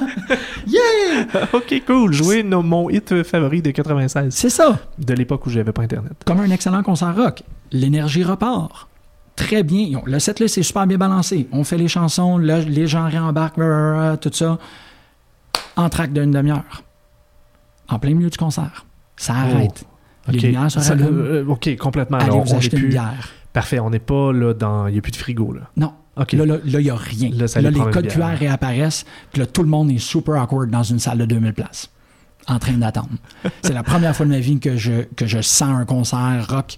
Yeah! 0.67 1.27
ok, 1.53 1.83
cool. 1.87 2.13
Jouer 2.13 2.43
nos- 2.45 2.63
mon 2.63 2.89
hit 2.91 3.23
favori 3.25 3.61
de 3.61 3.71
96. 3.73 4.33
C'est 4.35 4.51
ça. 4.51 4.79
De 4.99 5.15
l'époque 5.15 5.45
où 5.47 5.51
j'avais 5.51 5.73
pas 5.73 5.83
Internet. 5.83 6.13
Comme 6.25 6.41
un 6.41 6.51
excellent 6.51 6.83
concert 6.83 7.15
rock. 7.17 7.43
L'énergie 7.73 8.23
repart. 8.23 8.89
Très 9.37 9.63
bien. 9.63 10.01
Le 10.07 10.19
setlist 10.19 10.59
est 10.59 10.63
super 10.63 10.87
bien 10.87 10.97
balancé. 10.99 11.49
On 11.53 11.65
fait 11.65 11.77
les 11.79 11.89
chansons, 11.89 12.39
le- 12.39 12.61
les 12.61 12.87
gens 12.87 13.09
réembarquent, 13.09 13.61
tout 14.21 14.31
ça. 14.33 14.59
En 15.77 15.89
track 15.89 16.13
d'une 16.13 16.31
demi-heure. 16.31 16.83
En 17.89 17.99
plein 17.99 18.15
milieu 18.15 18.31
du 18.31 18.39
concert. 18.39 18.87
Ça 19.17 19.35
arrête. 19.35 19.85
Les 20.29 20.39
lumières 20.39 20.71
se 20.71 20.81
Ça, 20.81 20.91
rallument. 20.91 21.09
euh, 21.11 21.45
ok, 21.47 21.77
complètement. 21.77 22.17
Allez 22.19 22.27
Alors, 22.31 22.45
vous 22.45 22.55
on 22.55 22.59
acheter 22.59 22.79
une 22.79 22.89
bière. 22.89 23.29
Parfait, 23.53 23.79
on 23.79 23.91
n'est 23.91 23.99
pas 23.99 24.33
là 24.33 24.55
dans. 24.55 24.87
Il 24.87 24.93
n'y 24.93 24.99
a 24.99 25.03
plus 25.03 25.13
de 25.13 25.17
frigo, 25.17 25.53
là. 25.53 25.61
Non. 25.77 25.93
Ok. 26.17 26.33
Là, 26.33 26.47
là, 26.47 26.57
il 26.65 26.79
n'y 26.79 26.91
a 26.91 26.95
rien. 26.97 27.31
Là, 27.33 27.47
les 27.71 27.91
codes. 27.91 28.09
QR 28.09 28.37
réapparaissent. 28.39 29.05
Puis 29.33 29.41
là, 29.41 29.47
tout 29.47 29.63
le 29.63 29.69
monde 29.69 29.91
est 29.91 29.99
super 29.99 30.41
awkward 30.41 30.71
dans 30.71 30.83
une 30.83 30.99
salle 30.99 31.19
de 31.19 31.25
2000 31.27 31.53
places. 31.53 31.91
En 32.47 32.59
train 32.59 32.75
d'attendre. 32.75 33.09
C'est 33.63 33.73
la 33.75 33.83
première 33.83 34.15
fois 34.17 34.25
de 34.27 34.31
ma 34.31 34.39
vie 34.39 34.59
que 34.61 34.77
je, 34.77 35.03
que 35.17 35.27
je 35.27 35.41
sens 35.41 35.71
un 35.71 35.85
concert 35.85 36.47
rock 36.49 36.77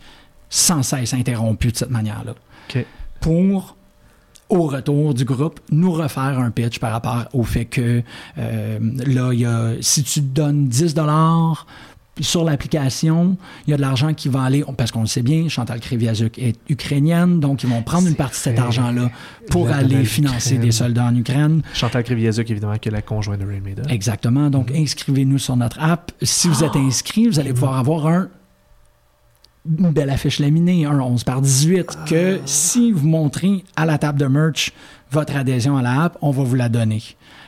sans 0.48 0.82
cesse 0.82 1.12
interrompu 1.14 1.70
de 1.72 1.76
cette 1.76 1.90
manière-là. 1.90 2.34
Pour, 3.20 3.76
au 4.48 4.62
retour 4.62 5.14
du 5.14 5.24
groupe, 5.24 5.60
nous 5.70 5.92
refaire 5.92 6.38
un 6.38 6.50
pitch 6.50 6.78
par 6.78 6.92
rapport 6.92 7.24
au 7.32 7.42
fait 7.42 7.64
que 7.64 8.02
euh, 8.38 8.78
là, 9.06 9.32
il 9.32 9.40
y 9.40 9.46
a, 9.46 9.72
si 9.80 10.02
tu 10.02 10.20
donnes 10.20 10.68
10 10.68 10.94
sur 12.20 12.44
l'application, 12.44 13.36
il 13.66 13.70
y 13.70 13.74
a 13.74 13.76
de 13.76 13.82
l'argent 13.82 14.14
qui 14.14 14.28
va 14.28 14.42
aller, 14.42 14.64
parce 14.76 14.90
qu'on 14.90 15.02
le 15.02 15.06
sait 15.06 15.22
bien, 15.22 15.48
Chantal 15.48 15.80
Kreviazuk 15.80 16.38
est 16.38 16.56
ukrainienne, 16.70 17.40
donc 17.40 17.62
ils 17.62 17.68
vont 17.68 17.82
prendre 17.82 18.08
une 18.08 18.14
partie 18.14 18.38
de 18.38 18.42
cet 18.42 18.58
argent-là 18.58 19.10
pour 19.50 19.68
La 19.68 19.76
aller 19.76 20.04
financer 20.04 20.58
des 20.58 20.72
soldats 20.72 21.04
en 21.04 21.14
Ukraine. 21.14 21.62
Chantal 21.74 22.04
Kriviazuk, 22.04 22.50
évidemment, 22.50 22.78
qui 22.78 22.88
est 22.88 22.92
la 22.92 23.02
conjointe 23.02 23.40
de 23.40 23.46
Rain. 23.46 23.60
Exactement. 23.88 24.48
Donc, 24.48 24.70
inscrivez-nous 24.70 25.38
sur 25.38 25.56
notre 25.56 25.80
app. 25.82 26.12
Si 26.22 26.48
vous 26.48 26.64
êtes 26.64 26.76
inscrit, 26.76 27.26
vous 27.26 27.38
allez 27.38 27.52
pouvoir 27.52 27.76
avoir 27.76 28.06
un 28.06 28.28
une 29.78 29.90
belle 29.90 30.10
affiche 30.10 30.38
laminée, 30.38 30.84
un 30.84 31.00
11 31.00 31.24
par 31.24 31.40
18, 31.40 31.98
que 32.08 32.38
si 32.44 32.92
vous 32.92 33.06
montrez 33.06 33.64
à 33.76 33.86
la 33.86 33.98
table 33.98 34.18
de 34.18 34.26
merch 34.26 34.72
votre 35.10 35.36
adhésion 35.36 35.76
à 35.76 35.82
la 35.82 36.02
app, 36.04 36.18
on 36.22 36.30
va 36.30 36.42
vous 36.42 36.54
la 36.54 36.68
donner. 36.68 37.02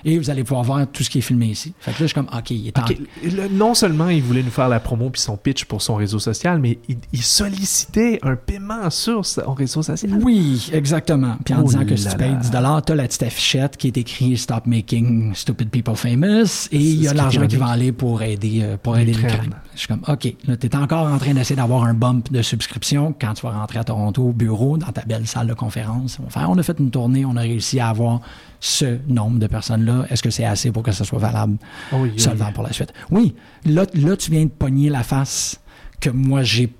Et 0.04 0.16
vous 0.16 0.30
allez 0.30 0.44
pouvoir 0.44 0.62
voir 0.62 0.86
tout 0.86 1.02
ce 1.02 1.10
qui 1.10 1.18
est 1.18 1.22
filmé 1.22 1.46
ici. 1.46 1.74
Fait 1.80 1.90
que 1.90 1.96
là, 1.96 2.02
je 2.02 2.06
suis 2.06 2.14
comme, 2.14 2.28
OK, 2.32 2.50
il 2.52 2.68
est 2.68 2.78
en... 2.78 2.82
Ok, 2.82 2.96
le- 3.24 3.48
non 3.48 3.74
seulement 3.74 4.08
il 4.08 4.22
voulait 4.22 4.44
nous 4.44 4.50
faire 4.50 4.68
la 4.68 4.78
promo 4.78 5.10
puis 5.10 5.20
son 5.20 5.36
pitch 5.36 5.64
pour 5.64 5.82
son 5.82 5.96
réseau 5.96 6.20
social, 6.20 6.60
mais 6.60 6.78
il, 6.88 6.98
il 7.12 7.22
sollicitait 7.22 8.20
un 8.22 8.36
paiement 8.36 8.90
sur 8.90 9.26
son 9.26 9.54
réseau 9.54 9.82
social. 9.82 10.12
Oui, 10.22 10.70
exactement. 10.72 11.36
Puis 11.44 11.52
en 11.52 11.60
Oh 11.62 11.64
disant 11.64 11.84
que 11.84 11.96
si 11.96 12.08
tu 12.08 12.16
payes 12.16 12.30
là. 12.30 12.36
10 12.36 12.50
tu 12.86 12.92
as 12.92 12.94
la 12.94 13.02
petite 13.04 13.22
affichette 13.24 13.76
qui 13.76 13.88
est 13.88 13.96
écrite 13.96 14.38
Stop 14.38 14.66
making 14.66 15.34
stupid 15.34 15.70
people 15.70 15.96
famous 15.96 16.68
et 16.70 16.78
il 16.78 17.02
y 17.02 17.08
a 17.08 17.14
l'argent 17.14 17.46
qui 17.48 17.56
va 17.56 17.66
aller 17.66 17.90
pour 17.92 18.22
aider, 18.22 18.60
euh, 18.62 18.76
pour 18.80 18.96
aider 18.96 19.12
l'Ukraine. 19.14 19.54
Je 19.74 19.80
suis 19.80 19.88
comme, 19.88 20.02
OK, 20.06 20.32
là, 20.46 20.56
tu 20.56 20.66
es 20.68 20.76
encore 20.76 21.06
en 21.08 21.18
train 21.18 21.34
d'essayer 21.34 21.56
d'avoir 21.56 21.84
un 21.84 21.94
bump 21.94 22.30
de 22.32 22.40
subscription 22.42 23.14
quand 23.20 23.34
tu 23.34 23.42
vas 23.46 23.52
rentrer 23.52 23.80
à 23.80 23.84
Toronto 23.84 24.22
au 24.22 24.32
bureau, 24.32 24.76
dans 24.78 24.92
ta 24.92 25.02
belle 25.02 25.26
salle 25.26 25.48
de 25.48 25.54
conférence. 25.54 26.18
On 26.20 26.24
va 26.24 26.30
faire, 26.30 26.50
on 26.50 26.56
a 26.58 26.62
fait 26.62 26.78
une 26.78 26.90
tournée, 26.90 27.24
on 27.24 27.36
a 27.36 27.47
réussi 27.48 27.80
à 27.80 27.88
avoir 27.88 28.20
ce 28.60 28.98
nombre 29.08 29.38
de 29.38 29.46
personnes-là? 29.46 30.06
Est-ce 30.10 30.22
que 30.22 30.30
c'est 30.30 30.44
assez 30.44 30.70
pour 30.72 30.82
que 30.82 30.92
ça 30.92 31.04
soit 31.04 31.18
valable, 31.18 31.56
Oh 31.92 31.96
oui, 32.00 32.10
oui. 32.14 32.20
solvable 32.20 32.52
pour 32.52 32.62
la 32.64 32.72
suite? 32.72 32.92
Oui, 33.10 33.34
là, 33.64 33.84
là, 33.94 34.16
tu 34.16 34.30
viens 34.30 34.44
de 34.44 34.50
pogner 34.50 34.88
la 34.90 35.02
face 35.02 35.60
que 36.00 36.10
moi, 36.10 36.42
j'ai. 36.42 36.72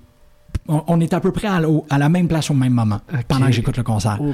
On, 0.67 0.83
on 0.87 0.99
est 0.99 1.13
à 1.13 1.19
peu 1.19 1.31
près 1.31 1.47
à, 1.47 1.59
à 1.89 1.97
la 1.97 2.09
même 2.09 2.27
place 2.27 2.49
au 2.49 2.53
même 2.53 2.73
moment 2.73 2.99
pendant 3.27 3.47
que 3.47 3.51
j'écoute 3.53 3.77
le 3.77 3.83
concert. 3.83 4.19
Oh. 4.21 4.33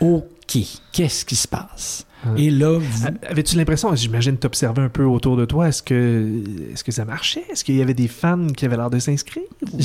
OK, 0.00 0.58
qu'est-ce 0.92 1.24
qui 1.24 1.36
se 1.36 1.46
passe? 1.48 2.06
Et 2.36 2.50
là, 2.50 2.78
vous- 2.78 3.06
Avais-tu 3.28 3.56
l'impression, 3.56 3.94
j'imagine 3.94 4.36
t'observer 4.36 4.82
un 4.82 4.88
peu 4.88 5.04
autour 5.04 5.36
de 5.36 5.44
toi, 5.46 5.68
est-ce 5.68 5.82
que, 5.82 6.28
est-ce 6.72 6.84
que 6.84 6.92
ça 6.92 7.04
marchait? 7.04 7.44
Est-ce 7.50 7.64
qu'il 7.64 7.76
y 7.76 7.82
avait 7.82 7.94
des 7.94 8.08
fans 8.08 8.46
qui 8.48 8.64
avaient 8.66 8.76
l'air 8.76 8.90
de 8.90 8.98
s'inscrire? 8.98 9.44
Ou? 9.72 9.78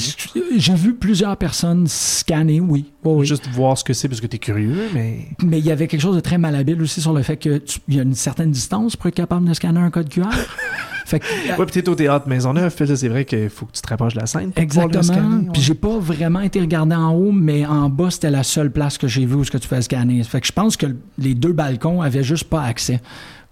J'ai 0.58 0.76
vu 0.76 0.94
plusieurs 0.96 1.38
personnes 1.38 1.88
scanner, 1.88 2.60
oui. 2.60 2.86
Juste 3.22 3.48
voir 3.54 3.78
ce 3.78 3.84
que 3.84 3.94
c'est 3.94 4.08
parce 4.10 4.20
que 4.22 4.28
t'es 4.28 4.40
curieux, 4.40 4.90
mais... 4.94 5.28
Mais 5.44 5.60
il 5.60 5.66
y 5.66 5.72
avait 5.72 5.88
quelque 5.88 6.02
chose 6.02 6.16
de 6.16 6.22
très 6.22 6.38
malhabile 6.38 6.82
aussi 6.82 7.02
sur 7.02 7.14
le 7.14 7.22
fait 7.24 7.38
qu'il 7.38 7.62
y 7.90 8.00
a 8.00 8.04
une 8.04 8.16
certaine 8.16 8.52
distance 8.52 8.96
pour 8.96 9.08
être 9.08 9.16
capable 9.16 9.48
de 9.48 9.54
scanner 9.54 9.80
un 9.80 9.90
code 9.92 10.10
QR. 10.10 10.24
fait 11.06 11.20
que, 11.20 11.26
Ouais, 11.58 11.66
puis 11.66 11.82
t'es 11.82 11.88
au 11.88 11.96
théâtre 11.96 12.28
Maisonneuve, 12.28 12.76
puis 12.76 12.86
là, 12.86 12.96
c'est 12.96 13.08
vrai 13.08 13.24
qu'il 13.26 13.50
faut 13.50 13.66
que 13.66 13.72
tu 13.72 13.82
te 13.82 13.88
rapproches 13.88 14.16
de 14.16 14.20
la 14.20 14.26
scène. 14.26 14.52
Exactement. 14.56 15.44
Puis 15.54 15.62
j'ai 15.62 15.74
pas 15.76 15.98
vraiment 16.00 16.42
été 16.42 16.60
regardé 16.60 16.96
en 16.96 17.14
haut, 17.14 17.32
mais 17.32 17.66
en 17.66 17.90
bas, 17.90 18.10
c'était 18.12 18.32
la 18.32 18.44
seule 18.44 18.72
place 18.72 18.98
que 18.98 19.08
j'ai 19.08 19.26
vue 19.26 19.36
où 19.36 19.44
ce 19.44 19.52
que 19.52 19.58
tu 19.58 19.68
fais 19.68 19.82
scanner. 19.82 20.22
Fait 20.24 20.42
que 20.42 20.48
je 20.48 20.52
pense 20.52 20.76
que 20.76 20.88
les 21.18 21.34
deux 21.36 21.54
balcons 21.54 22.02
avaient 22.02 22.24
juste 22.24 22.46
pas 22.46 22.64
accès. 22.64 23.00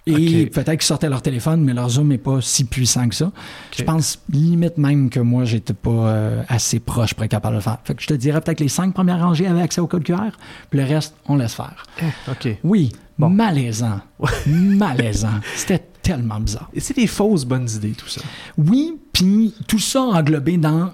Et 0.05 0.47
peut-être 0.47 0.71
qu'ils 0.71 0.81
sortaient 0.81 1.07
leur 1.07 1.21
téléphone, 1.21 1.61
mais 1.63 1.73
leur 1.73 1.87
zoom 1.87 2.09
n'est 2.09 2.17
pas 2.17 2.41
si 2.41 2.65
puissant 2.65 3.07
que 3.07 3.15
ça. 3.15 3.31
Je 3.73 3.83
pense 3.83 4.19
limite 4.29 4.77
même 4.77 5.09
que 5.09 5.21
moi, 5.21 5.45
j'étais 5.45 5.71
pas 5.73 5.89
euh, 5.91 6.41
assez 6.49 6.81
proche 6.81 7.13
pour 7.13 7.23
être 7.23 7.31
capable 7.31 7.53
de 7.53 7.59
le 7.59 7.63
faire. 7.63 7.77
Fait 7.85 7.95
que 7.95 8.01
je 8.01 8.07
te 8.07 8.13
dirais 8.13 8.41
peut-être 8.41 8.57
que 8.57 8.63
les 8.63 8.69
cinq 8.69 8.93
premières 8.93 9.19
rangées 9.21 9.47
avaient 9.47 9.61
accès 9.61 9.79
au 9.79 9.87
code 9.87 10.03
QR, 10.03 10.31
puis 10.69 10.79
le 10.81 10.85
reste, 10.85 11.15
on 11.29 11.37
laisse 11.37 11.53
faire. 11.53 11.85
Eh, 12.01 12.31
OK. 12.31 12.57
Oui, 12.65 12.91
Bon. 13.17 13.29
malaisant. 13.29 14.01
malaisant. 14.45 15.39
C'était 15.55 15.85
tellement 16.03 16.39
bizarre. 16.39 16.69
Et 16.73 16.79
c'est 16.79 16.95
des 16.95 17.07
fausses 17.07 17.45
bonnes 17.45 17.67
idées, 17.75 17.93
tout 17.93 18.07
ça. 18.07 18.21
Oui, 18.57 18.97
puis 19.11 19.53
tout 19.67 19.79
ça 19.79 20.01
englobé 20.01 20.57
dans. 20.57 20.91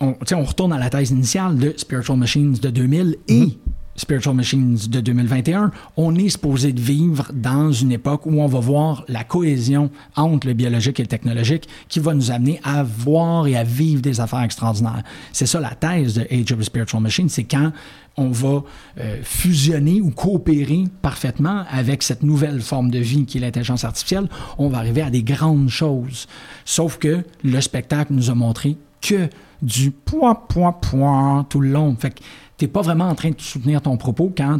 On, 0.00 0.16
on 0.32 0.44
retourne 0.44 0.72
à 0.72 0.78
la 0.78 0.90
thèse 0.90 1.10
initiale 1.10 1.56
de 1.56 1.74
Spiritual 1.76 2.18
Machines 2.18 2.54
de 2.54 2.70
2000 2.70 3.16
et 3.28 3.58
Spiritual 3.98 4.34
Machines 4.34 4.78
de 4.88 5.00
2021, 5.00 5.72
on 5.96 6.14
est 6.14 6.28
supposé 6.28 6.72
de 6.72 6.80
vivre 6.80 7.30
dans 7.34 7.72
une 7.72 7.90
époque 7.90 8.26
où 8.26 8.40
on 8.40 8.46
va 8.46 8.60
voir 8.60 9.04
la 9.08 9.24
cohésion 9.24 9.90
entre 10.16 10.46
le 10.46 10.54
biologique 10.54 11.00
et 11.00 11.02
le 11.02 11.08
technologique 11.08 11.68
qui 11.88 11.98
va 11.98 12.14
nous 12.14 12.30
amener 12.30 12.60
à 12.62 12.84
voir 12.84 13.48
et 13.48 13.56
à 13.56 13.64
vivre 13.64 14.00
des 14.00 14.20
affaires 14.20 14.42
extraordinaires. 14.42 15.02
C'est 15.32 15.46
ça 15.46 15.58
la 15.58 15.74
thèse 15.74 16.14
de 16.14 16.20
Age 16.30 16.52
of 16.52 16.60
the 16.60 16.62
Spiritual 16.62 17.02
Machine, 17.02 17.28
c'est 17.28 17.44
quand 17.44 17.72
on 18.16 18.30
va 18.30 18.62
euh, 18.98 19.18
fusionner 19.22 20.00
ou 20.00 20.10
coopérer 20.10 20.84
parfaitement 21.02 21.64
avec 21.68 22.02
cette 22.04 22.22
nouvelle 22.22 22.60
forme 22.60 22.90
de 22.90 22.98
vie 22.98 23.26
qui 23.26 23.38
est 23.38 23.40
l'intelligence 23.40 23.84
artificielle, 23.84 24.28
on 24.58 24.68
va 24.68 24.78
arriver 24.78 25.02
à 25.02 25.10
des 25.10 25.22
grandes 25.22 25.70
choses. 25.70 26.26
Sauf 26.64 26.98
que 26.98 27.24
le 27.42 27.60
spectacle 27.60 28.12
nous 28.12 28.30
a 28.30 28.34
montré 28.34 28.76
que 29.00 29.28
du 29.62 29.90
point, 29.90 30.34
point, 30.34 30.72
point 30.72 31.46
tout 31.48 31.60
le 31.60 31.70
long. 31.70 31.96
Fait 31.98 32.20
t'es 32.58 32.68
pas 32.68 32.82
vraiment 32.82 33.08
en 33.08 33.14
train 33.14 33.30
de 33.30 33.40
soutenir 33.40 33.80
ton 33.80 33.96
propos 33.96 34.32
quand 34.36 34.58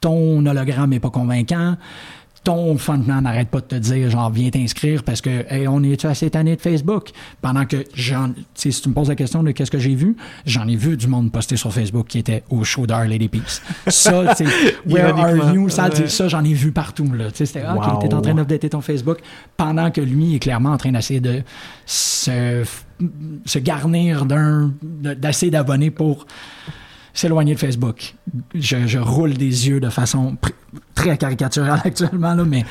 ton 0.00 0.46
hologramme 0.46 0.92
est 0.92 1.00
pas 1.00 1.10
convaincant, 1.10 1.76
ton 2.44 2.78
frontman 2.78 3.22
n'arrête 3.24 3.48
pas 3.48 3.60
de 3.60 3.66
te 3.66 3.74
dire 3.74 4.10
genre 4.10 4.30
viens 4.30 4.50
t'inscrire 4.50 5.02
parce 5.02 5.20
que 5.20 5.44
hey, 5.52 5.68
on 5.68 5.82
est 5.82 6.04
assez 6.04 6.30
tanné 6.30 6.56
de 6.56 6.60
Facebook? 6.60 7.10
Pendant 7.42 7.66
que 7.66 7.84
j'en 7.94 8.28
tu 8.28 8.44
sais, 8.54 8.70
si 8.70 8.80
tu 8.80 8.88
me 8.88 8.94
poses 8.94 9.08
la 9.08 9.16
question 9.16 9.42
de 9.42 9.50
qu'est-ce 9.50 9.70
que 9.70 9.78
j'ai 9.78 9.94
vu 9.94 10.16
j'en 10.46 10.66
ai 10.68 10.76
vu 10.76 10.96
du 10.96 11.08
monde 11.08 11.32
posté 11.32 11.56
sur 11.56 11.72
Facebook 11.72 12.06
qui 12.06 12.18
était 12.18 12.44
au 12.48 12.64
show 12.64 12.86
Lady 12.86 13.28
Peace. 13.28 13.60
Ça 13.88 14.34
tu 14.36 14.46
sais 14.46 14.76
where 14.86 15.14
are 15.14 15.52
you? 15.52 15.68
Ça, 15.68 15.90
tu 15.90 16.02
ouais. 16.02 16.08
ça 16.08 16.28
j'en 16.28 16.44
ai 16.44 16.54
vu 16.54 16.72
partout 16.72 17.12
là. 17.12 17.30
Tu 17.30 17.38
sais 17.38 17.46
c'était 17.46 17.64
ah, 17.66 17.74
Wow. 17.74 17.98
t'es 18.00 18.14
en 18.14 18.20
train 18.22 18.34
d'updater 18.34 18.70
ton 18.70 18.80
Facebook 18.80 19.18
pendant 19.56 19.90
que 19.90 20.00
lui 20.00 20.36
est 20.36 20.38
clairement 20.38 20.70
en 20.70 20.78
train 20.78 20.92
d'essayer 20.92 21.20
de 21.20 21.42
se, 21.86 22.64
se 23.44 23.58
garnir 23.58 24.24
d'un 24.26 24.72
d'assez 24.82 25.50
d'abonnés 25.50 25.90
pour 25.90 26.26
s'éloigner 27.18 27.54
de 27.54 27.58
Facebook. 27.58 28.14
Je, 28.54 28.86
je 28.86 28.98
roule 28.98 29.34
des 29.34 29.68
yeux 29.68 29.80
de 29.80 29.88
façon 29.88 30.36
très 30.94 31.18
caricaturale 31.18 31.80
actuellement, 31.84 32.34
là, 32.34 32.44
mais 32.44 32.64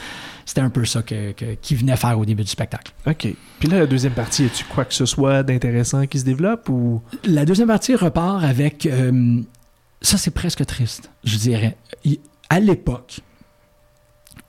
c'était 0.45 0.62
un 0.62 0.69
peu 0.69 0.86
ça 0.86 1.01
que, 1.01 1.33
venait 1.75 1.97
faire 1.97 2.17
au 2.17 2.25
début 2.25 2.43
du 2.43 2.49
spectacle. 2.49 2.93
OK. 3.05 3.27
Puis 3.60 3.67
là, 3.67 3.79
la 3.79 3.88
deuxième 3.88 4.13
partie, 4.13 4.45
as-tu 4.45 4.63
quoi 4.63 4.86
que 4.86 4.93
ce 4.93 5.05
soit 5.05 5.43
d'intéressant 5.43 6.07
qui 6.07 6.19
se 6.19 6.23
développe 6.23 6.69
ou? 6.69 7.01
La 7.25 7.43
deuxième 7.43 7.67
partie 7.67 7.95
repart 7.95 8.41
avec... 8.43 8.86
euh, 8.86 9.41
ça, 10.01 10.17
c'est 10.17 10.31
presque 10.31 10.65
triste, 10.65 11.12
je 11.25 11.38
dirais. 11.38 11.75
Il- 12.05 12.19
à 12.49 12.62
l'époque, 12.62 13.19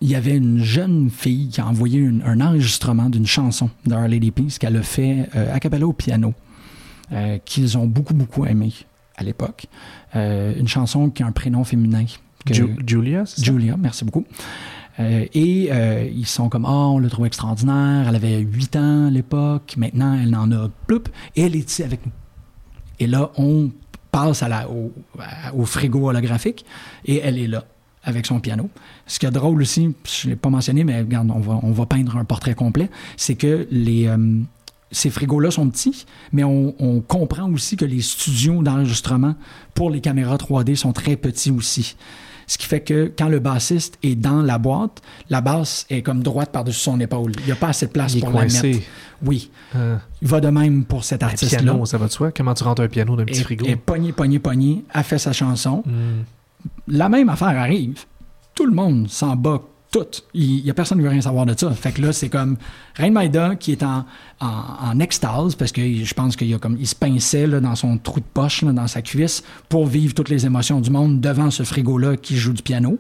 il 0.00 0.08
y 0.08 0.14
avait 0.14 0.37
une 0.37 0.62
jeune 0.62 1.11
fille 1.11 1.48
qui 1.48 1.61
a 1.61 1.66
envoyé 1.66 1.98
une- 1.98 2.22
un 2.24 2.40
enregistrement 2.40 3.11
d'une 3.11 3.26
chanson 3.26 3.68
d'Our 3.84 4.02
Lady 4.06 4.30
Peace 4.30 4.58
qu'elle 4.61 4.76
a 4.76 4.82
fait 4.82 5.28
euh, 5.34 5.52
a 5.52 5.58
cappella 5.58 5.88
au 5.88 5.92
piano, 5.92 6.34
euh, 7.12 7.38
qu'ils 7.44 7.76
ont 7.76 7.87
beaucoup, 7.88 8.14
beaucoup 8.14 8.46
aimé 8.46 8.72
à 9.18 9.24
l'époque. 9.24 9.66
Euh, 10.16 10.54
une 10.59 10.68
chanson 10.68 11.11
qui 11.11 11.22
a 11.22 11.26
un 11.26 11.33
prénom 11.33 11.64
féminin. 11.64 12.04
que- 12.46 12.54
Ju- 12.54 12.76
Julia? 12.87 13.24
Julia, 13.37 13.76
merci 13.78 14.04
beaucoup. 14.07 14.24
Euh, 15.00 15.26
et 15.35 15.68
euh, 15.70 16.09
ils 16.12 16.26
sont 16.26 16.48
comme, 16.48 16.64
ah, 16.64 16.88
on 16.88 16.98
l'a 16.98 17.09
trouvé 17.11 17.26
extraordinaire. 17.26 18.07
Elle 18.09 18.16
avait 18.16 18.38
8 18.38 18.76
ans 18.76 19.07
à 19.09 19.11
l'époque. 19.11 19.74
Maintenant, 19.76 20.14
elle 20.20 20.35
en 20.35 20.50
a 20.52 20.68
ploup. 20.87 21.02
Et 21.37 21.42
elle 21.42 21.54
est 21.57 21.68
ici 21.70 21.83
avec 21.83 22.04
nous. 22.07 22.12
Et 23.00 23.07
là, 23.07 23.31
on 23.37 23.70
passe 24.11 24.42
à 24.42 24.48
la, 24.48 24.68
au, 24.70 25.64
frigo 25.66 26.09
holographique 26.09 26.64
et 27.04 27.20
elle 27.22 27.38
est 27.38 27.46
là 27.46 27.64
avec 28.02 28.24
son 28.26 28.40
piano. 28.40 28.70
Ce 29.07 29.18
qui 29.18 29.26
est 29.26 29.31
drôle 29.31 29.61
aussi, 29.61 29.94
je 30.04 30.26
ne 30.26 30.33
l'ai 30.33 30.37
pas 30.37 30.48
mentionné, 30.48 30.83
mais 30.83 30.98
regarde, 30.98 31.31
on 31.31 31.40
va, 31.40 31.61
on 31.62 31.70
va 31.72 31.85
peindre 31.87 32.16
un 32.16 32.24
portrait 32.24 32.54
complet, 32.54 32.88
c'est 33.16 33.35
que 33.35 33.68
les, 33.70 34.07
euh, 34.07 34.16
ces 34.90 35.11
frigos-là 35.11 35.51
sont 35.51 35.68
petits, 35.68 36.07
mais 36.33 36.44
on, 36.44 36.74
on 36.79 37.01
comprend 37.01 37.51
aussi 37.53 37.77
que 37.77 37.85
les 37.85 38.01
studios 38.01 38.62
d'enregistrement 38.62 39.35
pour 39.74 39.90
les 39.90 40.01
caméras 40.01 40.37
3D 40.37 40.77
sont 40.77 40.92
très 40.92 41.16
petits 41.16 41.51
aussi. 41.51 41.96
Ce 42.46 42.57
qui 42.57 42.66
fait 42.66 42.81
que 42.81 43.12
quand 43.16 43.29
le 43.29 43.40
bassiste 43.40 43.98
est 44.03 44.14
dans 44.14 44.40
la 44.40 44.57
boîte, 44.57 45.03
la 45.29 45.42
basse 45.42 45.85
est 45.90 46.01
comme 46.01 46.22
droite 46.22 46.51
par-dessus 46.51 46.81
son 46.81 46.98
épaule. 46.98 47.33
Il 47.40 47.44
n'y 47.44 47.53
a 47.53 47.57
pas 47.57 47.68
assez 47.68 47.87
de 47.87 47.90
place 47.92 48.14
Il 48.14 48.18
est 48.18 48.20
pour 48.22 48.33
la 48.33 48.46
mettre. 48.46 48.81
Oui. 49.22 49.51
Ah. 49.74 49.98
Il 50.22 50.29
va 50.29 50.40
de 50.40 50.48
même 50.48 50.85
pour 50.87 51.05
cet 51.05 51.22
artiste-là. 51.22 51.61
piano, 51.62 51.85
ça 51.85 51.98
va 51.98 52.07
de 52.07 52.12
soi? 52.12 52.33
Comment 52.33 52.55
tu 52.55 52.64
rentres 52.64 52.81
un 52.81 52.88
piano 52.88 53.16
d'un 53.16 53.27
petit 53.27 53.40
Et, 53.40 53.44
frigo? 53.44 53.66
et 53.66 53.77
pogné, 53.77 54.12
pogné, 54.12 54.38
pogné, 54.38 54.85
a 54.94 55.03
fait 55.03 55.18
sa 55.18 55.35
chanson. 55.35 55.83
Hmm. 55.85 56.22
La 56.87 57.11
même 57.11 57.29
affaire 57.29 57.48
arrive. 57.48 58.05
Tout 58.55 58.64
le 58.64 58.72
monde 58.72 59.11
s'en 59.11 59.37
bat 59.37 59.61
tout. 59.90 60.07
Il 60.35 60.62
n'y 60.62 60.70
a 60.70 60.74
personne 60.74 60.98
qui 60.98 61.05
veut 61.05 61.11
rien 61.11 61.20
savoir 61.20 61.46
de 61.46 61.55
ça. 61.57 61.70
Fait 61.70 61.92
que 61.92 62.03
là, 62.03 62.12
c'est 62.12 62.29
comme 62.29 62.57
Rain 62.94 63.11
Maida 63.11 63.57
qui 63.57 63.72
est 63.72 63.83
en, 63.83 64.05
en, 64.40 65.01
extase 65.01 65.55
parce 65.55 65.72
que 65.72 65.83
je 65.83 66.14
pense 66.14 66.37
qu'il 66.37 66.53
a 66.55 66.59
comme 66.59 66.77
il 66.79 66.87
se 66.87 66.94
pinçait 66.94 67.46
dans 67.48 67.74
son 67.74 67.96
trou 67.98 68.20
de 68.20 68.27
poche, 68.33 68.64
dans 68.64 68.87
sa 68.87 69.03
cuisse, 69.03 69.42
pour 69.68 69.87
vivre 69.87 70.14
toutes 70.14 70.29
les 70.29 70.44
émotions 70.44 70.81
du 70.81 70.90
monde 70.90 71.20
devant 71.20 71.51
ce 71.51 71.62
frigo-là 71.62 72.16
qui 72.16 72.37
joue 72.37 72.53
du 72.53 72.62
piano. 72.62 72.98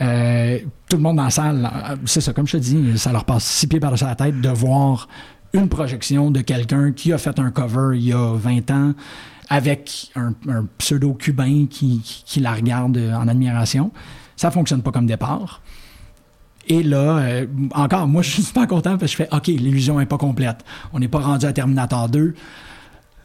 Euh, 0.00 0.58
tout 0.88 0.96
le 0.96 1.02
monde 1.02 1.16
dans 1.16 1.24
la 1.24 1.30
salle, 1.30 1.70
c'est 2.06 2.22
ça, 2.22 2.32
comme 2.32 2.46
je 2.46 2.52
te 2.52 2.62
dis, 2.62 2.98
ça 2.98 3.12
leur 3.12 3.24
passe 3.24 3.44
six 3.44 3.66
pieds 3.66 3.80
par-dessus 3.80 4.04
la 4.04 4.14
tête 4.14 4.40
de 4.40 4.48
voir 4.48 5.08
une 5.52 5.68
projection 5.68 6.30
de 6.30 6.40
quelqu'un 6.40 6.92
qui 6.92 7.12
a 7.12 7.18
fait 7.18 7.38
un 7.38 7.50
cover 7.50 7.96
il 7.98 8.06
y 8.06 8.12
a 8.12 8.34
20 8.34 8.70
ans 8.70 8.94
avec 9.48 10.10
un, 10.14 10.32
pseudo-cubain 10.78 11.66
qui, 11.68 12.00
qui, 12.00 12.22
qui 12.24 12.40
la 12.40 12.52
regarde 12.52 12.96
en 12.96 13.28
admiration. 13.28 13.90
Ça 14.36 14.50
fonctionne 14.50 14.80
pas 14.80 14.92
comme 14.92 15.06
départ. 15.06 15.60
Et 16.70 16.84
là, 16.84 17.18
euh, 17.18 17.46
encore, 17.74 18.06
moi, 18.06 18.22
je 18.22 18.30
suis 18.30 18.42
super 18.42 18.66
content 18.68 18.96
parce 18.96 19.12
que 19.12 19.18
je 19.18 19.28
fais 19.28 19.36
OK, 19.36 19.48
l'illusion 19.48 19.98
n'est 19.98 20.06
pas 20.06 20.18
complète. 20.18 20.64
On 20.92 21.00
n'est 21.00 21.08
pas 21.08 21.18
rendu 21.18 21.44
à 21.44 21.52
Terminator 21.52 22.08
2. 22.08 22.34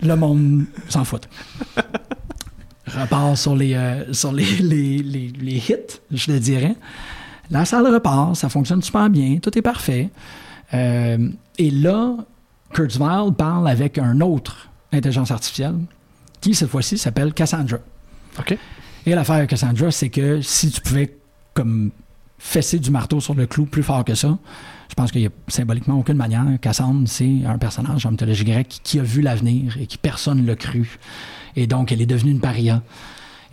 Le 0.01 0.15
monde 0.15 0.65
s'en 0.89 1.05
fout. 1.05 1.29
repart 2.87 3.37
sur 3.37 3.55
les, 3.55 3.75
euh, 3.75 4.11
sur 4.13 4.31
les, 4.31 4.45
les, 4.59 4.97
les, 4.97 5.27
les 5.29 5.57
hits, 5.57 5.99
je 6.11 6.31
le 6.31 6.39
dirais. 6.39 6.75
La 7.51 7.65
salle 7.65 7.85
repart, 7.87 8.35
ça 8.35 8.49
fonctionne 8.49 8.81
super 8.81 9.09
bien, 9.09 9.37
tout 9.37 9.55
est 9.55 9.61
parfait. 9.61 10.09
Euh, 10.73 11.29
et 11.59 11.69
là, 11.69 12.17
Kurzweil 12.73 13.31
parle 13.37 13.67
avec 13.67 13.99
un 13.99 14.21
autre 14.21 14.69
intelligence 14.91 15.29
artificielle 15.29 15.75
qui, 16.41 16.55
cette 16.55 16.69
fois-ci, 16.69 16.97
s'appelle 16.97 17.33
Cassandra. 17.33 17.77
OK. 18.39 18.57
Et 19.05 19.13
l'affaire 19.13 19.35
avec 19.35 19.51
Cassandra, 19.51 19.91
c'est 19.91 20.09
que 20.09 20.41
si 20.41 20.71
tu 20.71 20.81
pouvais 20.81 21.15
comme 21.53 21.91
fesser 22.37 22.79
du 22.79 22.91
marteau 22.91 23.19
sur 23.19 23.33
le 23.33 23.45
clou 23.47 23.65
plus 23.65 23.83
fort 23.83 24.03
que 24.05 24.13
ça, 24.15 24.37
je 24.89 24.93
pense 24.95 25.11
qu'il 25.11 25.21
n'y 25.21 25.27
a 25.27 25.31
symboliquement 25.47 25.97
aucune 25.99 26.17
manière. 26.17 26.45
Cassandre, 26.61 27.07
c'est 27.07 27.41
un 27.45 27.57
personnage 27.57 28.05
en 28.05 28.11
mythologie 28.11 28.43
grecque 28.43 28.79
qui 28.83 28.99
a 28.99 29.03
vu 29.03 29.21
l'avenir 29.21 29.77
et 29.79 29.87
qui 29.87 29.97
personne 29.97 30.41
ne 30.41 30.47
l'a 30.47 30.55
cru. 30.55 30.97
Et 31.55 31.65
donc, 31.67 31.91
elle 31.91 32.01
est 32.01 32.05
devenue 32.05 32.31
une 32.31 32.39
paria. 32.41 32.81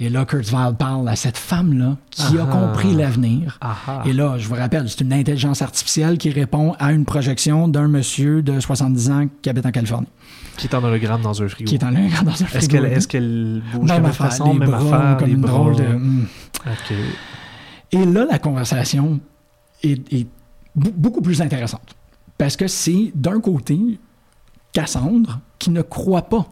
Et 0.00 0.08
là, 0.08 0.24
Kurzweil 0.24 0.74
parle 0.78 1.08
à 1.08 1.14
cette 1.16 1.36
femme-là 1.38 1.96
qui 2.10 2.36
a 2.38 2.44
compris 2.44 2.92
l'avenir. 2.94 3.58
Et 4.04 4.12
là, 4.12 4.36
je 4.36 4.48
vous 4.48 4.54
rappelle, 4.56 4.88
c'est 4.88 5.00
une 5.02 5.12
intelligence 5.12 5.62
artificielle 5.62 6.18
qui 6.18 6.30
répond 6.30 6.74
à 6.80 6.92
une 6.92 7.04
projection 7.04 7.68
d'un 7.68 7.86
monsieur 7.88 8.42
de 8.42 8.58
70 8.58 9.10
ans 9.10 9.26
qui 9.42 9.48
habite 9.50 9.64
en 9.64 9.70
Californie, 9.70 10.08
Qui 10.56 10.66
est 10.66 10.74
en 10.74 10.82
hologramme 10.82 11.22
dans 11.22 11.40
un 11.40 11.46
frigo. 11.48 11.68
qui 11.68 11.76
est 11.76 11.84
en 11.84 11.92
dans 11.92 11.98
un 11.98 12.34
frigo. 12.46 12.84
Est-ce 12.84 13.06
qu'elle 13.06 13.62
est 13.62 13.76
bouge 13.78 13.90
de 13.90 14.02
la 14.02 14.12
façon, 14.12 14.52
les 14.54 14.58
même 14.58 14.70
bras, 14.70 14.78
affaire, 14.78 15.16
comme 15.18 15.28
les 15.28 15.34
une 15.34 15.40
bras? 15.40 15.50
drôle 15.52 15.76
de... 15.76 15.84
Et 17.92 18.04
là, 18.04 18.24
la 18.24 18.38
conversation 18.38 19.20
est, 19.82 20.26
beaucoup 20.74 21.20
plus 21.20 21.42
intéressante. 21.42 21.94
Parce 22.38 22.56
que 22.56 22.66
c'est, 22.66 23.12
d'un 23.14 23.40
côté, 23.40 23.78
Cassandre 24.72 25.40
qui 25.58 25.70
ne 25.70 25.82
croit 25.82 26.22
pas 26.22 26.46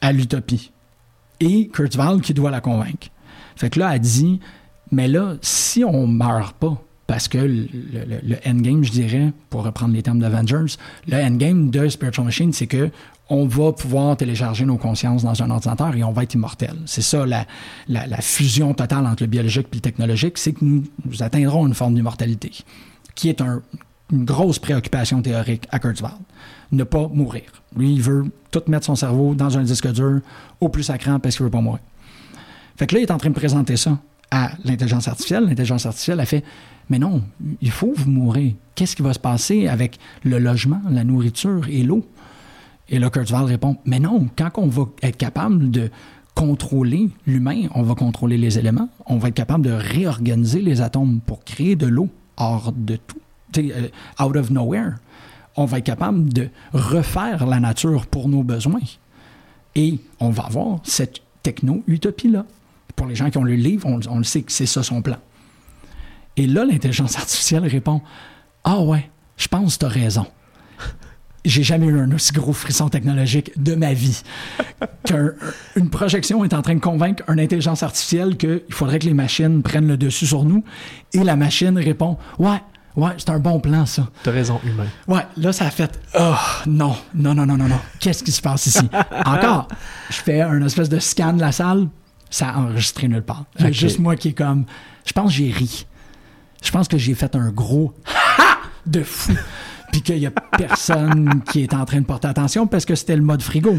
à 0.00 0.12
l'utopie 0.12 0.70
et 1.40 1.68
Kurzweil 1.68 2.20
qui 2.20 2.32
doit 2.32 2.50
la 2.50 2.60
convaincre. 2.60 3.08
Fait 3.56 3.70
que 3.70 3.80
là, 3.80 3.94
elle 3.94 4.00
dit, 4.00 4.40
mais 4.92 5.08
là, 5.08 5.34
si 5.42 5.82
on 5.84 6.06
meurt 6.06 6.56
pas, 6.56 6.80
parce 7.06 7.28
que 7.28 7.38
le- 7.38 7.68
le 8.22 8.36
endgame, 8.46 8.84
je 8.84 8.90
dirais, 8.92 9.32
pour 9.50 9.64
reprendre 9.64 9.94
les 9.94 10.02
termes 10.02 10.18
d'Avengers, 10.20 10.76
le 11.08 11.16
endgame 11.16 11.70
de 11.70 11.88
Spiritual 11.88 12.24
Machine, 12.26 12.52
c'est 12.52 12.66
que 12.66 12.90
on 13.28 13.46
va 13.46 13.72
pouvoir 13.72 14.16
télécharger 14.16 14.64
nos 14.64 14.76
consciences 14.76 15.24
dans 15.24 15.42
un 15.42 15.50
ordinateur 15.50 15.94
et 15.96 16.04
on 16.04 16.12
va 16.12 16.22
être 16.22 16.34
immortel. 16.34 16.74
C'est 16.86 17.02
ça 17.02 17.26
la, 17.26 17.46
fusion 18.20 18.72
totale 18.74 19.06
entre 19.06 19.24
le 19.24 19.28
biologique 19.28 19.66
et 19.72 19.76
le 19.76 19.80
technologique, 19.80 20.38
c'est 20.38 20.52
que 20.52 20.64
nous, 20.64 20.84
nous 21.04 21.22
atteindrons 21.22 21.66
une 21.66 21.74
forme 21.74 21.94
d'immortalité, 21.94 22.52
qui 23.14 23.28
est 23.28 23.40
un- 23.40 23.62
une 24.12 24.24
grosse 24.24 24.58
préoccupation 24.60 25.20
théorique 25.22 25.66
à 25.70 25.78
Kurzweil. 25.80 26.12
Ne 26.70 26.84
pas 26.84 27.08
mourir. 27.12 27.44
Lui, 27.76 27.94
il 27.94 28.02
veut 28.02 28.30
tout 28.50 28.62
mettre 28.68 28.86
son 28.86 28.94
cerveau 28.94 29.34
dans 29.34 29.58
un 29.58 29.62
disque 29.62 29.90
dur 29.92 30.20
au 30.60 30.68
plus 30.68 30.84
sacrant 30.84 31.18
parce 31.18 31.36
qu'il 31.36 31.44
veut 31.44 31.50
pas 31.50 31.60
mourir. 31.60 31.80
Fait 32.76 32.86
que 32.86 32.94
là, 32.94 33.00
il 33.00 33.04
est 33.04 33.10
en 33.10 33.18
train 33.18 33.30
de 33.30 33.34
présenter 33.34 33.76
ça 33.76 33.98
à 34.30 34.52
l'intelligence 34.64 35.08
artificielle. 35.08 35.44
L'intelligence 35.44 35.86
artificielle 35.86 36.20
a 36.20 36.26
fait 36.26 36.44
Mais 36.88 37.00
non, 37.00 37.22
il 37.60 37.70
faut 37.72 37.92
vous 37.96 38.08
mourir. 38.08 38.54
Qu'est-ce 38.76 38.94
qui 38.94 39.02
va 39.02 39.12
se 39.12 39.18
passer 39.18 39.66
avec 39.66 39.98
le 40.22 40.38
logement, 40.38 40.80
la 40.88 41.02
nourriture 41.02 41.66
et 41.68 41.82
l'eau? 41.82 42.06
Et 42.88 42.98
là, 42.98 43.10
Kurzweil 43.10 43.44
répond 43.44 43.76
Mais 43.84 43.98
non, 43.98 44.28
quand 44.36 44.50
on 44.56 44.68
va 44.68 44.84
être 45.02 45.16
capable 45.16 45.70
de 45.70 45.90
contrôler 46.34 47.08
l'humain, 47.26 47.62
on 47.74 47.82
va 47.82 47.94
contrôler 47.94 48.36
les 48.36 48.58
éléments, 48.58 48.90
on 49.06 49.16
va 49.16 49.28
être 49.28 49.34
capable 49.34 49.64
de 49.64 49.72
réorganiser 49.72 50.60
les 50.60 50.82
atomes 50.82 51.20
pour 51.24 51.42
créer 51.44 51.76
de 51.76 51.86
l'eau 51.86 52.10
hors 52.36 52.72
de 52.72 52.96
tout, 52.96 53.18
euh, 53.58 53.88
out 54.22 54.36
of 54.36 54.50
nowhere. 54.50 54.96
On 55.56 55.64
va 55.64 55.78
être 55.78 55.84
capable 55.84 56.30
de 56.32 56.50
refaire 56.74 57.46
la 57.46 57.58
nature 57.58 58.06
pour 58.06 58.28
nos 58.28 58.42
besoins. 58.42 58.80
Et 59.74 59.98
on 60.20 60.28
va 60.28 60.44
avoir 60.44 60.80
cette 60.84 61.20
techno-utopie-là. 61.42 62.44
pour 62.94 63.06
les 63.06 63.14
gens 63.14 63.30
qui 63.30 63.38
ont 63.38 63.44
le 63.44 63.54
livre, 63.54 63.86
on, 63.86 64.00
on 64.08 64.18
le 64.18 64.24
sait 64.24 64.42
que 64.42 64.52
c'est 64.52 64.66
ça 64.66 64.82
son 64.82 65.02
plan. 65.02 65.16
Et 66.36 66.46
là, 66.46 66.64
l'intelligence 66.64 67.16
artificielle 67.16 67.66
répond 67.66 68.02
Ah 68.64 68.80
ouais, 68.80 69.08
je 69.36 69.48
pense 69.48 69.76
que 69.76 69.80
tu 69.80 69.86
as 69.86 69.88
raison. 69.88 70.26
J'ai 71.46 71.62
jamais 71.62 71.86
eu 71.86 71.98
un 72.00 72.10
aussi 72.12 72.32
gros 72.32 72.52
frisson 72.52 72.88
technologique 72.88 73.52
de 73.62 73.74
ma 73.74 73.92
vie. 73.92 74.22
Qu'une 75.04 75.90
projection 75.90 76.44
est 76.44 76.52
en 76.52 76.62
train 76.62 76.74
de 76.74 76.80
convaincre 76.80 77.22
une 77.28 77.38
intelligence 77.38 77.82
artificielle 77.82 78.36
qu'il 78.36 78.62
faudrait 78.70 78.98
que 78.98 79.06
les 79.06 79.14
machines 79.14 79.62
prennent 79.62 79.86
le 79.86 79.96
dessus 79.96 80.26
sur 80.26 80.44
nous. 80.44 80.64
Et 81.12 81.22
la 81.22 81.36
machine 81.36 81.78
répond 81.78 82.18
Ouais, 82.40 82.60
ouais, 82.96 83.12
c'est 83.18 83.30
un 83.30 83.38
bon 83.38 83.60
plan, 83.60 83.86
ça. 83.86 84.08
T'as 84.24 84.32
raison, 84.32 84.60
humain. 84.64 84.86
Ouais, 85.06 85.24
là, 85.36 85.52
ça 85.52 85.66
a 85.66 85.70
fait 85.70 86.00
Oh, 86.18 86.34
non, 86.66 86.96
non, 87.14 87.34
non, 87.34 87.46
non, 87.46 87.56
non, 87.56 87.68
non. 87.68 87.80
Qu'est-ce 88.00 88.24
qui 88.24 88.32
se 88.32 88.42
passe 88.42 88.66
ici? 88.66 88.88
Encore, 89.24 89.68
je 90.10 90.16
fais 90.16 90.40
un 90.40 90.60
espèce 90.66 90.88
de 90.88 90.98
scan 90.98 91.34
de 91.34 91.40
la 91.40 91.52
salle, 91.52 91.86
ça 92.28 92.48
a 92.48 92.58
enregistré 92.58 93.06
nulle 93.06 93.22
part. 93.22 93.44
Ok. 93.60 93.70
Juste 93.70 94.00
moi 94.00 94.16
qui 94.16 94.28
est 94.28 94.32
comme. 94.32 94.64
Je 95.04 95.12
pense 95.12 95.30
que 95.30 95.36
j'ai 95.38 95.52
ri. 95.52 95.86
Je 96.62 96.70
pense 96.72 96.88
que 96.88 96.98
j'ai 96.98 97.14
fait 97.14 97.36
un 97.36 97.50
gros 97.50 97.94
ha 98.38 98.58
de 98.84 99.04
fou. 99.04 99.32
Puis 99.96 100.02
qu'il 100.02 100.18
y 100.18 100.26
a 100.26 100.30
personne 100.30 101.40
qui 101.50 101.62
est 101.62 101.72
en 101.72 101.86
train 101.86 102.02
de 102.02 102.04
porter 102.04 102.28
attention 102.28 102.66
parce 102.66 102.84
que 102.84 102.94
c'était 102.94 103.16
le 103.16 103.22
mode 103.22 103.40
frigo. 103.40 103.78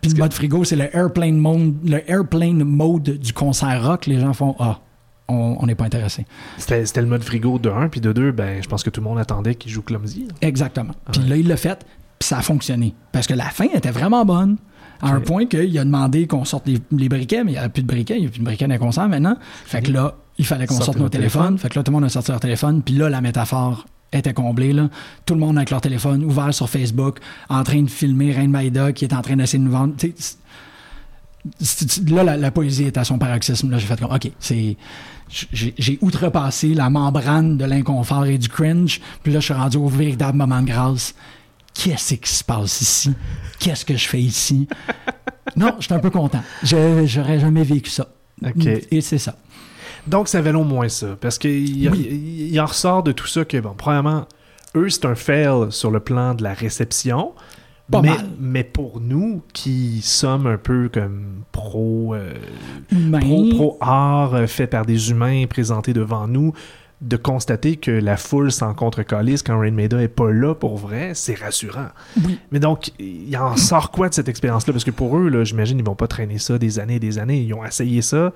Puis 0.00 0.12
le 0.12 0.18
mode 0.18 0.32
frigo, 0.32 0.62
c'est 0.62 0.76
le 0.76 0.94
airplane 0.94 1.36
mode, 1.36 1.74
le 1.84 2.08
airplane 2.08 2.62
mode 2.62 3.18
du 3.18 3.32
concert 3.32 3.84
rock. 3.84 4.06
Les 4.06 4.20
gens 4.20 4.32
font 4.32 4.54
Ah, 4.60 4.78
on 5.26 5.66
n'est 5.66 5.74
pas 5.74 5.86
intéressé. 5.86 6.24
C'était 6.56 7.00
le 7.00 7.08
mode 7.08 7.24
frigo 7.24 7.58
de 7.58 7.68
1, 7.68 7.88
puis 7.88 8.00
de 8.00 8.12
2, 8.12 8.30
ben, 8.30 8.62
je 8.62 8.68
pense 8.68 8.84
que 8.84 8.90
tout 8.90 9.00
le 9.00 9.08
monde 9.08 9.18
attendait 9.18 9.56
qu'il 9.56 9.72
joue 9.72 9.82
Clumsy. 9.82 10.28
Exactement. 10.40 10.94
Puis 11.10 11.22
là, 11.22 11.36
il 11.36 11.48
l'a 11.48 11.56
fait, 11.56 11.84
puis 12.20 12.28
ça 12.28 12.38
a 12.38 12.42
fonctionné. 12.42 12.94
Parce 13.10 13.26
que 13.26 13.34
la 13.34 13.46
fin 13.46 13.66
était 13.74 13.90
vraiment 13.90 14.24
bonne. 14.24 14.58
À 15.02 15.08
un 15.08 15.20
point 15.20 15.46
qu'il 15.46 15.76
a 15.80 15.84
demandé 15.84 16.28
qu'on 16.28 16.44
sorte 16.44 16.68
les, 16.68 16.78
les 16.92 17.08
briquets, 17.08 17.42
mais 17.42 17.50
il 17.50 17.58
n'y 17.58 17.60
a 17.60 17.68
plus 17.68 17.82
de 17.82 17.88
briquets, 17.88 18.14
il 18.18 18.20
n'y 18.20 18.26
a 18.28 18.30
plus 18.30 18.38
de 18.38 18.44
briquets 18.44 18.68
dans 18.68 18.74
les 18.74 18.78
concerts 18.78 19.08
maintenant. 19.08 19.36
Fait 19.64 19.82
que 19.82 19.90
là, 19.90 20.14
il 20.38 20.46
fallait 20.46 20.68
qu'on 20.68 20.80
sorte 20.80 20.98
nos 20.98 21.08
téléphones. 21.08 21.58
Fait 21.58 21.68
que 21.68 21.76
là, 21.76 21.82
tout 21.82 21.90
le 21.90 21.96
monde 21.96 22.04
a 22.04 22.08
sorti 22.08 22.30
leur 22.30 22.38
téléphone. 22.38 22.82
Puis 22.82 22.94
là, 22.94 23.10
la 23.10 23.20
métaphore 23.20 23.84
était 24.16 24.34
comblée. 24.34 24.72
Là. 24.72 24.88
Tout 25.24 25.34
le 25.34 25.40
monde 25.40 25.56
avec 25.56 25.70
leur 25.70 25.80
téléphone 25.80 26.24
ouvert 26.24 26.52
sur 26.54 26.68
Facebook, 26.68 27.18
en 27.48 27.62
train 27.64 27.82
de 27.82 27.90
filmer 27.90 28.32
Rain 28.32 28.48
Maïda 28.48 28.92
qui 28.92 29.04
est 29.04 29.14
en 29.14 29.22
train 29.22 29.36
d'essayer 29.36 29.58
de 29.58 29.64
nous 29.64 29.72
vendre. 29.72 29.94
Là, 32.08 32.24
la, 32.24 32.36
la 32.36 32.50
poésie 32.50 32.84
est 32.84 32.96
à 32.98 33.04
son 33.04 33.18
paroxysme. 33.18 33.70
Là, 33.70 33.78
j'ai 33.78 33.86
fait 33.86 33.98
comme, 34.00 34.12
OK, 34.12 34.30
c'est. 34.40 34.76
J'ai 35.52 35.98
outrepassé 36.02 36.74
la 36.74 36.88
membrane 36.88 37.56
de 37.56 37.64
l'inconfort 37.64 38.26
et 38.26 38.38
du 38.38 38.48
cringe. 38.48 39.00
Puis 39.22 39.32
là, 39.32 39.40
je 39.40 39.44
suis 39.46 39.54
rendu 39.54 39.76
au 39.76 39.88
véritable 39.88 40.38
moment 40.38 40.60
de 40.62 40.66
grâce. 40.68 41.14
Qu'est-ce 41.74 42.14
qui 42.14 42.30
se 42.30 42.42
passe 42.44 42.80
ici? 42.80 43.12
Qu'est-ce 43.58 43.84
que 43.84 43.96
je 43.96 44.06
fais 44.08 44.20
ici? 44.20 44.66
non, 45.56 45.74
je 45.78 45.84
suis 45.86 45.94
un 45.94 45.98
peu 45.98 46.10
content. 46.10 46.42
Je- 46.62 47.04
J'aurais 47.06 47.38
jamais 47.40 47.64
vécu 47.64 47.90
ça. 47.90 48.06
Et 48.90 49.00
c'est 49.00 49.18
ça. 49.18 49.36
Donc, 50.06 50.28
ça 50.28 50.40
valait 50.40 50.56
au 50.58 50.64
moins 50.64 50.88
ça. 50.88 51.16
Parce 51.20 51.38
qu'il 51.38 51.90
Oui. 51.90 52.48
il- 52.52 52.60
en 52.60 52.66
ressort 52.66 53.02
de 53.02 53.12
tout 53.12 53.26
ça 53.26 53.44
que, 53.44 53.58
bon, 53.58 53.74
premièrement, 53.76 54.26
eux, 54.76 54.88
c'est 54.88 55.04
un 55.04 55.14
fail 55.14 55.66
sur 55.70 55.90
le 55.90 56.00
plan 56.00 56.34
de 56.34 56.42
la 56.42 56.54
réception. 56.54 57.32
Pas 57.90 58.02
mais, 58.02 58.08
mal. 58.08 58.26
mais 58.40 58.64
pour 58.64 59.00
nous, 59.00 59.42
qui 59.52 60.00
sommes 60.02 60.46
un 60.48 60.58
peu 60.58 60.88
comme 60.92 61.42
pro, 61.52 62.14
euh, 62.16 62.32
pro, 63.20 63.48
pro 63.50 63.78
art 63.80 64.34
euh, 64.34 64.46
fait 64.48 64.66
par 64.66 64.84
des 64.84 65.10
humains 65.10 65.44
présentés 65.48 65.92
devant 65.92 66.26
nous, 66.26 66.52
de 67.00 67.16
constater 67.16 67.76
que 67.76 67.90
la 67.92 68.16
foule 68.16 68.50
s'en 68.50 68.74
contre-calisse 68.74 69.42
quand 69.44 69.58
Rain 69.60 69.70
Maida 69.70 70.02
est 70.02 70.08
pas 70.08 70.32
là 70.32 70.54
pour 70.54 70.78
vrai, 70.78 71.12
c'est 71.14 71.34
rassurant. 71.38 71.88
Oui. 72.24 72.40
Mais 72.50 72.58
donc, 72.58 72.90
il 72.98 73.36
en 73.36 73.56
sort 73.56 73.90
quoi 73.92 74.08
de 74.08 74.14
cette 74.14 74.28
expérience-là? 74.28 74.72
Parce 74.72 74.84
que 74.84 74.90
pour 74.90 75.16
eux, 75.18 75.28
là, 75.28 75.44
j'imagine, 75.44 75.78
ils 75.78 75.84
vont 75.84 75.94
pas 75.94 76.08
traîner 76.08 76.38
ça 76.38 76.58
des 76.58 76.78
années 76.80 76.96
et 76.96 77.00
des 77.00 77.18
années. 77.18 77.40
Ils 77.40 77.54
ont 77.54 77.64
essayé 77.64 78.02
ça. 78.02 78.32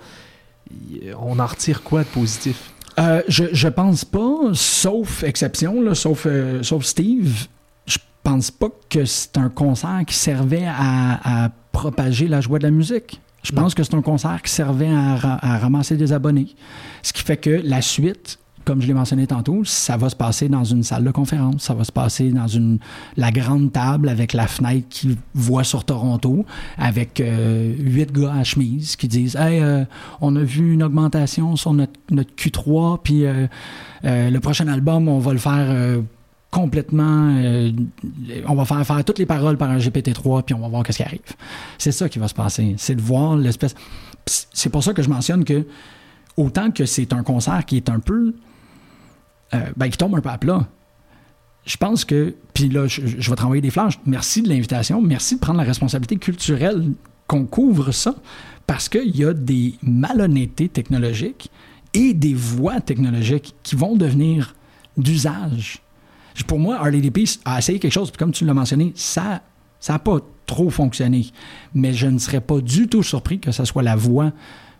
Il- 0.90 1.14
On 1.20 1.38
en 1.38 1.46
retire 1.46 1.82
quoi 1.82 2.02
de 2.04 2.08
positif? 2.08 2.72
Euh, 2.98 3.22
je, 3.28 3.44
je 3.52 3.68
pense 3.68 4.04
pas, 4.04 4.36
sauf 4.52 5.22
exception, 5.22 5.80
là, 5.80 5.94
sauf, 5.94 6.26
euh, 6.26 6.62
sauf 6.62 6.84
Steve, 6.84 7.46
je 7.86 7.98
pense 8.22 8.50
pas 8.50 8.68
que 8.88 9.04
c'est 9.04 9.38
un 9.38 9.48
concert 9.48 10.02
qui 10.06 10.14
servait 10.14 10.66
à, 10.66 11.44
à 11.44 11.50
propager 11.72 12.28
la 12.28 12.40
joie 12.40 12.58
de 12.58 12.64
la 12.64 12.70
musique. 12.70 13.20
Je 13.42 13.54
Non. 13.54 13.62
pense 13.62 13.74
que 13.74 13.82
c'est 13.82 13.94
un 13.94 14.02
concert 14.02 14.42
qui 14.42 14.52
servait 14.52 14.90
à 14.92 15.56
ramasser 15.58 15.96
des 15.96 16.12
abonnés. 16.12 16.54
Ce 17.02 17.12
qui 17.12 17.22
fait 17.22 17.38
que 17.38 17.62
la 17.64 17.80
suite, 17.80 18.38
comme 18.64 18.80
je 18.82 18.86
l'ai 18.86 18.94
mentionné 18.94 19.26
tantôt, 19.26 19.64
ça 19.64 19.96
va 19.96 20.08
se 20.08 20.16
passer 20.16 20.48
dans 20.48 20.64
une 20.64 20.82
salle 20.82 21.04
de 21.04 21.10
conférence, 21.10 21.62
ça 21.62 21.74
va 21.74 21.84
se 21.84 21.92
passer 21.92 22.30
dans 22.30 22.46
une, 22.46 22.78
la 23.16 23.30
grande 23.30 23.72
table 23.72 24.08
avec 24.08 24.32
la 24.32 24.46
fenêtre 24.46 24.86
qui 24.88 25.16
voit 25.34 25.64
sur 25.64 25.84
Toronto, 25.84 26.44
avec 26.78 27.20
euh, 27.20 27.74
huit 27.78 28.12
gars 28.12 28.34
à 28.34 28.44
chemise 28.44 28.96
qui 28.96 29.08
disent 29.08 29.36
Hey, 29.36 29.60
euh, 29.60 29.84
on 30.20 30.36
a 30.36 30.42
vu 30.42 30.74
une 30.74 30.82
augmentation 30.82 31.56
sur 31.56 31.72
notre, 31.72 31.98
notre 32.10 32.34
Q3, 32.34 33.00
puis 33.02 33.24
euh, 33.24 33.46
euh, 34.04 34.30
le 34.30 34.40
prochain 34.40 34.68
album, 34.68 35.08
on 35.08 35.18
va 35.18 35.32
le 35.32 35.38
faire. 35.38 36.00
complètement 36.50 37.32
on 38.48 38.54
va 38.54 38.64
faire 38.64 38.84
faire 38.84 39.04
toutes 39.04 39.20
les 39.20 39.26
paroles 39.26 39.56
par 39.56 39.70
un 39.70 39.78
GPT-3 39.78 40.42
puis 40.42 40.54
on 40.54 40.58
va 40.58 40.68
voir 40.68 40.82
qu'est-ce 40.82 40.98
qui 40.98 41.04
arrive. 41.04 41.20
C'est 41.78 41.92
ça 41.92 42.08
qui 42.08 42.18
va 42.18 42.28
se 42.28 42.34
passer, 42.34 42.74
c'est 42.76 42.96
de 42.96 43.00
voir 43.00 43.36
l'espèce 43.36 43.74
c'est 44.26 44.70
pour 44.70 44.82
ça 44.82 44.92
que 44.92 45.02
je 45.02 45.08
mentionne 45.08 45.44
que 45.44 45.66
autant 46.36 46.70
que 46.70 46.84
c'est 46.84 47.12
un 47.12 47.22
concert 47.22 47.64
qui 47.66 47.76
est 47.76 47.88
un 47.88 48.00
peu 48.00 48.34
euh, 49.54 49.70
ben, 49.76 49.88
qui 49.88 49.98
tombe 49.98 50.14
un 50.14 50.20
peu 50.20 50.28
à 50.28 50.38
plat. 50.38 50.66
Je 51.66 51.76
pense 51.76 52.04
que, 52.04 52.34
puis 52.54 52.68
là, 52.68 52.86
je, 52.86 53.00
vais 53.02 53.36
te 53.36 53.42
renvoyer 53.42 53.60
des 53.60 53.70
flashs. 53.70 53.98
Merci 54.06 54.42
de 54.42 54.48
l'invitation. 54.48 55.00
Merci 55.00 55.36
de 55.36 55.40
prendre 55.40 55.58
la 55.58 55.64
responsabilité 55.64 56.16
culturelle 56.16 56.92
qu'on 57.26 57.44
couvre 57.44 57.92
ça, 57.92 58.14
parce 58.66 58.88
qu'il 58.88 59.16
y 59.16 59.24
a 59.24 59.32
des 59.32 59.74
malhonnêtetés 59.82 60.68
technologiques 60.68 61.50
et 61.94 62.14
des 62.14 62.34
voies 62.34 62.80
technologiques 62.80 63.54
qui 63.62 63.76
vont 63.76 63.96
devenir 63.96 64.54
d'usage. 64.96 65.82
Pour 66.46 66.58
moi, 66.58 66.78
RDDP 66.78 67.28
a 67.44 67.58
essayé 67.58 67.78
quelque 67.78 67.92
chose, 67.92 68.10
puis 68.10 68.18
comme 68.18 68.32
tu 68.32 68.46
l'as 68.46 68.54
mentionné, 68.54 68.92
ça 68.96 69.42
ça 69.80 69.94
n'a 69.94 69.98
pas 69.98 70.18
trop 70.46 70.70
fonctionné. 70.70 71.26
Mais 71.74 71.92
je 71.94 72.06
ne 72.06 72.18
serais 72.18 72.40
pas 72.40 72.60
du 72.60 72.86
tout 72.86 73.02
surpris 73.02 73.40
que 73.40 73.50
ce 73.50 73.64
soit 73.64 73.82
la 73.82 73.96
voie 73.96 74.32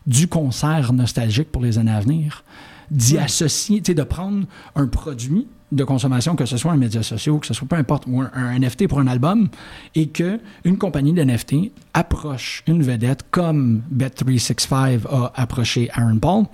du 0.06 0.28
concert 0.28 0.92
nostalgique 0.92 1.50
pour 1.50 1.62
les 1.62 1.78
années 1.78 1.90
à 1.90 2.00
venir. 2.00 2.44
D'y 2.90 3.18
associer, 3.18 3.80
de 3.80 4.02
prendre 4.02 4.46
un 4.74 4.86
produit 4.86 5.46
de 5.70 5.84
consommation, 5.84 6.34
que 6.34 6.44
ce 6.46 6.56
soit 6.56 6.72
un 6.72 6.76
média 6.76 7.02
social, 7.04 7.38
que 7.38 7.46
ce 7.46 7.54
soit 7.54 7.68
peu 7.68 7.76
importe, 7.76 8.04
ou 8.08 8.20
un, 8.20 8.30
un 8.34 8.58
NFT 8.58 8.88
pour 8.88 8.98
un 8.98 9.06
album, 9.06 9.48
et 9.94 10.08
que 10.08 10.40
une 10.64 10.76
compagnie 10.78 11.12
d'NFT 11.12 11.70
approche 11.94 12.64
une 12.66 12.82
vedette 12.82 13.24
comme 13.30 13.82
Bet365 13.94 15.06
a 15.08 15.32
approché 15.36 15.88
Aaron 15.92 16.18
Paul 16.18 16.44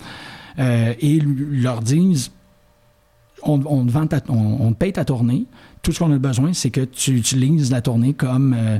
euh, 0.59 0.93
et 0.99 1.19
leur 1.19 1.81
disent 1.81 2.31
on, 3.43 3.61
on 3.65 3.85
te 3.85 3.91
vend 3.91 4.07
ta- 4.07 4.21
on, 4.29 4.57
on 4.67 4.73
te 4.73 4.77
paye 4.77 4.93
ta 4.93 5.05
tournée. 5.05 5.45
Tout 5.81 5.91
ce 5.91 5.99
qu'on 5.99 6.11
a 6.11 6.17
besoin, 6.17 6.53
c'est 6.53 6.69
que 6.71 6.81
tu 6.81 7.11
utilises 7.15 7.71
la 7.71 7.81
tournée 7.81 8.13
comme, 8.13 8.55
euh, 8.57 8.79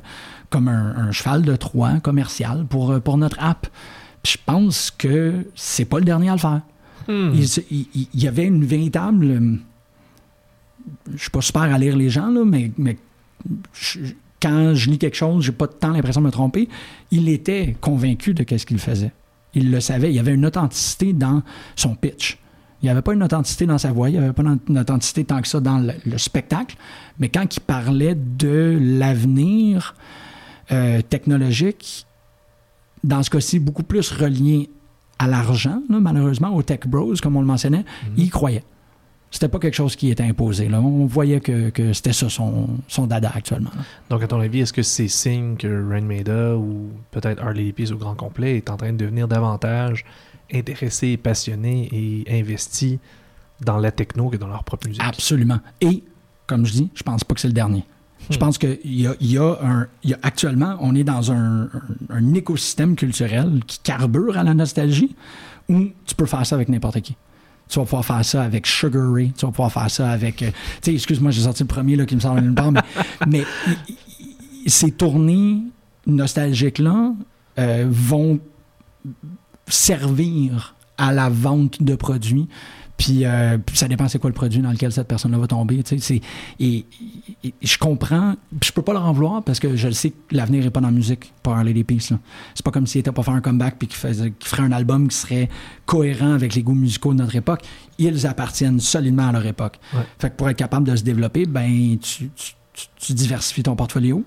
comme 0.49 0.67
un, 0.67 0.95
un 0.97 1.11
cheval 1.11 1.41
de 1.43 1.55
Troie 1.55 1.99
commercial 2.01 2.65
pour, 2.67 2.91
euh, 2.91 2.99
pour 2.99 3.17
notre 3.17 3.37
app. 3.39 3.67
Puis 4.23 4.33
je 4.33 4.37
pense 4.45 4.91
que 4.91 5.45
c'est 5.55 5.85
pas 5.85 5.99
le 5.99 6.05
dernier 6.05 6.29
à 6.29 6.33
le 6.33 6.39
faire. 6.39 6.61
Se- 7.45 7.61
il- 7.71 8.07
y 8.13 8.27
avait 8.27 8.45
une 8.45 8.65
véritable. 8.65 9.25
euh, 9.25 9.55
Je 11.13 11.21
suis 11.21 11.29
pas 11.31 11.41
super 11.41 11.61
à 11.63 11.77
lire 11.77 11.95
les 11.97 12.09
gens, 12.09 12.29
là, 12.29 12.43
mais, 12.45 12.71
mais 12.77 12.97
quand 14.41 14.73
je 14.73 14.89
lis 14.89 14.97
quelque 14.97 15.15
chose, 15.17 15.43
j'ai 15.43 15.51
pas 15.51 15.67
tant 15.67 15.91
l'impression 15.91 16.21
de 16.21 16.27
me 16.27 16.31
tromper. 16.31 16.67
Il 17.11 17.27
était 17.29 17.75
convaincu 17.81 18.33
de 18.33 18.45
ce 18.57 18.65
qu'il 18.65 18.77
faisait. 18.79 19.11
Il 19.53 19.71
le 19.71 19.79
savait. 19.79 20.09
Il 20.11 20.15
y 20.15 20.19
avait 20.19 20.33
une 20.35 20.45
authenticité 20.45 21.13
dans 21.13 21.41
son 21.75 21.95
pitch. 21.95 22.37
Il 22.81 22.85
n'y 22.85 22.89
avait 22.91 23.01
pas 23.01 23.13
une 23.13 23.23
authenticité 23.23 23.65
dans 23.65 23.79
sa 23.79 23.91
voix, 23.91 24.07
il 24.09 24.13
n'y 24.19 24.23
avait 24.23 24.33
pas 24.33 24.43
une 24.43 24.77
authenticité 24.77 25.25
tant 25.25 25.41
que 25.41 25.47
ça 25.47 25.59
dans 25.59 25.79
le, 25.79 25.93
le 26.05 26.17
spectacle, 26.19 26.75
mais 27.17 27.27
quand 27.27 27.55
il 27.57 27.59
parlait 27.61 28.13
de 28.15 28.77
l'avenir 28.79 29.95
euh, 30.71 31.01
technologique, 31.01 32.05
dans 33.03 33.23
ce 33.23 33.31
cas-ci, 33.31 33.57
beaucoup 33.57 33.81
plus 33.81 34.11
relié 34.11 34.69
à 35.19 35.27
l'argent, 35.27 35.81
malheureusement, 35.89 36.55
aux 36.55 36.63
tech 36.63 36.81
bros, 36.87 37.13
comme 37.21 37.35
on 37.35 37.41
le 37.41 37.47
mentionnait, 37.47 37.85
il 38.15 38.25
y 38.25 38.29
croyait. 38.29 38.63
C'était 39.29 39.49
pas 39.49 39.59
quelque 39.59 39.75
chose 39.75 39.95
qui 39.97 40.09
était 40.09 40.23
imposé. 40.23 40.69
Là. 40.69 40.79
On 40.79 41.05
voyait 41.05 41.41
que, 41.41 41.69
que 41.69 41.91
c'était 41.91 42.13
ça 42.13 42.29
son, 42.29 42.69
son 42.87 43.07
dada 43.07 43.29
actuellement. 43.35 43.71
là. 43.75 43.81
Donc, 44.09 44.23
à 44.23 44.27
ton 44.27 44.39
avis, 44.39 44.61
est-ce 44.61 44.71
que 44.71 44.83
c'est 44.83 45.09
signe 45.09 45.57
que 45.57 45.67
Rain 45.67 46.01
Maida 46.01 46.55
ou 46.55 46.89
peut-être 47.11 47.41
Harley 47.41 47.73
Peace 47.73 47.91
au 47.91 47.97
grand 47.97 48.15
complet 48.15 48.55
est 48.55 48.69
en 48.69 48.77
train 48.77 48.93
de 48.93 48.97
devenir 48.97 49.27
davantage 49.27 50.05
intéressé, 50.53 51.17
passionné 51.17 51.89
et 51.91 52.39
investi 52.39 52.99
dans 53.59 53.77
la 53.77 53.91
techno 53.91 54.29
que 54.29 54.37
dans 54.37 54.47
leur 54.47 54.63
propre 54.63 54.87
musique? 54.87 55.03
Absolument. 55.03 55.59
Et, 55.81 56.03
comme 56.45 56.65
je 56.65 56.71
dis, 56.71 56.89
je 56.93 57.03
pense 57.03 57.25
pas 57.25 57.35
que 57.35 57.41
c'est 57.41 57.49
le 57.49 57.53
dernier. 57.53 57.83
Je 58.29 58.35
Hmm. 58.35 58.39
pense 58.39 58.57
qu'il 58.57 58.77
y 58.83 59.07
a, 59.07 59.13
il 59.21 59.31
y, 59.31 59.37
a 59.37 59.57
un, 59.63 59.87
il 60.03 60.09
y 60.09 60.13
a 60.13 60.19
actuellement, 60.21 60.75
on 60.81 60.95
est 60.95 61.03
dans 61.05 61.31
un, 61.31 61.63
un- 61.63 61.69
un 62.09 62.33
écosystème 62.33 62.95
culturel 62.95 63.61
qui 63.67 63.79
carbure 63.79 64.37
à 64.37 64.43
la 64.43 64.53
nostalgie 64.53 65.15
où 65.69 65.85
tu 66.05 66.15
peux 66.15 66.25
faire 66.25 66.45
ça 66.45 66.55
avec 66.55 66.67
n'importe 66.69 66.99
qui. 67.01 67.15
Tu 67.69 67.79
vas 67.79 67.85
pouvoir 67.85 68.05
faire 68.05 68.23
ça 68.25 68.43
avec 68.43 68.65
Sugar 68.65 69.11
Ray, 69.13 69.33
tu 69.37 69.45
vas 69.45 69.51
pouvoir 69.51 69.71
faire 69.71 69.89
ça 69.91 70.09
avec. 70.11 70.41
euh, 70.41 70.51
tu 70.81 70.91
sais, 70.91 70.93
excuse-moi, 70.95 71.31
j'ai 71.31 71.41
sorti 71.43 71.63
le 71.63 71.67
premier 71.67 71.95
là, 71.95 72.05
qui 72.05 72.15
me 72.15 72.21
de 72.21 72.39
nulle 72.41 72.53
part, 72.55 72.71
mais, 73.27 73.43
ces 74.65 74.91
tournées 74.91 75.61
nostalgiques-là 76.05 77.13
euh, 77.59 77.85
vont 77.89 78.39
servir 79.67 80.75
à 80.97 81.13
la 81.13 81.29
vente 81.29 81.81
de 81.83 81.95
produits. 81.95 82.47
Puis, 82.97 83.25
euh, 83.25 83.59
puis 83.63 83.77
ça 83.77 83.87
dépend 83.87 84.07
c'est 84.07 84.17
quoi 84.17 84.31
le 84.31 84.33
produit 84.33 84.59
dans 84.59 84.71
lequel 84.71 84.91
cette 84.91 85.07
personne-là 85.07 85.37
va 85.37 85.45
tomber. 85.45 85.83
tu 85.83 85.97
sais, 85.99 85.99
c'est- 85.99 86.21
Et, 86.59 86.83
et- 87.43 87.47
et 87.49 87.53
je 87.61 87.77
comprends, 87.77 88.35
je 88.63 88.71
peux 88.71 88.81
pas 88.81 88.93
leur 88.93 89.05
en 89.05 89.13
vouloir 89.13 89.43
parce 89.43 89.59
que 89.59 89.75
je 89.75 89.87
le 89.87 89.93
sais 89.93 90.09
que 90.09 90.35
l'avenir 90.35 90.65
est 90.65 90.71
pas 90.71 90.81
dans 90.81 90.87
la 90.87 90.93
musique 90.93 91.31
pour 91.43 91.53
Harley 91.53 91.73
des 91.73 91.83
là. 91.83 92.17
C'est 92.55 92.65
pas 92.65 92.71
comme 92.71 92.87
s'il 92.87 92.99
était 92.99 93.11
pas 93.11 93.21
faire 93.21 93.35
un 93.35 93.41
comeback 93.41 93.75
puis 93.77 93.87
qu'il 93.87 93.97
qu'il 93.99 94.47
ferait 94.49 94.63
un 94.63 94.71
album 94.71 95.07
qui 95.09 95.15
serait 95.15 95.47
cohérent 95.85 96.33
avec 96.33 96.55
les 96.55 96.63
goûts 96.63 96.73
musicaux 96.73 97.13
de 97.13 97.19
notre 97.19 97.35
époque. 97.35 97.61
Ils 97.99 98.25
appartiennent 98.25 98.79
solidement 98.79 99.27
à 99.27 99.31
leur 99.31 99.45
époque. 99.45 99.79
Ouais. 99.93 100.01
Fait 100.17 100.31
que 100.31 100.35
pour 100.35 100.49
être 100.49 100.57
capable 100.57 100.87
de 100.87 100.95
se 100.95 101.03
développer, 101.03 101.45
ben 101.45 101.97
tu, 101.99 102.29
tu- 102.35 102.53
tu- 102.73 102.87
tu 102.95 103.13
diversifies 103.13 103.61
ton 103.63 103.75
portfolio. 103.75 104.23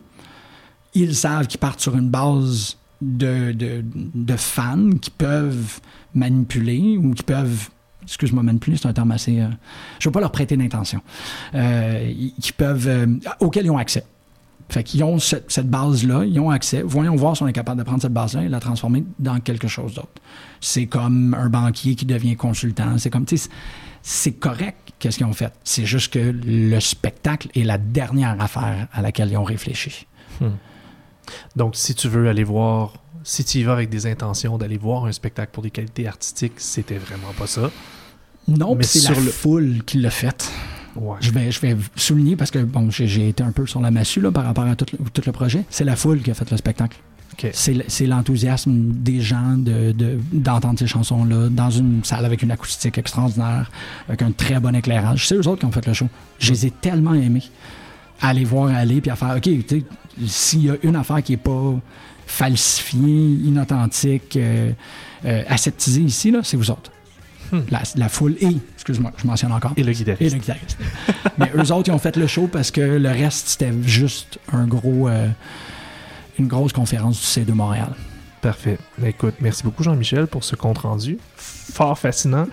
Ils 0.94 1.14
savent 1.16 1.46
qu'ils 1.48 1.58
partent 1.60 1.80
sur 1.80 1.96
une 1.96 2.08
base 2.08 2.76
de, 3.02 3.50
de, 3.52 3.84
de 4.14 4.36
fans 4.36 4.90
qui 5.00 5.10
peuvent 5.10 5.80
manipuler 6.14 6.96
ou 6.98 7.14
qui 7.14 7.22
peuvent. 7.24 7.68
Excuse-moi, 8.02 8.42
manipuler, 8.42 8.76
c'est 8.76 8.88
un 8.88 8.92
terme 8.92 9.12
assez. 9.12 9.40
euh, 9.40 9.48
je 9.98 10.08
ne 10.08 10.10
veux 10.10 10.12
pas 10.12 10.20
leur 10.20 10.32
prêter 10.32 10.56
d'intention. 10.56 11.00
Euh, 11.54 12.12
qui 12.40 12.52
peuvent. 12.52 12.88
euh, 12.88 13.06
auxquels 13.40 13.66
ils 13.66 13.70
ont 13.70 13.78
accès. 13.78 14.04
Fait 14.68 14.84
qu'ils 14.84 15.02
ont 15.02 15.18
cette, 15.18 15.68
base-là, 15.68 16.24
ils 16.24 16.38
ont 16.38 16.50
accès. 16.50 16.82
Voyons 16.82 17.16
voir 17.16 17.36
si 17.36 17.42
on 17.42 17.48
est 17.48 17.52
capable 17.52 17.78
de 17.78 17.84
prendre 17.84 18.00
cette 18.00 18.12
base-là 18.12 18.44
et 18.44 18.48
la 18.48 18.60
transformer 18.60 19.04
dans 19.18 19.40
quelque 19.40 19.66
chose 19.66 19.94
d'autre. 19.94 20.08
C'est 20.60 20.86
comme 20.86 21.34
un 21.34 21.48
banquier 21.48 21.96
qui 21.96 22.06
devient 22.06 22.36
consultant. 22.36 22.96
C'est 22.98 23.10
comme, 23.10 23.24
tu 23.24 23.36
c'est 24.02 24.32
correct 24.32 24.92
qu'est-ce 24.98 25.18
qu'ils 25.18 25.26
ont 25.26 25.32
fait. 25.32 25.52
C'est 25.64 25.86
juste 25.86 26.12
que 26.12 26.20
le 26.44 26.78
spectacle 26.78 27.48
est 27.54 27.64
la 27.64 27.78
dernière 27.78 28.40
affaire 28.40 28.86
à 28.92 29.02
laquelle 29.02 29.30
ils 29.30 29.36
ont 29.36 29.44
réfléchi. 29.44 30.06
Donc, 31.56 31.76
si 31.76 31.94
tu 31.94 32.08
veux 32.08 32.28
aller 32.28 32.44
voir, 32.44 32.94
si 33.24 33.44
tu 33.44 33.58
y 33.58 33.62
vas 33.64 33.72
avec 33.72 33.88
des 33.90 34.06
intentions 34.06 34.56
d'aller 34.58 34.78
voir 34.78 35.04
un 35.06 35.12
spectacle 35.12 35.50
pour 35.52 35.62
des 35.62 35.70
qualités 35.70 36.06
artistiques, 36.06 36.54
c'était 36.56 36.98
vraiment 36.98 37.32
pas 37.38 37.46
ça. 37.46 37.70
Non, 38.48 38.74
Mais 38.74 38.84
c'est 38.84 39.08
la 39.08 39.18
le- 39.20 39.30
foule 39.30 39.82
qui 39.86 39.98
l'a 39.98 40.10
fait. 40.10 40.50
Ouais. 40.96 41.16
Je 41.20 41.30
vais, 41.30 41.52
je 41.52 41.60
vais 41.60 41.76
souligner 41.94 42.34
parce 42.36 42.50
que 42.50 42.58
bon, 42.58 42.90
j'ai 42.90 43.28
été 43.28 43.42
un 43.44 43.52
peu 43.52 43.66
sur 43.66 43.80
la 43.80 43.90
massue 43.90 44.20
là, 44.20 44.32
par 44.32 44.44
rapport 44.44 44.64
à 44.64 44.74
tout 44.74 44.86
le, 44.92 45.08
tout 45.10 45.22
le 45.24 45.32
projet. 45.32 45.64
C'est 45.70 45.84
la 45.84 45.94
foule 45.94 46.20
qui 46.20 46.30
a 46.30 46.34
fait 46.34 46.50
le 46.50 46.56
spectacle. 46.56 46.96
Ok. 47.34 47.48
C'est 47.52 47.74
le- 47.74 47.84
C'est 47.86 48.06
l'enthousiasme 48.06 48.72
des 48.94 49.20
gens 49.20 49.56
d'entendre 49.56 49.92
de, 49.92 50.18
d'entendre 50.32 50.78
ces 50.80 50.88
chansons-là 50.88 51.48
dans 51.48 51.70
une 51.70 52.02
salle 52.02 52.24
avec 52.24 52.42
une 52.42 52.50
acoustique 52.50 52.98
extraordinaire, 52.98 53.70
avec 54.08 54.22
un 54.22 54.32
très 54.32 54.58
bon 54.58 54.74
éclairage. 54.74 55.28
C'est 55.28 55.36
eux 55.36 55.46
autres 55.46 55.60
qui 55.60 55.66
ont 55.66 55.70
fait 55.72 55.86
le 55.86 55.92
show. 55.92 56.08
Je 56.40 56.50
les 56.52 56.66
ai 56.66 56.70
tellement 56.72 57.14
aimés. 57.14 57.44
À 58.20 58.32
les 58.34 58.44
voir 58.44 58.74
aller 58.74 59.00
puis 59.00 59.10
à 59.12 59.16
faire, 59.16 59.36
OK, 59.36 59.48
s'il 60.26 60.64
y 60.64 60.70
a 60.70 60.76
une 60.82 60.96
affaire 60.96 61.22
qui 61.22 61.34
est 61.34 61.38
pas 61.38 61.74
falsifiée, 62.30 63.00
inauthentique, 63.44 64.36
euh, 64.36 64.70
euh, 65.24 65.42
ici, 65.98 66.30
là, 66.30 66.40
c'est 66.42 66.56
vous 66.56 66.70
autres. 66.70 66.92
La, 67.70 67.82
la 67.96 68.08
foule 68.08 68.36
et, 68.40 68.56
excuse-moi, 68.76 69.10
je 69.20 69.26
mentionne 69.26 69.50
encore. 69.50 69.72
Et 69.76 69.82
le 69.82 69.90
Et 69.90 69.94
guitariste. 69.94 70.32
le 70.34 70.38
guitariste. 70.38 70.78
Mais 71.36 71.50
eux 71.56 71.72
autres, 71.72 71.88
ils 71.88 71.92
ont 71.92 71.98
fait 71.98 72.16
le 72.16 72.28
show 72.28 72.46
parce 72.46 72.70
que 72.70 72.80
le 72.80 73.08
reste, 73.08 73.48
c'était 73.48 73.72
juste 73.82 74.38
un 74.52 74.66
gros, 74.68 75.08
euh, 75.08 75.26
une 76.38 76.46
grosse 76.46 76.72
conférence 76.72 77.20
du 77.20 77.26
C2 77.26 77.52
Montréal. 77.52 77.92
Parfait. 78.40 78.78
Écoute, 79.04 79.34
merci 79.40 79.64
beaucoup 79.64 79.82
Jean-Michel 79.82 80.28
pour 80.28 80.44
ce 80.44 80.54
compte-rendu 80.54 81.18
fort 81.36 81.98
fascinant 81.98 82.46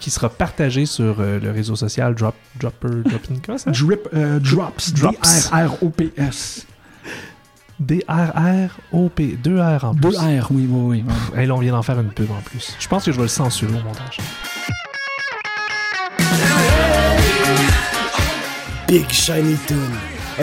qui 0.00 0.10
sera 0.10 0.28
partagé 0.28 0.84
sur 0.86 1.20
euh, 1.20 1.38
le 1.38 1.52
réseau 1.52 1.76
social 1.76 2.14
Drop, 2.16 2.34
Dropper, 2.58 3.02
Dropping? 3.04 3.40
Drip, 3.66 4.08
euh, 4.14 4.40
Drops, 4.40 4.94
Drops. 4.94 5.50
D-R-R-O-P-S. 5.50 6.66
D-R-R-O-P. 7.80 9.38
Deux 9.42 9.58
R 9.58 9.84
en 9.84 9.94
plus. 9.94 10.10
Deux 10.12 10.16
R, 10.16 10.46
oui, 10.50 10.68
oui, 10.68 10.68
oui. 10.70 11.04
oui. 11.06 11.42
Et 11.42 11.46
là, 11.46 11.54
on 11.54 11.58
vient 11.58 11.72
d'en 11.72 11.82
faire 11.82 11.98
une 11.98 12.10
pub 12.10 12.30
en 12.30 12.40
plus. 12.42 12.76
Je 12.78 12.86
pense 12.86 13.04
que 13.04 13.10
je 13.12 13.16
vais 13.16 13.22
le 13.22 13.28
censurer 13.28 13.72
au 13.72 13.82
montage. 13.82 14.18
Big 18.86 19.08
Shiny 19.10 19.54
Toon, 19.68 19.76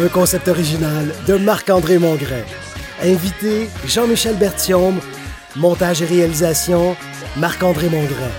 un 0.04 0.08
concept 0.08 0.48
original 0.48 1.14
de 1.28 1.36
Marc-André 1.36 2.00
Mongrain. 2.00 2.44
Invité 3.04 3.70
Jean-Michel 3.86 4.38
Berthiaume, 4.38 5.00
montage 5.56 6.02
et 6.02 6.06
réalisation 6.06 6.96
Marc-André 7.36 7.90
Mongrain. 7.90 8.32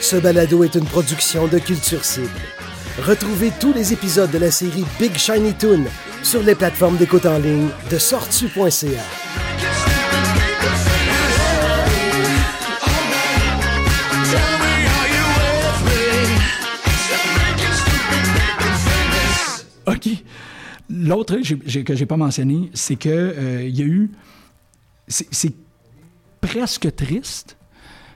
Ce 0.00 0.16
balado 0.16 0.62
est 0.64 0.74
une 0.74 0.84
production 0.84 1.48
de 1.48 1.58
Culture 1.58 2.04
Cible. 2.04 2.28
Retrouvez 3.06 3.52
tous 3.60 3.72
les 3.72 3.92
épisodes 3.92 4.30
de 4.30 4.38
la 4.38 4.50
série 4.50 4.84
Big 4.98 5.16
Shiny 5.16 5.54
Toon 5.54 5.84
sur 6.22 6.42
les 6.42 6.54
plateformes 6.54 6.96
d'écoute 6.96 7.26
en 7.26 7.38
ligne 7.38 7.68
de 7.90 7.98
sortu.ca. 7.98 9.04
OK. 19.86 20.08
L'autre 20.90 21.36
que 21.84 21.94
j'ai 21.94 22.06
pas 22.06 22.16
mentionné, 22.16 22.70
c'est 22.74 22.96
que 22.96 23.08
euh, 23.08 23.68
y 23.68 23.82
a 23.82 23.84
eu. 23.84 24.10
C'est 25.06 25.52
presque 26.40 26.94
triste. 26.94 27.56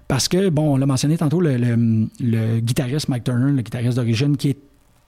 Parce 0.08 0.28
que, 0.28 0.50
bon, 0.50 0.74
on 0.74 0.76
l'a 0.76 0.84
mentionné 0.86 1.16
tantôt, 1.16 1.40
le, 1.40 1.56
le- 1.56 2.06
le 2.20 2.60
guitariste 2.60 3.08
Mike 3.08 3.24
Turner, 3.24 3.50
le 3.52 3.62
guitariste 3.62 3.96
d'origine, 3.96 4.36
qui 4.36 4.50
est 4.50 4.58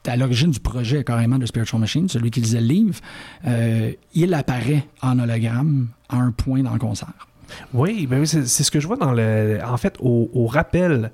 à 0.07 0.17
l'origine 0.17 0.51
du 0.51 0.61
projet 0.61 1.05
carrément 1.05 1.39
de 1.39 1.47
Spiritual 1.47 1.81
Machine, 1.81 2.09
celui 2.09 2.31
qui 2.31 2.41
lisait 2.41 2.61
le 2.61 2.67
livre, 2.67 3.01
euh, 3.47 3.93
il 4.15 4.35
apparaît 4.35 4.87
en 5.03 5.19
hologramme 5.19 5.89
à 6.09 6.17
un 6.17 6.31
point 6.31 6.63
dans 6.63 6.73
le 6.73 6.79
concert. 6.79 7.29
Oui, 7.73 8.07
ben 8.07 8.21
oui, 8.21 8.27
c'est 8.27 8.47
ce 8.47 8.71
que 8.71 8.81
je 8.81 8.87
vois 8.87 8.97
dans 8.97 9.13
le. 9.13 9.61
En 9.65 9.77
fait, 9.77 9.97
au, 10.01 10.31
au 10.33 10.47
rappel, 10.47 11.13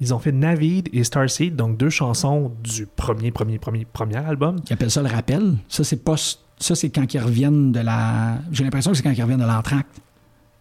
ils 0.00 0.14
ont 0.14 0.18
fait 0.18 0.32
Navid 0.32 0.88
et 0.92 1.04
Starseed, 1.04 1.56
donc 1.56 1.76
deux 1.76 1.90
chansons 1.90 2.52
du 2.62 2.86
premier, 2.86 3.30
premier, 3.30 3.58
premier, 3.58 3.84
premier 3.84 4.16
album. 4.16 4.56
Ils 4.68 4.72
appellent 4.72 4.90
ça 4.90 5.02
le 5.02 5.08
rappel. 5.08 5.54
Ça, 5.68 5.84
c'est 5.84 6.02
pas. 6.02 6.16
Ça, 6.16 6.74
c'est 6.74 6.90
quand 6.90 7.12
ils 7.14 7.20
reviennent 7.20 7.72
de 7.72 7.80
la. 7.80 8.38
J'ai 8.52 8.64
l'impression 8.64 8.92
que 8.92 8.96
c'est 8.96 9.02
quand 9.02 9.12
ils 9.12 9.22
reviennent 9.22 9.40
de 9.40 9.46
l'entracte. 9.46 10.00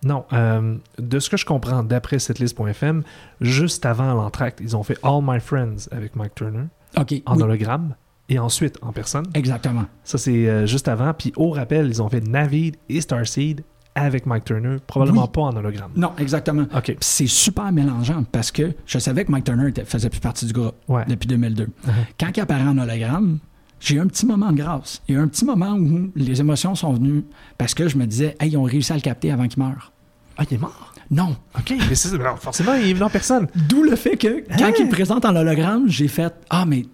Non, 0.04 0.26
euh, 0.34 0.78
de 0.98 1.20
ce 1.20 1.30
que 1.30 1.38
je 1.38 1.46
comprends 1.46 1.84
d'après 1.84 2.18
setlist.fm, 2.18 3.04
juste 3.40 3.86
avant 3.86 4.16
l'entracte, 4.16 4.60
ils 4.60 4.76
ont 4.76 4.82
fait 4.82 4.98
All 5.04 5.22
My 5.22 5.40
Friends 5.40 5.88
avec 5.92 6.16
Mike 6.16 6.34
Turner 6.34 6.66
OK. 6.98 7.14
en 7.26 7.36
oui, 7.38 7.44
hologramme 7.44 7.96
et 8.30 8.40
ensuite 8.40 8.78
en 8.82 8.92
personne. 8.92 9.26
exactement. 9.34 9.86
Ça, 10.04 10.18
c'est 10.18 10.48
euh, 10.50 10.66
juste 10.66 10.88
avant. 10.88 11.14
Puis 11.14 11.34
au 11.36 11.52
rappel, 11.52 11.88
ils 11.88 12.02
ont 12.02 12.10
fait 12.10 12.22
Navid 12.26 12.76
et 12.90 13.02
Starseed 13.02 13.64
avec 13.94 14.26
Mike 14.26 14.46
Turner, 14.46 14.78
probablement 14.88 15.24
Oui. 15.24 15.30
pas 15.34 15.42
en 15.42 15.56
hologramme. 15.56 15.92
Non, 15.98 16.14
exactement. 16.18 16.64
OK. 16.74 16.84
Puis 16.86 16.96
c'est 17.02 17.28
super 17.28 17.72
mélangeant 17.74 18.24
parce 18.32 18.50
que 18.52 18.74
je 18.86 19.00
savais 19.00 19.26
que 19.26 19.32
Mike 19.32 19.44
Turner 19.44 19.68
était- 19.70 19.84
faisait 19.84 20.10
plus 20.10 20.22
partie 20.22 20.46
du 20.46 20.54
groupe 20.54 20.76
Ouais. 20.88 21.04
depuis 21.10 21.28
2002. 21.28 21.64
Uh-huh. 21.66 21.90
Quand 22.18 22.30
il 22.36 22.40
apparaît 22.40 22.64
en 22.64 22.78
hologramme, 22.78 23.40
j'ai 23.82 23.96
eu 23.96 24.00
un 24.00 24.08
petit 24.08 24.26
moment 24.26 24.52
de 24.52 24.58
grâce. 24.58 25.02
Il 25.10 25.16
y 25.16 25.18
a 25.18 25.20
eu 25.20 25.24
un 25.24 25.28
petit 25.28 25.44
moment 25.44 25.74
où 25.74 26.10
les 26.16 26.40
émotions 26.40 26.74
sont 26.76 26.94
venues 26.94 27.26
parce 27.58 27.74
que 27.74 27.90
je 27.90 27.98
me 27.98 28.06
disais, 28.06 28.38
hey, 28.40 28.52
ils 28.52 28.58
ont 28.58 28.64
réussi 28.64 28.94
à 28.94 28.96
le 28.96 29.02
capter 29.02 29.30
avant 29.32 29.48
qu'il 29.50 29.62
meure. 29.62 29.92
Ah, 30.38 30.44
il 30.50 30.54
est 30.56 30.58
mort? 30.62 30.91
Non. 31.12 31.36
OK, 31.58 31.74
mais 31.90 31.96
forcément, 32.40 32.74
il 32.74 32.90
est 32.90 32.94
venu 32.94 33.04
en 33.04 33.10
personne. 33.10 33.48
D'où 33.68 33.84
le 33.84 33.96
fait 33.98 34.16
que 34.18 34.46
quand 34.58 34.64
Hein? 34.66 34.72
il 34.80 34.86
le 34.86 34.90
présente 34.90 35.26
en 35.26 35.36
hologramme, 35.36 35.84
j'ai 35.90 36.08
fait, 36.08 36.34
ah, 36.50 36.64
mais 36.66 36.86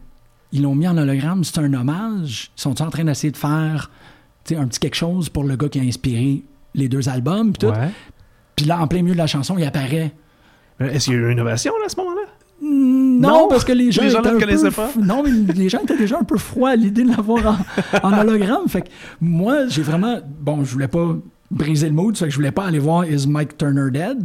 ils 0.51 0.63
l'ont 0.63 0.73
mis 0.75 0.87
en 0.87 0.97
hologramme, 0.97 1.43
c'est 1.43 1.59
un 1.59 1.71
hommage. 1.73 2.51
Ils 2.57 2.61
sont 2.61 2.81
en 2.81 2.89
train 2.89 3.03
d'essayer 3.03 3.31
de 3.31 3.37
faire 3.37 3.91
un 4.51 4.65
petit 4.67 4.79
quelque 4.79 4.95
chose 4.95 5.29
pour 5.29 5.43
le 5.43 5.55
gars 5.55 5.69
qui 5.69 5.79
a 5.79 5.83
inspiré 5.83 6.43
les 6.73 6.87
deux 6.89 7.09
albums? 7.09 7.51
Puis 7.53 7.67
tout? 7.67 7.73
Ouais. 7.73 7.89
Puis 8.55 8.65
là, 8.65 8.79
en 8.81 8.87
plein 8.87 9.01
milieu 9.01 9.13
de 9.13 9.17
la 9.19 9.27
chanson, 9.27 9.55
il 9.57 9.65
apparaît. 9.65 10.13
Est-ce 10.79 11.05
qu'il 11.05 11.13
y 11.13 11.17
a 11.17 11.19
eu 11.19 11.31
une 11.31 11.39
ovation 11.39 11.73
là, 11.79 11.85
à 11.85 11.89
ce 11.89 11.95
moment-là? 11.97 12.21
Non, 12.59 13.19
Non, 13.19 13.47
parce 13.49 13.65
que 13.65 13.71
les 13.71 13.91
gens, 13.91 14.01
les 14.03 14.09
gens 14.09 14.19
étaient 14.19 14.29
ne 14.29 14.33
le 14.33 14.37
un 14.37 14.45
connaissaient 14.47 14.69
peu 14.69 14.71
pas. 14.71 14.89
Non, 14.99 15.21
mais 15.23 15.29
les 15.53 15.69
gens 15.69 15.79
étaient 15.79 15.97
déjà 15.97 16.17
un 16.19 16.23
peu 16.23 16.37
froids 16.37 16.69
à 16.71 16.75
l'idée 16.75 17.03
de 17.03 17.09
l'avoir 17.09 17.59
en, 18.01 18.07
en 18.09 18.17
hologramme. 18.19 18.67
Fait 18.67 18.81
que 18.81 18.87
moi, 19.21 19.67
j'ai 19.67 19.83
vraiment. 19.83 20.19
Bon, 20.39 20.63
je 20.63 20.71
voulais 20.71 20.87
pas 20.87 21.15
briser 21.51 21.87
le 21.87 21.93
mood, 21.93 22.15
fait 22.17 22.25
que 22.25 22.31
je 22.31 22.35
voulais 22.35 22.51
pas 22.51 22.65
aller 22.65 22.79
voir 22.79 23.05
Is 23.05 23.27
Mike 23.27 23.57
Turner 23.57 23.91
Dead? 23.91 24.17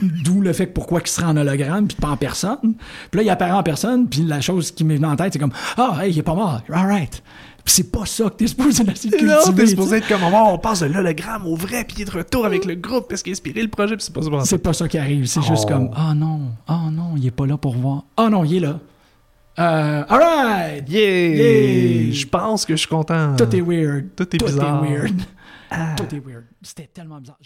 D'où 0.00 0.40
le 0.40 0.52
fait 0.52 0.68
que 0.68 0.72
pourquoi 0.74 1.00
il 1.04 1.08
serait 1.08 1.26
en 1.26 1.36
hologramme 1.36 1.88
puis 1.88 1.96
pas 1.96 2.08
en 2.10 2.16
personne. 2.16 2.74
Puis 3.10 3.18
là, 3.18 3.22
il 3.22 3.30
apparaît 3.30 3.50
en 3.50 3.64
personne, 3.64 4.08
puis 4.08 4.22
la 4.22 4.40
chose 4.40 4.70
qui 4.70 4.84
m'est 4.84 4.94
venue 4.94 5.06
en 5.08 5.16
tête, 5.16 5.32
c'est 5.32 5.40
comme 5.40 5.52
Ah, 5.76 5.98
hey, 6.02 6.12
il 6.12 6.18
est 6.18 6.22
pas 6.22 6.34
mort. 6.34 6.60
All 6.72 6.86
right. 6.86 7.20
Puis 7.64 7.74
c'est 7.74 7.90
pas 7.90 8.06
ça 8.06 8.24
que 8.30 8.36
t'es 8.36 8.46
supposé 8.46 8.82
essayer 8.90 9.10
de 9.10 9.16
cultiver. 9.16 9.26
Non, 9.46 9.52
t'es 9.54 9.66
supposé 9.66 9.96
être 9.96 10.08
comme, 10.08 10.20
oh, 10.24 10.50
on 10.52 10.58
passe 10.58 10.80
de 10.80 10.86
l'hologramme 10.86 11.46
au 11.46 11.56
vrai, 11.56 11.84
puis 11.84 11.96
il 11.98 12.02
est 12.02 12.04
de 12.04 12.10
retour 12.12 12.46
avec 12.46 12.64
le 12.64 12.76
groupe 12.76 13.08
parce 13.08 13.22
qu'il 13.24 13.32
a 13.32 13.34
inspiré 13.34 13.60
le 13.60 13.68
projet, 13.68 13.96
puis 13.96 14.04
c'est 14.04 14.14
pas 14.14 14.22
ça. 14.22 14.30
C'est 14.44 14.58
pas 14.58 14.72
ça 14.72 14.86
qui 14.88 14.98
arrive. 14.98 15.26
C'est 15.26 15.42
juste 15.42 15.64
Oh. 15.66 15.72
comme 15.72 15.90
Ah 15.96 16.14
non, 16.14 16.40
ah 16.68 16.84
non, 16.92 17.14
il 17.16 17.26
est 17.26 17.30
pas 17.32 17.46
là 17.46 17.56
pour 17.58 17.74
voir. 17.76 18.04
Ah 18.16 18.28
non, 18.30 18.44
il 18.44 18.56
est 18.56 18.60
là. 18.60 18.78
Euh, 19.58 20.04
all 20.08 20.18
right. 20.20 20.88
Yeah! 20.88 21.00
Yeah! 21.34 22.12
Je 22.12 22.26
pense 22.26 22.64
que 22.64 22.74
je 22.74 22.78
suis 22.78 22.88
content. 22.88 23.34
Tout 23.36 23.54
est 23.54 23.60
weird. 23.60 24.14
Tout 24.14 24.28
est 24.34 24.38
bizarre. 24.38 24.80
weird. 24.82 25.20
Ah. 25.70 25.94
Tout 25.96 26.14
est 26.14 26.20
weird. 26.20 26.46
C'était 26.62 26.86
tellement 26.86 27.20
bizarre. 27.20 27.38